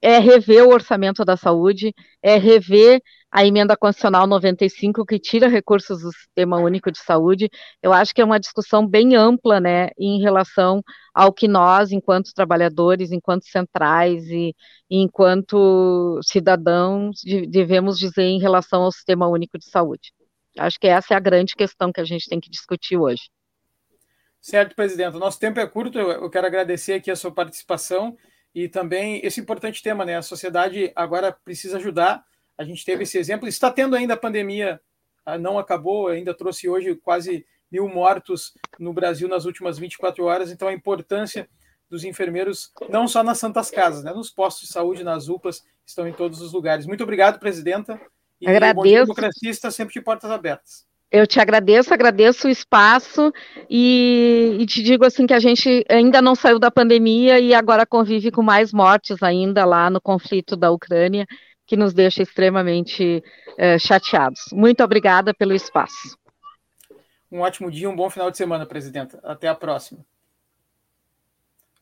é 0.00 0.18
rever 0.18 0.64
o 0.64 0.72
orçamento 0.72 1.24
da 1.24 1.36
saúde, 1.36 1.94
é 2.22 2.36
rever 2.36 3.00
a 3.30 3.44
emenda 3.44 3.76
constitucional 3.76 4.26
95, 4.26 5.04
que 5.04 5.18
tira 5.18 5.48
recursos 5.48 6.00
do 6.00 6.12
Sistema 6.12 6.58
Único 6.58 6.90
de 6.90 6.98
Saúde, 6.98 7.50
eu 7.82 7.92
acho 7.92 8.14
que 8.14 8.20
é 8.20 8.24
uma 8.24 8.40
discussão 8.40 8.86
bem 8.86 9.14
ampla, 9.14 9.60
né, 9.60 9.88
em 9.98 10.20
relação 10.22 10.82
ao 11.12 11.32
que 11.32 11.48
nós, 11.48 11.92
enquanto 11.92 12.32
trabalhadores, 12.32 13.12
enquanto 13.12 13.44
centrais 13.44 14.24
e, 14.28 14.54
enquanto 14.88 16.18
cidadãos, 16.22 17.20
devemos 17.48 17.98
dizer 17.98 18.24
em 18.24 18.40
relação 18.40 18.82
ao 18.82 18.92
Sistema 18.92 19.28
Único 19.28 19.58
de 19.58 19.68
Saúde. 19.68 20.12
Acho 20.58 20.78
que 20.80 20.86
essa 20.86 21.12
é 21.12 21.16
a 21.16 21.20
grande 21.20 21.54
questão 21.54 21.92
que 21.92 22.00
a 22.00 22.04
gente 22.04 22.28
tem 22.28 22.40
que 22.40 22.48
discutir 22.48 22.96
hoje. 22.96 23.24
Certo, 24.40 24.74
presidente. 24.74 25.18
Nosso 25.18 25.38
tempo 25.38 25.58
é 25.58 25.66
curto, 25.66 25.98
eu 25.98 26.30
quero 26.30 26.46
agradecer 26.46 26.94
aqui 26.94 27.10
a 27.10 27.16
sua 27.16 27.32
participação 27.32 28.16
e 28.56 28.68
também 28.68 29.20
esse 29.22 29.40
importante 29.40 29.80
tema, 29.82 30.04
né? 30.04 30.16
A 30.16 30.22
sociedade 30.22 30.90
agora 30.96 31.30
precisa 31.30 31.76
ajudar 31.76 32.24
a 32.58 32.64
gente 32.64 32.84
teve 32.84 33.02
esse 33.02 33.18
exemplo. 33.18 33.46
Está 33.46 33.70
tendo 33.70 33.94
ainda 33.94 34.14
a 34.14 34.16
pandemia, 34.16 34.80
ah, 35.24 35.38
não 35.38 35.58
acabou, 35.58 36.08
ainda 36.08 36.32
trouxe 36.32 36.68
hoje 36.68 36.94
quase 36.96 37.46
mil 37.70 37.88
mortos 37.88 38.54
no 38.78 38.92
Brasil 38.92 39.28
nas 39.28 39.44
últimas 39.44 39.78
24 39.78 40.24
horas. 40.24 40.50
Então, 40.50 40.68
a 40.68 40.72
importância 40.72 41.48
dos 41.88 42.04
enfermeiros, 42.04 42.72
não 42.88 43.06
só 43.06 43.22
nas 43.22 43.38
Santas 43.38 43.70
Casas, 43.70 44.02
né, 44.02 44.12
nos 44.12 44.30
postos 44.30 44.66
de 44.66 44.72
saúde, 44.72 45.04
nas 45.04 45.28
UPAs, 45.28 45.64
estão 45.84 46.08
em 46.08 46.12
todos 46.12 46.40
os 46.40 46.52
lugares. 46.52 46.86
Muito 46.86 47.02
obrigado, 47.02 47.38
presidenta. 47.38 48.00
E 48.40 48.48
agradeço. 48.48 48.74
Bom 48.74 48.82
Democracia 48.82 49.50
está 49.50 49.70
sempre 49.70 49.94
de 49.94 50.00
portas 50.00 50.30
abertas. 50.30 50.86
Eu 51.10 51.26
te 51.26 51.38
agradeço, 51.38 51.94
agradeço 51.94 52.48
o 52.48 52.50
espaço 52.50 53.32
e, 53.70 54.56
e, 54.58 54.66
te 54.66 54.82
digo 54.82 55.04
assim 55.04 55.26
que 55.26 55.34
a 55.34 55.38
gente 55.38 55.84
ainda 55.88 56.20
não 56.20 56.34
saiu 56.34 56.58
da 56.58 56.70
pandemia 56.70 57.38
e 57.38 57.54
agora 57.54 57.86
convive 57.86 58.32
com 58.32 58.42
mais 58.42 58.72
mortes 58.72 59.22
ainda 59.22 59.64
lá 59.64 59.88
no 59.88 60.00
conflito 60.00 60.56
da 60.56 60.70
Ucrânia 60.70 61.24
que 61.66 61.76
nos 61.76 61.92
deixa 61.92 62.22
extremamente 62.22 63.22
é, 63.56 63.78
chateados. 63.78 64.40
Muito 64.52 64.82
obrigada 64.82 65.32
pelo 65.32 65.54
espaço. 65.54 66.16
Um 67.30 67.40
ótimo 67.40 67.70
dia, 67.70 67.90
um 67.90 67.96
bom 67.96 68.08
final 68.08 68.30
de 68.30 68.36
semana, 68.36 68.64
presidenta. 68.66 69.18
Até 69.22 69.48
a 69.48 69.54
próxima. 69.54 70.04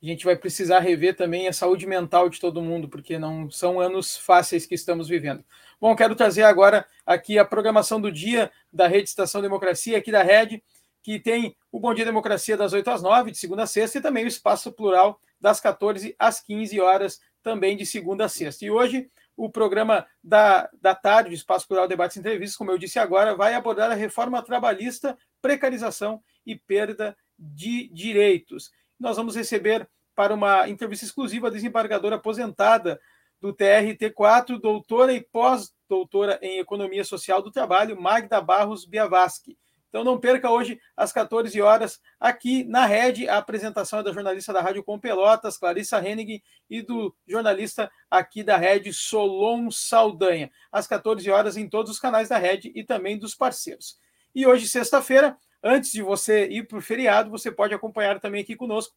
A 0.05 0.07
gente 0.07 0.27
vai 0.27 0.37
precisar 0.37 0.81
rever 0.81 1.17
também 1.17 1.49
a 1.49 1.53
saúde 1.53 1.87
mental 1.87 2.29
de 2.29 2.39
todo 2.39 2.61
mundo, 2.61 2.91
porque 2.91 3.19
não 3.19 3.51
são 3.51 3.81
anos 3.81 4.19
fáceis 4.19 4.67
que 4.67 4.75
estamos 4.75 5.09
vivendo. 5.09 5.43
Bom, 5.81 5.97
quero 5.97 6.15
trazer 6.15 6.43
agora 6.43 6.87
aqui 7.07 7.39
a 7.39 7.45
programação 7.45 7.99
do 7.99 8.13
dia 8.13 8.53
da 8.71 8.87
Rede 8.87 9.09
Estação 9.09 9.41
Democracia, 9.41 9.97
aqui 9.97 10.13
da 10.13 10.23
Rede, 10.23 10.63
que 11.03 11.19
tem 11.19 11.57
o 11.73 11.81
Bom 11.81 11.95
Dia 11.95 12.05
Democracia 12.05 12.55
das 12.55 12.75
8 12.75 12.91
às 12.91 13.03
9, 13.03 13.31
de 13.31 13.39
segunda 13.39 13.63
a 13.63 13.67
sexta, 13.67 13.97
e 13.97 14.03
também 14.03 14.25
o 14.25 14.29
Espaço 14.29 14.71
Plural 14.73 15.19
das 15.41 15.59
14 15.59 16.15
às 16.19 16.39
15 16.39 16.79
horas, 16.81 17.19
também 17.43 17.75
de 17.75 17.87
segunda 17.87 18.27
a 18.27 18.29
sexta. 18.29 18.63
E 18.63 18.71
hoje 18.71 19.11
o 19.35 19.51
programa 19.51 20.07
da, 20.23 20.69
da 20.83 20.95
tarde, 20.95 21.31
o 21.31 21.35
Espaço 21.35 21.67
Plural 21.67 21.89
Debates 21.89 22.17
e 22.17 22.21
Entrevistas, 22.21 22.59
como 22.59 22.71
eu 22.71 22.77
disse 22.77 22.99
agora, 22.99 23.35
vai 23.35 23.55
abordar 23.55 23.91
a 23.91 23.95
reforma 23.95 24.43
trabalhista, 24.43 25.17
precarização 25.41 26.23
e 26.45 26.55
perda 26.55 27.17
de 27.39 27.89
direitos. 27.89 28.71
Nós 28.99 29.17
vamos 29.17 29.37
receber 29.37 29.89
para 30.15 30.35
uma 30.35 30.69
entrevista 30.69 31.05
exclusiva 31.05 31.49
a 31.49 31.51
desembargadora 31.51 32.17
aposentada 32.17 33.01
do 33.41 33.53
TRT4, 33.53 34.59
doutora 34.61 35.13
e 35.13 35.21
pós-doutora 35.21 36.39
em 36.41 36.59
Economia 36.59 37.05
Social 37.05 37.43
do 37.43 37.51
Trabalho, 37.51 38.01
Magda 38.01 38.41
Barros 38.41 38.87
Biavaski. 38.87 39.59
Então 39.95 40.03
não 40.03 40.19
perca 40.19 40.51
hoje 40.51 40.81
às 40.97 41.13
14 41.13 41.63
horas 41.63 42.01
aqui 42.19 42.65
na 42.65 42.85
Rede 42.85 43.29
a 43.29 43.39
apresentação 43.39 44.01
é 44.01 44.03
da 44.03 44.13
jornalista 44.13 44.53
da 44.53 44.61
Rádio 44.61 44.83
Com 44.83 44.99
Pelotas, 44.99 45.57
Clarissa 45.57 46.05
Hennig, 46.05 46.43
e 46.69 46.83
do 46.83 47.15
jornalista 47.29 47.89
aqui 48.11 48.43
da 48.43 48.57
Rede, 48.57 48.93
Solon 48.93 49.71
Saldanha, 49.71 50.51
às 50.73 50.89
14 50.89 51.31
horas 51.31 51.57
em 51.57 51.69
todos 51.69 51.93
os 51.93 52.01
canais 52.01 52.29
da 52.29 52.39
Rede 52.39 52.73
e 52.75 52.83
também 52.83 53.17
dos 53.17 53.37
parceiros. 53.37 53.97
E 54.35 54.45
hoje, 54.49 54.67
sexta-feira, 54.67 55.37
antes 55.65 55.91
de 55.91 56.03
você 56.03 56.47
ir 56.47 56.69
para 56.69 56.77
o 56.77 56.83
feriado, 56.83 57.31
você 57.31 57.51
pode 57.51 57.73
acompanhar 57.73 58.21
também 58.21 58.43
aqui 58.43 58.55
conosco 58.55 58.95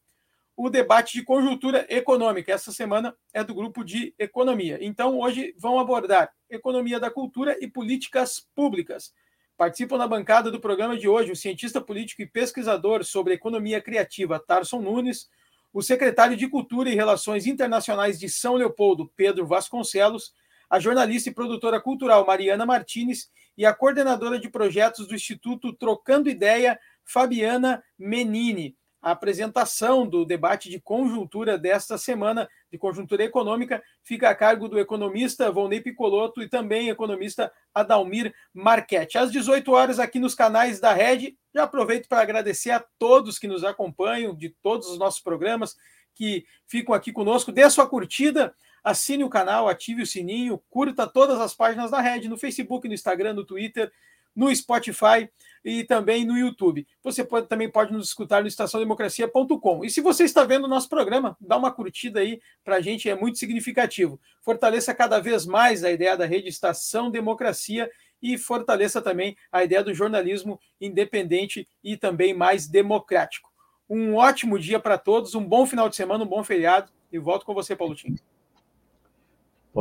o 0.57 0.69
debate 0.69 1.13
de 1.13 1.23
conjuntura 1.23 1.85
econômica. 1.87 2.51
Essa 2.51 2.71
semana 2.71 3.15
é 3.31 3.43
do 3.43 3.55
grupo 3.55 3.85
de 3.85 4.13
economia. 4.19 4.77
Então, 4.81 5.19
hoje 5.19 5.55
vão 5.57 5.79
abordar 5.79 6.31
economia 6.49 6.99
da 6.99 7.09
cultura 7.09 7.55
e 7.61 7.67
políticas 7.67 8.45
públicas. 8.53 9.13
Participam 9.55 9.97
na 9.97 10.07
bancada 10.07 10.51
do 10.51 10.59
programa 10.59 10.97
de 10.97 11.07
hoje 11.07 11.31
o 11.31 11.35
cientista 11.35 11.79
político 11.79 12.21
e 12.21 12.27
pesquisador 12.27 13.03
sobre 13.05 13.33
economia 13.35 13.79
criativa 13.79 14.39
Tarson 14.39 14.81
Nunes, 14.81 15.29
o 15.71 15.81
secretário 15.81 16.35
de 16.35 16.47
Cultura 16.47 16.89
e 16.89 16.95
Relações 16.95 17.45
Internacionais 17.45 18.19
de 18.19 18.27
São 18.27 18.55
Leopoldo, 18.55 19.11
Pedro 19.15 19.45
Vasconcelos, 19.45 20.33
a 20.69 20.79
jornalista 20.79 21.29
e 21.29 21.33
produtora 21.33 21.79
cultural 21.79 22.25
Mariana 22.25 22.65
Martinez 22.65 23.29
e 23.57 23.65
a 23.65 23.73
coordenadora 23.73 24.39
de 24.39 24.49
projetos 24.49 25.07
do 25.07 25.15
Instituto 25.15 25.73
Trocando 25.73 26.29
Ideia, 26.29 26.79
Fabiana 27.03 27.83
Menini 27.97 28.77
a 29.01 29.11
apresentação 29.11 30.07
do 30.07 30.25
debate 30.25 30.69
de 30.69 30.79
conjuntura 30.79 31.57
desta 31.57 31.97
semana, 31.97 32.49
de 32.69 32.77
conjuntura 32.77 33.23
econômica, 33.23 33.81
fica 34.03 34.29
a 34.29 34.35
cargo 34.35 34.67
do 34.67 34.79
economista 34.79 35.51
Volney 35.51 35.79
Picoloto 35.79 36.41
e 36.41 36.49
também 36.49 36.89
economista 36.89 37.51
Adalmir 37.73 38.33
Marchetti. 38.53 39.17
Às 39.17 39.31
18 39.31 39.71
horas, 39.71 39.99
aqui 39.99 40.19
nos 40.19 40.35
canais 40.35 40.79
da 40.79 40.93
Rede, 40.93 41.37
já 41.53 41.63
aproveito 41.63 42.09
para 42.09 42.21
agradecer 42.21 42.71
a 42.71 42.83
todos 42.99 43.39
que 43.39 43.47
nos 43.47 43.63
acompanham, 43.63 44.35
de 44.35 44.49
todos 44.61 44.89
os 44.89 44.97
nossos 44.97 45.21
programas, 45.21 45.77
que 46.13 46.45
ficam 46.65 46.93
aqui 46.93 47.11
conosco. 47.13 47.51
Dê 47.51 47.63
a 47.63 47.69
sua 47.69 47.87
curtida, 47.87 48.53
assine 48.87 49.23
o 49.23 49.29
canal, 49.29 49.67
ative 49.67 50.01
o 50.01 50.07
sininho, 50.07 50.61
curta 50.69 51.05
todas 51.05 51.39
as 51.41 51.53
páginas 51.53 51.91
da 51.91 51.99
Rede, 51.99 52.29
no 52.29 52.37
Facebook, 52.37 52.87
no 52.87 52.93
Instagram, 52.93 53.33
no 53.33 53.45
Twitter, 53.45 53.91
no 54.33 54.55
Spotify 54.55 55.29
e 55.65 55.83
também 55.83 56.23
no 56.23 56.37
YouTube. 56.37 56.87
Você 57.03 57.23
pode, 57.23 57.47
também 57.47 57.69
pode 57.69 57.91
nos 57.91 58.07
escutar 58.07 58.41
no 58.41 58.47
estaçãodemocracia.com. 58.47 59.83
E 59.83 59.89
se 59.89 59.99
você 59.99 60.23
está 60.23 60.45
vendo 60.45 60.65
o 60.65 60.69
nosso 60.69 60.87
programa, 60.87 61.35
dá 61.41 61.57
uma 61.57 61.71
curtida 61.71 62.21
aí, 62.21 62.39
para 62.63 62.77
a 62.77 62.81
gente 62.81 63.09
é 63.09 63.15
muito 63.15 63.37
significativo. 63.37 64.19
Fortaleça 64.41 64.93
cada 64.93 65.19
vez 65.19 65.45
mais 65.45 65.83
a 65.83 65.91
ideia 65.91 66.15
da 66.15 66.25
rede 66.25 66.47
Estação 66.47 67.11
Democracia 67.11 67.89
e 68.21 68.37
fortaleça 68.37 69.01
também 69.01 69.35
a 69.51 69.63
ideia 69.63 69.83
do 69.83 69.93
jornalismo 69.93 70.59
independente 70.79 71.67
e 71.83 71.97
também 71.97 72.33
mais 72.33 72.67
democrático. 72.67 73.51
Um 73.89 74.15
ótimo 74.15 74.57
dia 74.57 74.79
para 74.79 74.97
todos, 74.97 75.35
um 75.35 75.43
bom 75.43 75.65
final 75.65 75.89
de 75.89 75.95
semana, 75.95 76.23
um 76.23 76.27
bom 76.27 76.43
feriado 76.43 76.91
e 77.11 77.19
volto 77.19 77.45
com 77.45 77.53
você, 77.53 77.75
Paulo 77.75 77.95
Tim. 77.95 78.15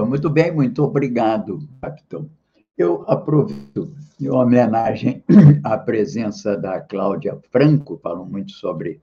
Muito 0.04 0.28
bem, 0.28 0.52
muito 0.52 0.82
obrigado, 0.82 1.66
capitão. 1.80 2.28
Eu 2.76 3.02
aproveito 3.08 3.94
em 4.20 4.28
homenagem 4.28 5.24
à 5.64 5.78
presença 5.78 6.54
da 6.56 6.80
Cláudia 6.80 7.38
Franco, 7.50 7.98
falam 8.02 8.26
muito 8.26 8.52
sobre 8.52 9.00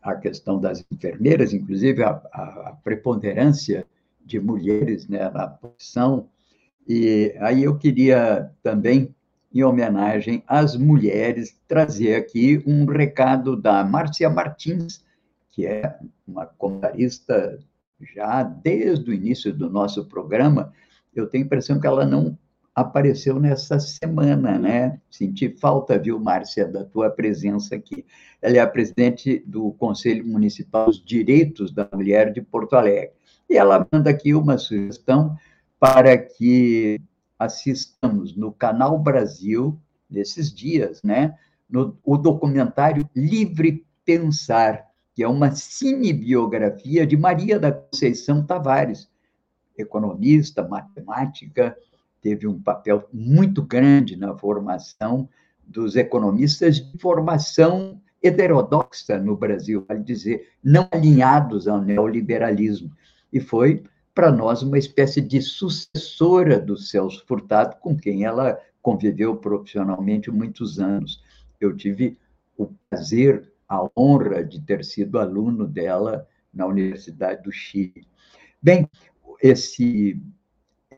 a 0.00 0.14
questão 0.14 0.58
das 0.58 0.82
enfermeiras, 0.90 1.52
inclusive 1.52 2.02
a, 2.02 2.12
a 2.32 2.78
preponderância 2.82 3.86
de 4.24 4.40
mulheres 4.40 5.06
né, 5.06 5.28
na 5.28 5.46
profissão. 5.46 6.28
E 6.88 7.34
aí 7.38 7.64
eu 7.64 7.76
queria 7.76 8.50
também, 8.62 9.14
em 9.52 9.62
homenagem 9.62 10.42
às 10.46 10.76
mulheres, 10.76 11.60
trazer 11.68 12.14
aqui 12.14 12.62
um 12.66 12.86
recado 12.86 13.54
da 13.54 13.84
Márcia 13.84 14.30
Martins, 14.30 15.04
que 15.50 15.66
é 15.66 15.98
uma 16.26 16.46
comentarista 16.46 17.58
já 18.14 18.42
desde 18.42 19.10
o 19.10 19.14
início 19.14 19.52
do 19.52 19.70
nosso 19.70 20.04
programa. 20.06 20.72
Eu 21.14 21.26
tenho 21.26 21.44
a 21.44 21.46
impressão 21.46 21.80
que 21.80 21.86
ela 21.86 22.06
não 22.06 22.38
apareceu 22.74 23.38
nessa 23.40 23.78
semana, 23.78 24.58
né? 24.58 25.00
Senti 25.10 25.48
falta, 25.48 25.98
viu, 25.98 26.18
Márcia, 26.18 26.66
da 26.66 26.84
tua 26.84 27.10
presença 27.10 27.74
aqui. 27.74 28.04
Ela 28.40 28.56
é 28.56 28.60
a 28.60 28.66
presidente 28.66 29.42
do 29.46 29.72
Conselho 29.72 30.26
Municipal 30.26 30.86
dos 30.86 31.04
Direitos 31.04 31.72
da 31.72 31.88
Mulher 31.92 32.32
de 32.32 32.40
Porto 32.40 32.74
Alegre. 32.74 33.10
E 33.48 33.56
ela 33.56 33.86
manda 33.92 34.10
aqui 34.10 34.34
uma 34.34 34.56
sugestão 34.56 35.36
para 35.78 36.16
que 36.16 37.00
assistamos 37.38 38.36
no 38.36 38.52
Canal 38.52 38.98
Brasil, 38.98 39.78
nesses 40.08 40.52
dias, 40.52 41.02
né? 41.02 41.34
No, 41.68 41.96
o 42.04 42.16
documentário 42.16 43.08
Livre 43.14 43.84
Pensar, 44.04 44.89
que 45.20 45.24
é 45.24 45.28
uma 45.28 45.50
cinebiografia 45.50 47.06
de 47.06 47.14
Maria 47.14 47.60
da 47.60 47.70
Conceição 47.70 48.42
Tavares, 48.42 49.06
economista, 49.76 50.66
matemática, 50.66 51.76
teve 52.22 52.46
um 52.46 52.58
papel 52.58 53.06
muito 53.12 53.62
grande 53.62 54.16
na 54.16 54.34
formação 54.34 55.28
dos 55.62 55.94
economistas 55.94 56.76
de 56.76 56.98
formação 56.98 58.00
heterodoxa 58.22 59.18
no 59.18 59.36
Brasil, 59.36 59.84
vale 59.86 60.02
dizer, 60.02 60.54
não 60.64 60.88
alinhados 60.90 61.68
ao 61.68 61.82
neoliberalismo. 61.82 62.90
E 63.30 63.40
foi, 63.40 63.84
para 64.14 64.32
nós, 64.32 64.62
uma 64.62 64.78
espécie 64.78 65.20
de 65.20 65.42
sucessora 65.42 66.58
do 66.58 66.78
Celso 66.78 67.26
Furtado, 67.26 67.76
com 67.78 67.94
quem 67.94 68.24
ela 68.24 68.58
conviveu 68.80 69.36
profissionalmente 69.36 70.30
muitos 70.30 70.80
anos. 70.80 71.22
Eu 71.60 71.76
tive 71.76 72.16
o 72.56 72.70
prazer, 72.88 73.49
a 73.70 73.88
honra 73.96 74.42
de 74.42 74.60
ter 74.60 74.84
sido 74.84 75.16
aluno 75.16 75.64
dela 75.64 76.26
na 76.52 76.66
Universidade 76.66 77.44
do 77.44 77.52
Chile. 77.52 78.06
Bem, 78.60 78.90
esse 79.40 80.20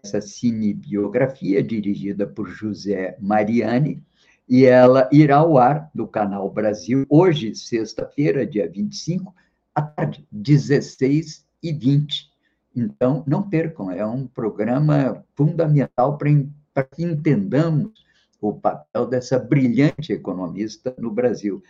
essa 0.03 0.21
cinebiografia, 0.21 1.63
dirigida 1.63 2.27
por 2.27 2.49
José 2.49 3.17
Mariani, 3.21 4.03
e 4.49 4.65
ela 4.65 5.09
irá 5.13 5.37
ao 5.37 5.57
ar 5.57 5.89
no 5.95 6.09
Canal 6.09 6.51
Brasil, 6.51 7.07
hoje, 7.09 7.55
sexta-feira, 7.55 8.45
dia 8.45 8.69
25, 8.69 9.33
à 9.73 9.83
tarde, 9.83 10.27
16 10.33 11.47
e 11.63 11.73
20. 11.73 12.33
Então, 12.75 13.23
não 13.29 13.49
percam, 13.49 13.93
é 13.93 14.05
um 14.05 14.27
programa 14.27 15.25
fundamental 15.37 16.19
para 16.19 16.83
que 16.83 17.05
entendamos 17.05 17.93
o 18.41 18.53
papel 18.53 19.07
dessa 19.07 19.39
brilhante 19.39 20.13
economista 20.13 20.93
no 20.99 21.13
Brasil. 21.13 21.63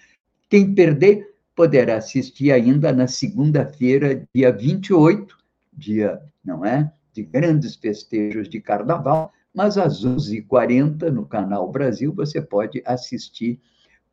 Quem 0.52 0.74
perder 0.74 1.34
poderá 1.56 1.96
assistir 1.96 2.52
ainda 2.52 2.92
na 2.92 3.08
segunda-feira, 3.08 4.22
dia 4.34 4.52
28, 4.52 5.34
dia, 5.72 6.20
não 6.44 6.62
é? 6.62 6.92
de 7.10 7.22
grandes 7.22 7.74
festejos 7.74 8.50
de 8.50 8.60
carnaval, 8.60 9.32
mas 9.54 9.78
às 9.78 10.04
11h40 10.04 11.10
no 11.10 11.24
Canal 11.24 11.72
Brasil 11.72 12.12
você 12.14 12.38
pode 12.42 12.82
assistir 12.84 13.62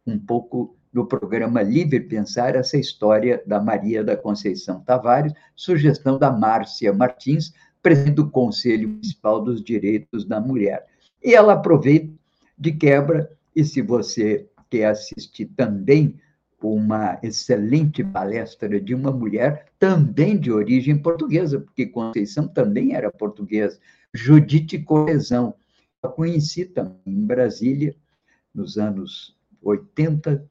um 0.08 0.18
pouco 0.18 0.78
no 0.94 1.06
programa 1.06 1.62
Livre 1.62 2.00
Pensar 2.00 2.56
essa 2.56 2.78
história 2.78 3.44
da 3.46 3.60
Maria 3.60 4.02
da 4.02 4.16
Conceição 4.16 4.80
Tavares, 4.80 5.34
sugestão 5.58 6.18
da 6.18 6.32
Márcia 6.32 6.94
Martins, 6.94 7.52
presidente 7.82 8.16
do 8.16 8.32
Conselho 8.32 8.88
Municipal 8.88 9.44
dos 9.44 9.62
Direitos 9.62 10.24
da 10.24 10.40
Mulher. 10.40 10.86
E 11.22 11.36
ela 11.36 11.52
aproveita 11.52 12.14
de 12.58 12.72
quebra, 12.72 13.30
e 13.54 13.62
se 13.66 13.82
você 13.82 14.48
quer 14.70 14.86
assistir 14.86 15.48
também 15.48 16.18
uma 16.62 17.18
excelente 17.24 18.04
palestra 18.04 18.80
de 18.80 18.94
uma 18.94 19.12
mulher 19.12 19.66
também 19.80 20.38
de 20.38 20.52
origem 20.52 20.98
portuguesa, 20.98 21.60
porque 21.60 21.86
Conceição 21.86 22.48
também 22.48 22.94
era 22.94 23.12
portuguesa, 23.12 23.80
Judite 24.14 24.80
Coesão. 24.80 25.56
A 26.02 26.08
conheci 26.08 26.66
também 26.66 26.98
em 27.06 27.26
Brasília, 27.26 27.96
nos 28.54 28.78
anos 28.78 29.38
80, 29.62 30.46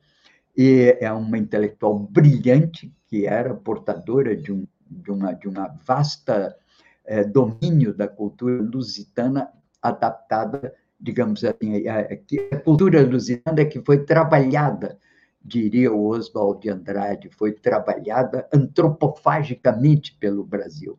e 0.56 0.96
é 1.00 1.12
uma 1.12 1.38
intelectual 1.38 1.98
brilhante, 1.98 2.92
que 3.06 3.26
era 3.26 3.54
portadora 3.54 4.36
de, 4.36 4.52
um, 4.52 4.66
de, 4.90 5.10
uma, 5.10 5.32
de 5.32 5.48
uma 5.48 5.68
vasta 5.86 6.56
é, 7.04 7.24
domínio 7.24 7.94
da 7.94 8.08
cultura 8.08 8.62
lusitana 8.62 9.50
adaptada, 9.80 10.74
digamos 11.00 11.44
assim, 11.44 11.86
a, 11.86 12.00
a 12.00 12.60
cultura 12.60 13.02
lusitana 13.06 13.64
que 13.64 13.80
foi 13.80 14.04
trabalhada 14.04 14.98
diria 15.44 15.92
o 15.92 16.06
Oswald 16.08 16.60
de 16.60 16.70
Andrade, 16.70 17.30
foi 17.30 17.52
trabalhada 17.52 18.48
antropofagicamente 18.52 20.16
pelo 20.18 20.44
Brasil. 20.44 20.98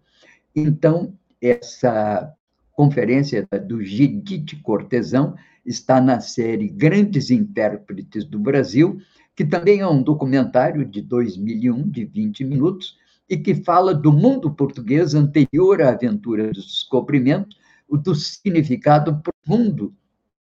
Então, 0.55 1.13
essa 1.41 2.33
conferência 2.71 3.47
do 3.67 3.83
Gedite 3.83 4.55
Cortesão 4.57 5.35
está 5.65 5.99
na 6.01 6.19
série 6.19 6.67
Grandes 6.67 7.29
Intérpretes 7.29 8.25
do 8.25 8.39
Brasil, 8.39 8.99
que 9.35 9.45
também 9.45 9.81
é 9.81 9.87
um 9.87 10.01
documentário 10.01 10.85
de 10.85 11.01
2001, 11.01 11.89
de 11.89 12.05
20 12.05 12.43
minutos, 12.43 12.97
e 13.29 13.37
que 13.37 13.53
fala 13.53 13.93
do 13.93 14.11
mundo 14.11 14.51
português 14.51 15.13
anterior 15.13 15.81
à 15.81 15.89
aventura 15.89 16.47
do 16.47 16.61
descobrimento, 16.61 17.55
do 17.89 18.15
significado 18.15 19.21
profundo 19.21 19.93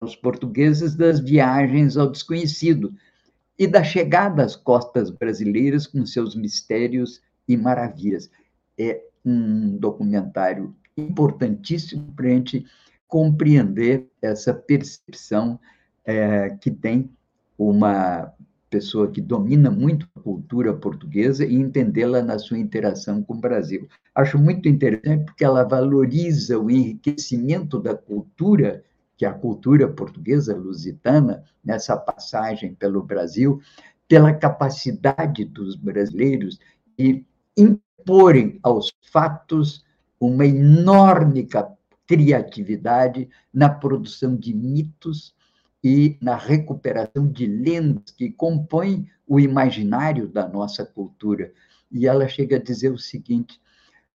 aos 0.01 0.15
portugueses 0.15 0.95
das 0.95 1.21
viagens 1.21 1.97
ao 1.97 2.11
desconhecido, 2.11 2.95
e 3.59 3.67
da 3.67 3.83
chegada 3.83 4.43
às 4.43 4.57
costas 4.57 5.11
brasileiras 5.11 5.87
com 5.87 6.05
seus 6.05 6.35
mistérios 6.35 7.23
e 7.47 7.57
maravilhas. 7.57 8.31
É 8.79 9.01
um 9.25 9.77
documentário 9.77 10.75
importantíssimo 10.97 12.13
para 12.15 12.27
a 12.27 12.31
gente 12.31 12.67
compreender 13.07 14.07
essa 14.21 14.53
percepção 14.53 15.59
é, 16.05 16.51
que 16.61 16.71
tem 16.71 17.11
uma 17.57 18.33
pessoa 18.69 19.09
que 19.09 19.21
domina 19.21 19.71
muito 19.71 20.09
a 20.17 20.21
cultura 20.21 20.75
portuguesa 20.75 21.45
e 21.45 21.55
entendê-la 21.55 22.21
na 22.23 22.41
sua 22.41 22.59
interação 22.59 23.23
com 23.23 23.35
o 23.35 23.41
Brasil. 23.41 23.89
Acho 24.13 24.37
muito 24.37 24.69
interessante 24.69 25.27
porque 25.27 25.45
ela 25.45 25.63
valoriza 25.63 26.59
o 26.59 26.69
enriquecimento 26.69 27.79
da 27.79 27.95
cultura, 27.95 28.83
que 29.17 29.25
a 29.25 29.33
cultura 29.33 29.89
portuguesa 29.89 30.57
lusitana, 30.57 31.45
nessa 31.65 31.97
passagem 31.97 32.75
pelo 32.75 33.03
Brasil, 33.03 33.61
pela 34.09 34.35
capacidade 34.35 35.45
dos 35.45 35.77
brasileiros 35.77 36.59
de 36.99 37.25
imporem 37.57 38.59
aos 38.63 38.93
fatos 39.11 39.85
uma 40.21 40.47
enorme 40.47 41.49
criatividade 42.07 43.29
na 43.53 43.69
produção 43.69 44.37
de 44.37 44.55
mitos 44.55 45.35
e 45.83 46.17
na 46.21 46.37
recuperação 46.37 47.31
de 47.31 47.47
lendas 47.47 48.11
que 48.17 48.31
compõem 48.31 49.09
o 49.27 49.39
imaginário 49.39 50.29
da 50.29 50.49
nossa 50.49 50.85
cultura. 50.85 51.53
E 51.91 52.07
ela 52.07 52.27
chega 52.27 52.57
a 52.57 52.63
dizer 52.63 52.91
o 52.91 52.99
seguinte: 52.99 53.61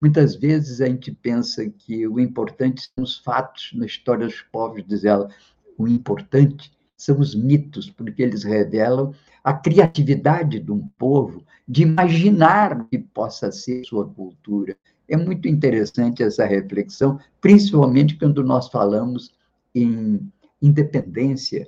muitas 0.01 0.35
vezes 0.35 0.81
a 0.81 0.87
gente 0.87 1.11
pensa 1.11 1.67
que 1.69 2.07
o 2.07 2.19
importante 2.19 2.81
são 2.81 3.03
os 3.03 3.17
fatos 3.17 3.71
na 3.73 3.85
história 3.85 4.25
dos 4.25 4.41
povos, 4.41 4.83
diz 4.85 5.03
ela, 5.03 5.29
o 5.77 5.87
importante 5.87 6.71
são 6.95 7.19
os 7.19 7.35
mitos, 7.35 7.89
porque 7.89 8.23
eles 8.23 8.43
revelam 8.43 9.13
a 9.43 9.53
criatividade 9.53 10.59
de 10.59 10.71
um 10.71 10.87
povo 10.97 11.43
de 11.67 11.83
imaginar 11.83 12.81
o 12.81 12.85
que 12.85 12.97
possa 12.97 13.51
ser 13.51 13.83
sua 13.85 14.07
cultura. 14.07 14.75
É 15.07 15.15
muito 15.15 15.47
interessante 15.47 16.23
essa 16.23 16.45
reflexão, 16.45 17.19
principalmente 17.39 18.17
quando 18.17 18.43
nós 18.43 18.67
falamos 18.67 19.33
em 19.73 20.31
independência 20.61 21.67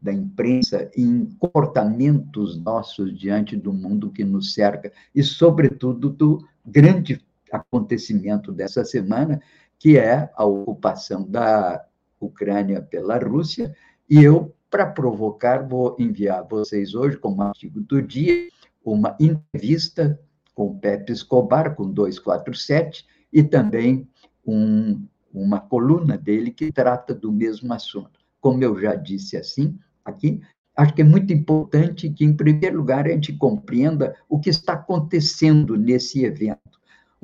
da 0.00 0.12
imprensa 0.12 0.90
em 0.96 1.26
comportamentos 1.38 2.58
nossos 2.58 3.16
diante 3.18 3.56
do 3.56 3.72
mundo 3.72 4.10
que 4.10 4.24
nos 4.24 4.52
cerca 4.52 4.92
e, 5.14 5.22
sobretudo, 5.22 6.10
do 6.10 6.46
grande 6.64 7.24
acontecimento 7.56 8.52
dessa 8.52 8.84
semana, 8.84 9.40
que 9.78 9.98
é 9.98 10.30
a 10.34 10.44
ocupação 10.44 11.22
da 11.28 11.84
Ucrânia 12.20 12.80
pela 12.80 13.18
Rússia. 13.18 13.74
E 14.08 14.22
eu, 14.22 14.54
para 14.70 14.86
provocar, 14.86 15.66
vou 15.66 15.96
enviar 15.98 16.40
a 16.40 16.42
vocês 16.42 16.94
hoje, 16.94 17.16
como 17.16 17.42
artigo 17.42 17.80
do 17.80 18.02
dia, 18.02 18.48
uma 18.84 19.16
entrevista 19.20 20.18
com 20.54 20.78
Pepe 20.78 21.12
Escobar, 21.12 21.74
com 21.74 21.90
247, 21.90 23.06
e 23.32 23.42
também 23.42 24.08
um 24.46 25.06
uma 25.34 25.60
coluna 25.60 26.16
dele 26.16 26.52
que 26.52 26.70
trata 26.70 27.12
do 27.12 27.32
mesmo 27.32 27.72
assunto. 27.74 28.20
Como 28.40 28.62
eu 28.62 28.80
já 28.80 28.94
disse 28.94 29.36
assim 29.36 29.76
aqui, 30.04 30.40
acho 30.76 30.94
que 30.94 31.02
é 31.02 31.04
muito 31.04 31.32
importante 31.32 32.08
que, 32.10 32.24
em 32.24 32.36
primeiro 32.36 32.76
lugar, 32.76 33.06
a 33.06 33.10
gente 33.10 33.32
compreenda 33.32 34.14
o 34.28 34.38
que 34.38 34.48
está 34.48 34.74
acontecendo 34.74 35.76
nesse 35.76 36.24
evento. 36.24 36.73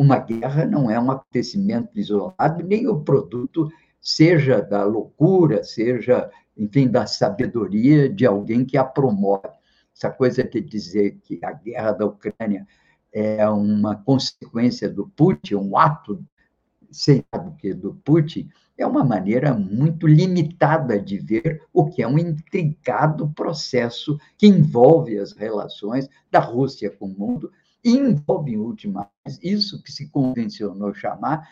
Uma 0.01 0.17
guerra 0.17 0.65
não 0.65 0.91
é 0.91 0.99
um 0.99 1.11
acontecimento 1.11 1.91
isolado, 2.01 2.65
nem 2.65 2.89
o 2.89 3.01
produto, 3.01 3.71
seja 4.01 4.63
da 4.63 4.83
loucura, 4.83 5.63
seja, 5.63 6.31
enfim, 6.57 6.89
da 6.89 7.05
sabedoria 7.05 8.09
de 8.09 8.25
alguém 8.25 8.65
que 8.65 8.79
a 8.79 8.83
promove. 8.83 9.51
Essa 9.95 10.09
coisa 10.09 10.43
de 10.43 10.59
dizer 10.63 11.19
que 11.23 11.39
a 11.45 11.53
guerra 11.53 11.93
da 11.93 12.07
Ucrânia 12.07 12.67
é 13.13 13.47
uma 13.47 13.95
consequência 13.95 14.89
do 14.89 15.07
Putin, 15.15 15.57
um 15.57 15.77
ato 15.77 16.25
sei 16.91 17.23
lá 17.31 17.51
que, 17.59 17.75
do 17.75 17.95
Putin, 18.03 18.49
é 18.79 18.87
uma 18.87 19.05
maneira 19.05 19.53
muito 19.53 20.07
limitada 20.07 20.99
de 20.99 21.19
ver 21.19 21.63
o 21.75 21.85
que 21.85 22.03
é 22.03 22.09
um 22.09 22.19
intricado 22.19 23.29
processo 23.35 24.19
que 24.39 24.47
envolve 24.47 25.19
as 25.19 25.33
relações 25.33 26.09
da 26.31 26.41
Rússia 26.41 26.91
com 26.91 27.05
o 27.05 27.19
mundo 27.19 27.53
envolve, 27.85 28.53
em 28.53 28.59
última 28.59 29.11
isso 29.43 29.83
que 29.83 29.93
se 29.93 30.09
convencionou 30.09 30.95
chamar, 30.95 31.49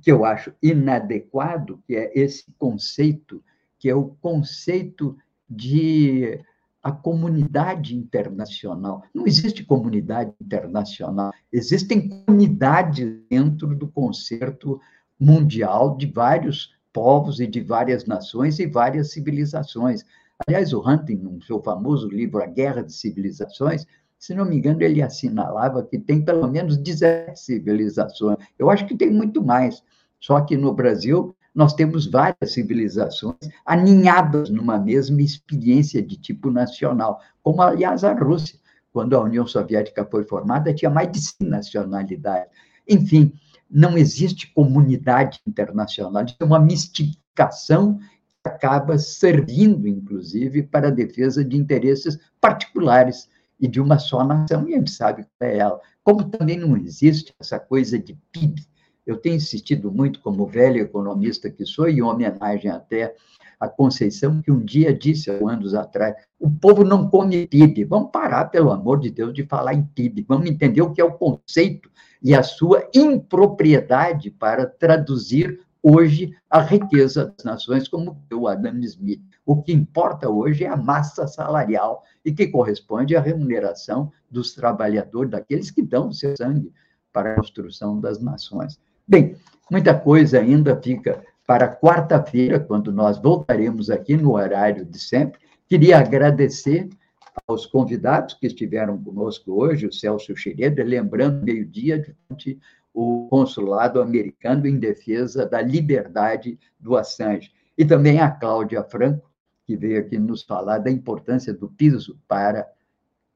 que 0.00 0.10
eu 0.10 0.24
acho 0.24 0.52
inadequado, 0.62 1.82
que 1.86 1.94
é 1.94 2.10
esse 2.18 2.52
conceito, 2.58 3.42
que 3.78 3.88
é 3.88 3.94
o 3.94 4.10
conceito 4.20 5.16
de 5.48 6.40
a 6.82 6.90
comunidade 6.90 7.96
internacional. 7.96 9.04
Não 9.14 9.26
existe 9.26 9.64
comunidade 9.64 10.32
internacional, 10.40 11.32
existem 11.52 12.08
comunidades 12.08 13.20
dentro 13.30 13.74
do 13.76 13.86
concerto 13.86 14.80
mundial 15.18 15.96
de 15.96 16.06
vários 16.06 16.74
povos 16.92 17.38
e 17.38 17.46
de 17.46 17.60
várias 17.60 18.04
nações 18.04 18.58
e 18.58 18.66
várias 18.66 19.12
civilizações. 19.12 20.04
Aliás, 20.46 20.72
o 20.72 20.80
Hunting, 20.80 21.16
no 21.16 21.40
seu 21.42 21.62
famoso 21.62 22.08
livro 22.08 22.42
A 22.42 22.46
Guerra 22.46 22.82
de 22.82 22.92
Civilizações, 22.92 23.86
se 24.22 24.32
não 24.34 24.44
me 24.44 24.56
engano, 24.56 24.80
ele 24.82 25.02
assinalava 25.02 25.82
que 25.82 25.98
tem 25.98 26.24
pelo 26.24 26.46
menos 26.46 26.76
17 26.76 27.40
civilizações. 27.40 28.38
Eu 28.56 28.70
acho 28.70 28.86
que 28.86 28.96
tem 28.96 29.10
muito 29.10 29.42
mais. 29.42 29.82
Só 30.20 30.40
que 30.42 30.56
no 30.56 30.72
Brasil 30.72 31.34
nós 31.52 31.74
temos 31.74 32.06
várias 32.06 32.52
civilizações 32.52 33.36
aninhadas 33.66 34.48
numa 34.48 34.78
mesma 34.78 35.20
experiência 35.20 36.00
de 36.00 36.16
tipo 36.16 36.52
nacional, 36.52 37.20
como, 37.42 37.62
aliás, 37.62 38.04
a 38.04 38.12
Rússia. 38.12 38.56
Quando 38.92 39.16
a 39.16 39.20
União 39.20 39.44
Soviética 39.44 40.06
foi 40.08 40.22
formada, 40.22 40.72
tinha 40.72 40.88
mais 40.88 41.10
de 41.10 41.20
100 41.20 41.48
nacionalidades. 41.48 42.52
Enfim, 42.88 43.32
não 43.68 43.98
existe 43.98 44.54
comunidade 44.54 45.40
internacional, 45.44 46.24
é 46.38 46.44
uma 46.44 46.60
mistificação 46.60 47.98
que 47.98 48.48
acaba 48.48 48.96
servindo, 48.98 49.88
inclusive, 49.88 50.62
para 50.62 50.88
a 50.88 50.92
defesa 50.92 51.44
de 51.44 51.56
interesses 51.56 52.20
particulares 52.40 53.28
e 53.62 53.68
de 53.68 53.80
uma 53.80 53.96
só 53.96 54.24
nação, 54.24 54.68
e 54.68 54.72
gente 54.72 54.90
sabe 54.90 55.24
qual 55.38 55.48
é 55.48 55.58
ela. 55.58 55.80
Como 56.02 56.24
também 56.24 56.58
não 56.58 56.76
existe 56.76 57.32
essa 57.38 57.60
coisa 57.60 57.96
de 57.96 58.18
PIB, 58.32 58.60
eu 59.06 59.16
tenho 59.16 59.36
insistido 59.36 59.90
muito, 59.90 60.20
como 60.20 60.46
velho 60.46 60.80
economista 60.80 61.48
que 61.48 61.64
sou, 61.64 61.88
em 61.88 62.02
homenagem 62.02 62.70
até 62.70 63.14
a 63.60 63.68
Conceição, 63.68 64.42
que 64.42 64.50
um 64.50 64.64
dia 64.64 64.92
disse, 64.92 65.30
anos 65.30 65.74
atrás, 65.74 66.16
o 66.40 66.50
povo 66.50 66.82
não 66.82 67.08
come 67.08 67.46
PIB. 67.46 67.84
Vamos 67.84 68.10
parar, 68.10 68.46
pelo 68.46 68.72
amor 68.72 68.98
de 68.98 69.10
Deus, 69.10 69.32
de 69.32 69.44
falar 69.46 69.74
em 69.74 69.84
PIB. 69.84 70.26
Vamos 70.28 70.50
entender 70.50 70.82
o 70.82 70.92
que 70.92 71.00
é 71.00 71.04
o 71.04 71.12
conceito 71.12 71.88
e 72.20 72.34
a 72.34 72.42
sua 72.42 72.88
impropriedade 72.92 74.30
para 74.30 74.66
traduzir 74.66 75.60
hoje 75.80 76.34
a 76.50 76.60
riqueza 76.60 77.26
das 77.26 77.44
nações, 77.44 77.86
como 77.86 78.20
o 78.32 78.48
Adam 78.48 78.78
Smith. 78.80 79.22
O 79.44 79.60
que 79.60 79.72
importa 79.72 80.28
hoje 80.28 80.64
é 80.64 80.68
a 80.68 80.76
massa 80.76 81.26
salarial 81.26 82.02
e 82.24 82.32
que 82.32 82.46
corresponde 82.46 83.16
à 83.16 83.20
remuneração 83.20 84.12
dos 84.30 84.54
trabalhadores, 84.54 85.30
daqueles 85.30 85.70
que 85.70 85.82
dão 85.82 86.12
seu 86.12 86.36
sangue 86.36 86.72
para 87.12 87.32
a 87.32 87.36
construção 87.36 88.00
das 88.00 88.20
nações. 88.20 88.80
Bem, 89.06 89.36
muita 89.70 89.98
coisa 89.98 90.38
ainda 90.38 90.80
fica 90.80 91.22
para 91.46 91.74
quarta-feira, 91.74 92.60
quando 92.60 92.92
nós 92.92 93.18
voltaremos 93.18 93.90
aqui 93.90 94.16
no 94.16 94.34
horário 94.34 94.84
de 94.84 94.98
sempre. 94.98 95.40
Queria 95.68 95.98
agradecer 95.98 96.88
aos 97.48 97.66
convidados 97.66 98.34
que 98.34 98.46
estiveram 98.46 99.02
conosco 99.02 99.52
hoje, 99.52 99.86
o 99.86 99.92
Celso 99.92 100.36
Xereda, 100.36 100.84
lembrando, 100.84 101.44
meio-dia, 101.44 102.14
durante 102.28 102.58
o 102.94 103.26
consulado 103.28 104.00
americano 104.00 104.66
em 104.66 104.78
defesa 104.78 105.46
da 105.46 105.60
liberdade 105.60 106.58
do 106.78 106.96
Assange. 106.96 107.50
E 107.76 107.84
também 107.84 108.20
a 108.20 108.30
Cláudia 108.30 108.84
Franco, 108.84 109.31
que 109.66 109.76
veio 109.76 110.00
aqui 110.00 110.18
nos 110.18 110.42
falar 110.42 110.78
da 110.78 110.90
importância 110.90 111.52
do 111.52 111.68
piso 111.68 112.18
para 112.28 112.66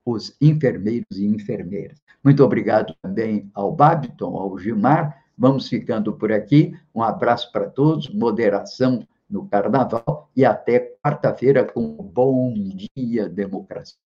os 0.05 0.37
enfermeiros 0.41 1.19
e 1.19 1.27
enfermeiras. 1.27 2.01
Muito 2.23 2.45
obrigado 2.45 2.95
também 3.03 3.51
ao 3.55 3.73
Babiton, 3.73 4.37
ao 4.37 4.59
Gilmar, 4.59 5.27
Vamos 5.39 5.69
ficando 5.69 6.15
por 6.15 6.33
aqui. 6.33 6.75
Um 6.95 7.03
abraço 7.03 7.53
para 7.53 7.69
todos, 7.69 8.09
moderação 8.09 9.07
no 9.29 9.47
carnaval 9.47 10.31
e 10.35 10.47
até 10.47 10.95
quarta-feira 11.05 11.63
com 11.63 11.81
um 11.81 11.97
Bom 12.03 12.55
Dia 12.55 13.29
Democracia. 13.29 13.99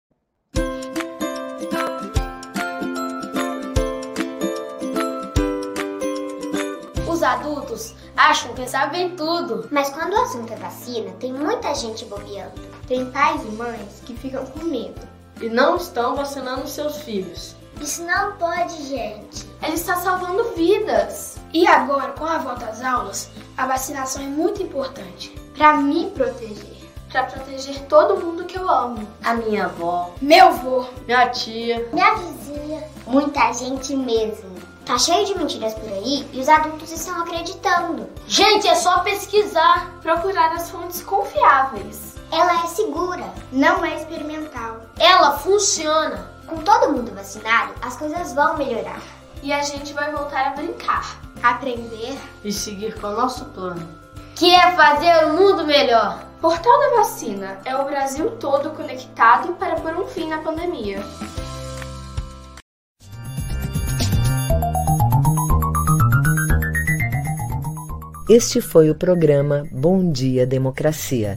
Os 7.08 7.22
adultos 7.22 7.94
acham 8.28 8.52
que 8.52 8.68
sabem 8.68 9.16
tudo. 9.16 9.66
Mas 9.70 9.90
quando 9.90 10.12
o 10.12 10.20
assunto 10.20 10.52
é 10.52 10.56
vacina, 10.56 11.10
tem 11.12 11.32
muita 11.32 11.74
gente 11.74 12.04
bobeando. 12.04 12.60
Tem 12.86 13.10
pais 13.10 13.42
e 13.42 13.48
mães 13.52 14.02
que 14.04 14.14
ficam 14.14 14.44
com 14.46 14.64
medo. 14.64 15.00
E 15.40 15.48
não 15.48 15.76
estão 15.76 16.14
vacinando 16.14 16.68
seus 16.68 16.98
filhos. 16.98 17.56
Isso 17.80 18.02
não 18.02 18.32
pode, 18.36 18.82
gente. 18.88 19.48
Ela 19.62 19.74
está 19.74 19.96
salvando 19.96 20.52
vidas. 20.54 21.38
E 21.52 21.66
agora, 21.66 22.12
com 22.12 22.26
a 22.26 22.38
volta 22.38 22.66
às 22.66 22.82
aulas, 22.84 23.30
a 23.56 23.66
vacinação 23.66 24.22
é 24.22 24.26
muito 24.26 24.62
importante 24.62 25.30
para 25.56 25.78
me 25.78 26.10
proteger. 26.10 26.78
Para 27.10 27.24
proteger 27.24 27.80
todo 27.86 28.22
mundo 28.22 28.44
que 28.44 28.58
eu 28.58 28.68
amo. 28.68 29.08
A 29.24 29.34
minha 29.34 29.64
avó. 29.64 30.12
Meu 30.20 30.48
avô. 30.48 30.84
Minha 31.06 31.30
tia. 31.30 31.88
Minha 31.92 32.14
vizinha. 32.16 32.84
Muita 33.06 33.50
gente 33.54 33.96
mesmo. 33.96 34.49
Tá 34.90 34.98
cheio 34.98 35.24
de 35.24 35.38
mentiras 35.38 35.74
por 35.74 35.88
aí 35.88 36.28
e 36.32 36.40
os 36.40 36.48
adultos 36.48 36.90
estão 36.90 37.22
acreditando. 37.22 38.10
Gente, 38.26 38.66
é 38.66 38.74
só 38.74 38.98
pesquisar, 39.04 39.88
procurar 40.02 40.50
as 40.50 40.68
fontes 40.68 41.00
confiáveis. 41.00 42.16
Ela 42.32 42.64
é 42.64 42.66
segura. 42.66 43.32
Não 43.52 43.84
é 43.84 43.94
experimental. 43.94 44.80
Ela 44.98 45.38
funciona. 45.38 46.28
Com 46.44 46.56
todo 46.56 46.90
mundo 46.90 47.14
vacinado, 47.14 47.72
as 47.80 47.96
coisas 47.96 48.32
vão 48.32 48.56
melhorar. 48.56 49.00
E 49.44 49.52
a 49.52 49.62
gente 49.62 49.92
vai 49.92 50.10
voltar 50.10 50.48
a 50.48 50.50
brincar, 50.56 51.20
aprender 51.40 52.18
e 52.42 52.52
seguir 52.52 53.00
com 53.00 53.06
o 53.06 53.16
nosso 53.16 53.44
plano, 53.44 53.88
que 54.34 54.52
é 54.52 54.72
fazer 54.72 55.24
o 55.26 55.34
mundo 55.34 55.64
melhor. 55.64 56.18
Portal 56.40 56.80
da 56.80 56.96
Vacina 56.96 57.60
é 57.64 57.76
o 57.76 57.84
Brasil 57.84 58.28
todo 58.40 58.70
conectado 58.70 59.52
para 59.52 59.76
pôr 59.76 59.94
um 59.94 60.08
fim 60.08 60.26
na 60.28 60.38
pandemia. 60.38 61.00
Este 68.32 68.60
foi 68.60 68.88
o 68.88 68.94
programa 68.94 69.66
Bom 69.72 70.12
Dia 70.12 70.46
Democracia 70.46 71.36